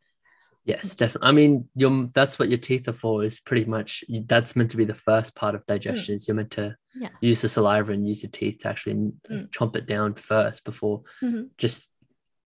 Yes, 0.65 0.95
definitely. 0.95 1.28
I 1.28 1.32
mean, 1.34 1.67
your 1.76 2.10
that's 2.13 2.39
what 2.39 2.47
your 2.49 2.58
teeth 2.58 2.88
are 2.88 2.93
for. 2.93 3.23
Is 3.23 3.39
pretty 3.41 3.65
much 3.65 4.04
that's 4.26 4.56
meant 4.56 4.71
to 4.71 4.78
be 4.78 4.86
the 4.86 4.95
first 4.95 5.36
part 5.36 5.56
of 5.56 5.65
digestion. 5.65 6.15
Is 6.15 6.28
you're 6.28 6.36
meant 6.36 6.52
to 6.52 6.76
Yeah. 6.95 7.10
use 7.21 7.41
the 7.41 7.49
saliva 7.49 7.91
and 7.91 8.08
use 8.08 8.23
your 8.23 8.30
teeth 8.32 8.60
to 8.60 8.69
actually 8.69 8.95
Mm. 9.30 9.49
chomp 9.49 9.76
it 9.76 9.88
down 9.88 10.13
first 10.15 10.63
before 10.63 11.04
Mhm. 11.21 11.49
just 11.58 11.88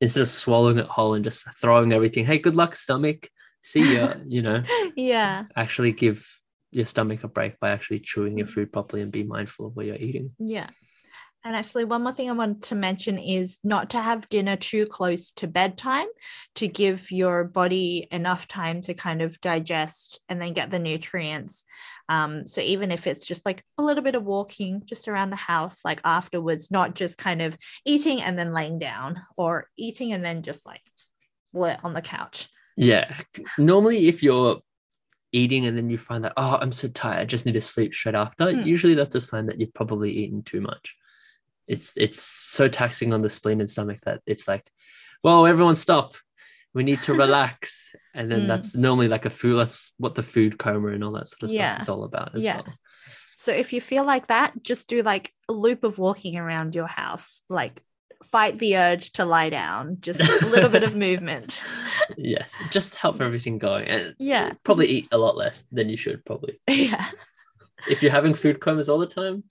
instead 0.02 0.22
of 0.22 0.30
swallowing 0.30 0.78
it 0.80 0.86
whole 0.86 1.14
and 1.14 1.24
just 1.26 1.46
throwing 1.62 1.92
everything. 1.94 2.26
Hey, 2.26 2.40
good 2.40 2.56
luck, 2.56 2.76
stomach. 2.76 3.30
See 3.62 3.96
ya. 3.96 4.14
you 4.28 4.42
know, 4.42 4.64
yeah 4.96 5.46
actually 5.56 5.92
give 5.92 6.26
your 6.72 6.86
stomach 6.86 7.24
a 7.24 7.28
break 7.28 7.60
by 7.60 7.70
actually 7.72 8.00
chewing 8.00 8.38
your 8.38 8.48
Mm. 8.48 8.52
food 8.52 8.72
properly 8.74 9.02
and 9.02 9.12
be 9.12 9.24
mindful 9.24 9.68
of 9.68 9.76
what 9.76 9.86
you're 9.86 9.96
eating. 9.98 10.32
yeah 10.40 10.70
and 11.46 11.56
actually 11.56 11.86
one 11.86 12.04
more 12.04 12.12
thing 12.12 12.30
i 12.30 12.34
want 12.34 12.62
to 12.64 12.76
mention 12.76 13.18
is 13.18 13.60
not 13.64 13.90
to 13.92 14.02
have 14.02 14.28
dinner 14.30 14.56
too 14.56 14.86
close 14.86 15.32
to 15.32 15.48
bedtime 15.48 16.08
to 16.56 16.68
give 16.68 17.12
your 17.12 17.44
body 17.44 18.08
enough 18.12 18.48
time 18.48 18.82
to 18.82 18.94
kind 18.94 19.22
of 19.22 19.40
digest 19.42 20.20
and 20.30 20.42
then 20.42 20.54
get 20.54 20.70
the 20.72 20.80
nutrients 20.80 21.64
um, 22.10 22.48
so 22.48 22.60
even 22.62 22.92
if 22.92 23.06
it's 23.08 23.26
just 23.26 23.46
like 23.46 23.64
a 23.78 23.84
little 23.84 24.04
bit 24.04 24.16
of 24.16 24.24
walking 24.24 24.82
just 24.86 25.08
around 25.08 25.30
the 25.30 25.36
house 25.36 25.82
like 25.86 26.02
afterwards 26.04 26.72
not 26.72 26.96
just 26.96 27.18
kind 27.18 27.42
of 27.42 27.56
eating 27.86 28.22
and 28.22 28.38
then 28.38 28.52
laying 28.52 28.80
down 28.80 29.22
or 29.38 29.68
eating 29.78 30.12
and 30.14 30.24
then 30.26 30.42
just 30.42 30.66
like 30.66 30.82
bleh 31.56 31.80
on 31.84 31.94
the 31.94 32.02
couch 32.02 32.50
Yeah. 32.78 33.14
Normally, 33.58 34.08
if 34.08 34.24
you're 34.24 34.60
eating 35.32 35.66
and 35.66 35.78
then 35.78 35.90
you 35.90 35.98
find 35.98 36.24
that, 36.24 36.34
oh, 36.38 36.58
I'm 36.62 36.72
so 36.72 36.88
tired, 36.88 37.20
I 37.20 37.26
just 37.26 37.46
need 37.46 37.54
to 37.54 37.62
sleep 37.62 37.94
straight 37.94 38.16
after, 38.16 38.46
Mm. 38.46 38.66
usually 38.66 38.96
that's 38.96 39.16
a 39.16 39.22
sign 39.22 39.48
that 39.48 39.60
you've 39.60 39.74
probably 39.74 40.12
eaten 40.12 40.42
too 40.44 40.62
much. 40.62 40.96
It's 41.70 41.94
it's 41.96 42.22
so 42.22 42.68
taxing 42.68 43.14
on 43.14 43.22
the 43.22 43.30
spleen 43.30 43.62
and 43.62 43.70
stomach 43.70 44.00
that 44.06 44.22
it's 44.26 44.48
like, 44.48 44.66
well, 45.24 45.46
everyone 45.46 45.76
stop. 45.76 46.16
We 46.74 46.84
need 46.84 47.02
to 47.04 47.14
relax. 47.26 47.96
and 48.14 48.30
then 48.32 48.42
Mm. 48.44 48.48
that's 48.48 48.76
normally 48.76 49.08
like 49.08 49.26
a 49.26 49.30
food, 49.30 49.56
that's 49.58 49.92
what 49.98 50.16
the 50.16 50.24
food 50.24 50.58
coma 50.58 50.90
and 50.90 51.04
all 51.04 51.12
that 51.14 51.28
sort 51.28 51.44
of 51.44 51.52
Yeah. 51.52 51.74
stuff 51.76 51.82
is 51.84 51.90
all 51.90 52.04
about 52.04 52.36
as 52.36 52.44
Yeah. 52.44 52.58
well. 52.58 52.74
So 53.36 53.52
if 53.54 53.72
you 53.74 53.82
feel 53.82 54.04
like 54.04 54.28
that, 54.28 54.52
just 54.64 54.88
do 54.90 55.02
like 55.02 55.32
a 55.48 55.54
loop 55.54 55.84
of 55.84 55.98
walking 55.98 56.38
around 56.38 56.76
your 56.76 56.88
house, 56.88 57.42
like 57.50 57.82
fight 58.24 58.60
the 58.60 58.76
urge 58.78 59.12
to 59.14 59.24
lie 59.26 59.50
down, 59.50 59.98
just 60.02 60.20
a 60.20 60.46
little 60.48 60.70
bit 60.70 60.84
of 60.84 60.96
movement. 61.08 61.62
yes. 62.18 62.54
Just 62.72 62.96
help 62.96 63.22
everything 63.22 63.58
going. 63.60 63.88
And 63.88 64.16
Yeah. 64.20 64.52
probably 64.64 64.88
eat 64.88 65.08
a 65.12 65.18
lot 65.18 65.38
less 65.38 65.64
than 65.72 65.88
you 65.90 65.98
should, 65.98 66.26
probably. 66.26 66.60
Yeah. 66.68 67.06
If 67.88 68.04
you're 68.04 68.12
having 68.12 68.34
food 68.34 68.60
comas 68.60 68.90
all 68.90 68.98
the 69.00 69.08
time, 69.08 69.44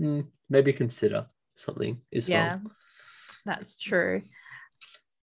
mm, 0.00 0.26
maybe 0.48 0.72
consider. 0.72 1.26
Something 1.56 2.00
is 2.10 2.28
yeah, 2.28 2.50
wrong. 2.50 2.70
that's 3.44 3.76
true. 3.76 4.22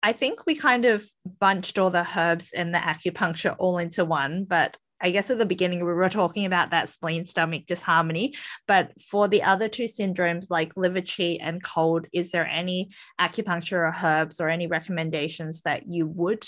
I 0.01 0.13
think 0.13 0.45
we 0.45 0.55
kind 0.55 0.85
of 0.85 1.05
bunched 1.39 1.77
all 1.77 1.89
the 1.89 2.07
herbs 2.15 2.51
and 2.53 2.73
the 2.73 2.79
acupuncture 2.79 3.55
all 3.59 3.77
into 3.77 4.05
one, 4.05 4.45
but 4.45 4.77
I 5.01 5.11
guess 5.11 5.29
at 5.29 5.37
the 5.37 5.45
beginning 5.45 5.79
we 5.79 5.93
were 5.93 6.09
talking 6.09 6.45
about 6.45 6.71
that 6.71 6.89
spleen 6.89 7.25
stomach 7.25 7.65
disharmony. 7.65 8.35
But 8.67 8.91
for 9.01 9.27
the 9.27 9.43
other 9.43 9.69
two 9.69 9.85
syndromes 9.85 10.47
like 10.49 10.73
liver 10.75 11.01
chi 11.01 11.37
and 11.41 11.63
cold, 11.63 12.07
is 12.13 12.31
there 12.31 12.47
any 12.47 12.89
acupuncture 13.19 13.79
or 13.79 13.95
herbs 14.03 14.41
or 14.41 14.49
any 14.49 14.67
recommendations 14.67 15.61
that 15.61 15.87
you 15.87 16.05
would 16.07 16.45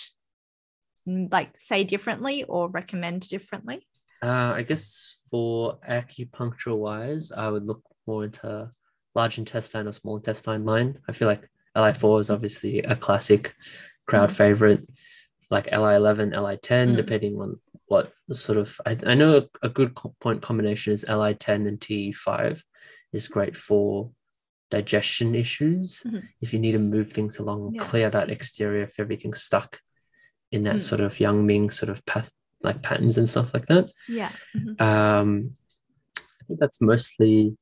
mm, 1.07 1.31
like 1.31 1.57
say 1.57 1.83
differently 1.83 2.43
or 2.43 2.69
recommend 2.69 3.27
differently? 3.27 3.87
Uh, 4.21 4.53
I 4.55 4.63
guess 4.63 5.19
for 5.29 5.79
acupuncture 5.89 6.77
wise, 6.77 7.31
I 7.31 7.49
would 7.49 7.65
look 7.65 7.81
more 8.05 8.25
into 8.25 8.69
large 9.15 9.37
intestine 9.37 9.87
or 9.87 9.91
small 9.93 10.17
intestine 10.17 10.65
line. 10.65 10.99
I 11.07 11.11
feel 11.11 11.27
like 11.27 11.49
LI4 11.75 12.21
is 12.21 12.29
obviously 12.29 12.79
a 12.79 12.95
classic 12.95 13.55
crowd 14.07 14.29
Mm. 14.29 14.33
favorite, 14.35 14.89
like 15.49 15.67
LI11, 15.71 16.31
LI10, 16.33 16.93
Mm. 16.93 16.95
depending 16.95 17.39
on 17.41 17.59
what 17.87 18.13
sort 18.31 18.57
of. 18.57 18.79
I, 18.85 18.97
I 19.05 19.15
know 19.15 19.37
a, 19.37 19.47
a 19.67 19.69
good 19.69 19.95
co- 19.95 20.15
point 20.19 20.41
combination 20.41 20.93
is 20.93 21.03
LI10 21.07 21.67
and 21.67 21.79
TE5 21.79 22.61
is 23.11 23.27
great 23.27 23.55
for 23.57 24.11
digestion 24.69 25.35
issues. 25.35 26.01
Mhm. 26.05 26.23
If 26.39 26.53
you 26.53 26.59
need 26.59 26.71
to 26.73 26.79
move 26.79 27.09
things 27.11 27.37
along, 27.37 27.73
Yeah. 27.75 27.83
clear 27.83 28.09
that 28.09 28.29
exterior 28.29 28.83
if 28.83 28.97
everything's 28.99 29.41
stuck 29.41 29.81
in 30.51 30.63
that 30.63 30.75
Mm. 30.77 30.81
sort 30.81 31.01
of 31.01 31.19
Yang 31.19 31.45
Ming 31.45 31.69
sort 31.69 31.89
of 31.89 32.05
path, 32.05 32.31
like 32.63 32.81
patterns 32.81 33.17
and 33.17 33.27
stuff 33.27 33.53
like 33.53 33.65
that. 33.67 33.91
Yeah. 34.07 34.31
Mhm. 34.55 34.79
Um, 34.81 35.51
I 36.17 36.43
think 36.47 36.59
that's 36.61 36.79
mostly 36.81 37.57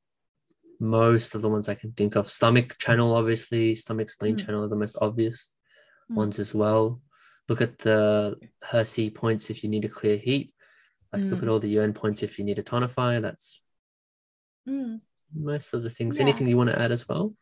most 0.80 1.34
of 1.34 1.42
the 1.42 1.48
ones 1.48 1.68
I 1.68 1.74
can 1.74 1.92
think 1.92 2.16
of. 2.16 2.30
Stomach 2.30 2.76
channel, 2.78 3.14
obviously, 3.14 3.74
stomach 3.74 4.08
spleen 4.10 4.36
Mm. 4.36 4.44
channel 4.46 4.64
are 4.64 4.68
the 4.68 4.76
most 4.76 4.96
obvious 5.00 5.52
Mm. 6.10 6.16
ones 6.16 6.38
as 6.38 6.54
well. 6.54 7.00
Look 7.48 7.60
at 7.60 7.78
the 7.78 8.36
HERC 8.64 9.10
points 9.14 9.50
if 9.50 9.62
you 9.62 9.68
need 9.68 9.82
to 9.82 9.88
clear 9.88 10.16
heat. 10.16 10.54
Like 11.12 11.22
look 11.24 11.40
Mm. 11.40 11.42
at 11.42 11.48
all 11.48 11.58
the 11.60 11.68
Yuan 11.68 11.92
points 11.92 12.22
if 12.22 12.38
you 12.38 12.44
need 12.44 12.56
to 12.56 12.62
tonify. 12.62 13.20
That's 13.20 13.60
Mm. 14.68 15.00
most 15.34 15.74
of 15.74 15.82
the 15.82 15.90
things. 15.90 16.16
Yeah. 16.16 16.22
Anything 16.22 16.46
you 16.48 16.56
want 16.56 16.70
to 16.70 16.78
add 16.80 16.92
as 16.92 17.08
well? 17.08 17.34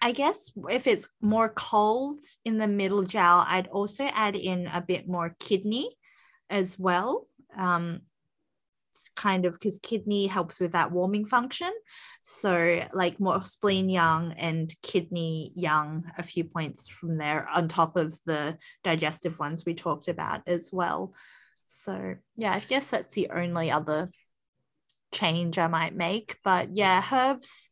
I 0.00 0.12
guess 0.12 0.52
if 0.68 0.86
it's 0.86 1.08
more 1.20 1.48
cold 1.48 2.22
in 2.44 2.58
the 2.58 2.68
middle 2.68 3.02
jiao, 3.02 3.44
I'd 3.48 3.66
also 3.68 4.04
add 4.04 4.36
in 4.36 4.68
a 4.68 4.80
bit 4.80 5.08
more 5.08 5.34
kidney 5.40 5.90
as 6.48 6.78
well. 6.78 7.26
Um, 7.56 8.02
kind 9.16 9.44
of 9.44 9.54
because 9.54 9.78
kidney 9.78 10.26
helps 10.26 10.60
with 10.60 10.72
that 10.72 10.92
warming 10.92 11.26
function. 11.26 11.72
So, 12.22 12.86
like 12.92 13.20
more 13.20 13.42
spleen 13.42 13.88
yang 13.88 14.34
and 14.36 14.74
kidney 14.82 15.52
yang, 15.54 16.10
a 16.18 16.22
few 16.22 16.44
points 16.44 16.88
from 16.88 17.18
there 17.18 17.48
on 17.54 17.68
top 17.68 17.96
of 17.96 18.18
the 18.26 18.58
digestive 18.84 19.38
ones 19.38 19.64
we 19.64 19.74
talked 19.74 20.08
about 20.08 20.42
as 20.46 20.70
well. 20.72 21.14
So, 21.66 22.14
yeah, 22.36 22.52
I 22.52 22.60
guess 22.60 22.88
that's 22.88 23.14
the 23.14 23.30
only 23.30 23.70
other 23.70 24.10
change 25.12 25.58
I 25.58 25.66
might 25.66 25.94
make. 25.94 26.36
But 26.44 26.70
yeah, 26.74 27.04
herbs. 27.12 27.70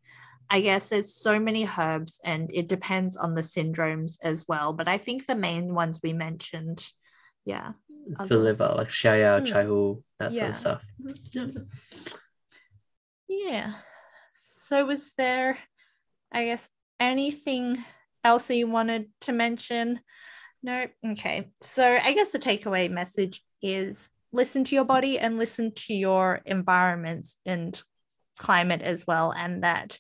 I 0.49 0.61
guess 0.61 0.91
there's 0.91 1.15
so 1.15 1.41
many 1.41 1.69
herbs 1.79 2.21
and 2.25 2.51
it 2.55 2.69
depends 2.69 3.17
on 3.17 3.35
the 3.35 3.43
syndromes 3.43 4.17
as 4.23 4.45
well. 4.47 4.73
But 4.73 4.87
I 4.87 4.97
think 4.99 5.27
the 5.27 5.35
main 5.35 5.75
ones 5.75 6.01
we 6.03 6.13
mentioned, 6.13 6.87
yeah. 7.45 7.73
For 8.17 8.23
Other- 8.23 8.37
liver, 8.39 8.73
like 8.77 8.89
Shaya, 8.89 9.41
Mm. 9.41 9.47
Chaihu, 9.53 10.03
that 10.19 10.33
sort 10.33 10.51
of 10.51 10.57
stuff. 10.57 10.83
Yeah. 13.29 13.73
So 14.33 14.85
was 14.87 15.15
there, 15.15 15.59
I 16.33 16.45
guess, 16.45 16.71
anything 17.01 17.85
else 18.25 18.47
that 18.49 18.57
you 18.57 18.67
wanted 18.69 19.11
to 19.23 19.33
mention? 19.33 20.01
No? 20.63 20.87
Okay. 21.05 21.49
So 21.61 21.85
I 22.03 22.13
guess 22.15 22.33
the 22.33 22.39
takeaway 22.39 22.91
message 22.91 23.43
is 23.63 24.09
listen 24.33 24.65
to 24.65 24.75
your 24.75 24.85
body 24.85 25.19
and 25.19 25.39
listen 25.39 25.73
to 25.73 25.95
your 25.95 26.43
environments 26.47 27.37
and 27.47 27.81
climate 28.39 28.83
as 28.83 29.07
well. 29.07 29.33
And 29.33 29.63
that 29.65 29.99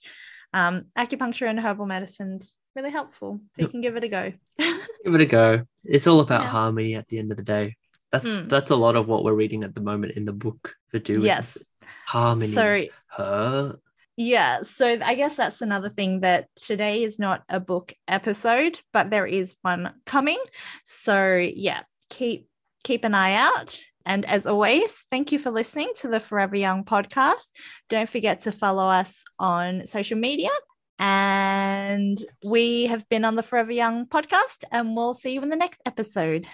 um, 0.52 0.84
acupuncture 0.96 1.48
and 1.48 1.58
herbal 1.60 1.86
medicine's 1.86 2.52
really 2.74 2.90
helpful. 2.90 3.40
So 3.54 3.62
you 3.62 3.68
can 3.68 3.80
give 3.80 3.96
it 3.96 4.04
a 4.04 4.08
go. 4.08 4.32
Give 5.04 5.14
it 5.14 5.20
a 5.20 5.26
go. 5.26 5.62
It's 5.84 6.08
all 6.08 6.18
about 6.18 6.42
Yeah. 6.42 6.48
harmony 6.48 6.94
at 6.96 7.06
the 7.06 7.18
end 7.20 7.30
of 7.30 7.36
the 7.36 7.42
day. 7.44 7.76
That's 8.22 8.36
Mm. 8.36 8.48
that's 8.48 8.70
a 8.70 8.76
lot 8.76 8.96
of 8.96 9.08
what 9.08 9.24
we're 9.24 9.34
reading 9.34 9.64
at 9.64 9.74
the 9.74 9.80
moment 9.80 10.12
in 10.16 10.24
the 10.24 10.32
book 10.32 10.74
for 10.90 10.98
do 10.98 11.14
with 11.14 11.24
yes. 11.24 11.58
harmony. 12.06 12.52
So 12.52 12.84
her 13.16 13.78
Yeah, 14.16 14.62
so 14.62 14.98
I 15.04 15.14
guess 15.14 15.36
that's 15.36 15.60
another 15.60 15.90
thing 15.90 16.20
that 16.20 16.48
today 16.56 17.02
is 17.02 17.18
not 17.18 17.42
a 17.50 17.60
book 17.60 17.92
episode, 18.08 18.80
but 18.92 19.10
there 19.10 19.26
is 19.26 19.56
one 19.62 19.92
coming. 20.06 20.38
So 20.84 21.36
yeah, 21.36 21.82
keep 22.08 22.48
keep 22.82 23.04
an 23.04 23.14
eye 23.14 23.34
out. 23.34 23.78
And 24.06 24.24
as 24.24 24.46
always, 24.46 24.92
thank 25.10 25.32
you 25.32 25.38
for 25.38 25.50
listening 25.50 25.90
to 25.96 26.08
the 26.08 26.20
Forever 26.20 26.56
Young 26.56 26.84
podcast. 26.84 27.50
Don't 27.88 28.08
forget 28.08 28.42
to 28.42 28.52
follow 28.52 28.86
us 28.86 29.24
on 29.38 29.84
social 29.86 30.16
media. 30.16 30.50
And 30.98 32.18
we 32.44 32.86
have 32.86 33.08
been 33.08 33.24
on 33.24 33.36
the 33.36 33.42
Forever 33.42 33.72
Young 33.72 34.06
podcast, 34.06 34.64
and 34.72 34.96
we'll 34.96 35.14
see 35.14 35.34
you 35.34 35.42
in 35.42 35.50
the 35.50 35.56
next 35.56 35.82
episode. 35.86 36.46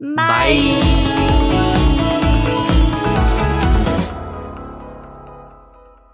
Bye. 0.00 0.16
Bye. 0.16 1.85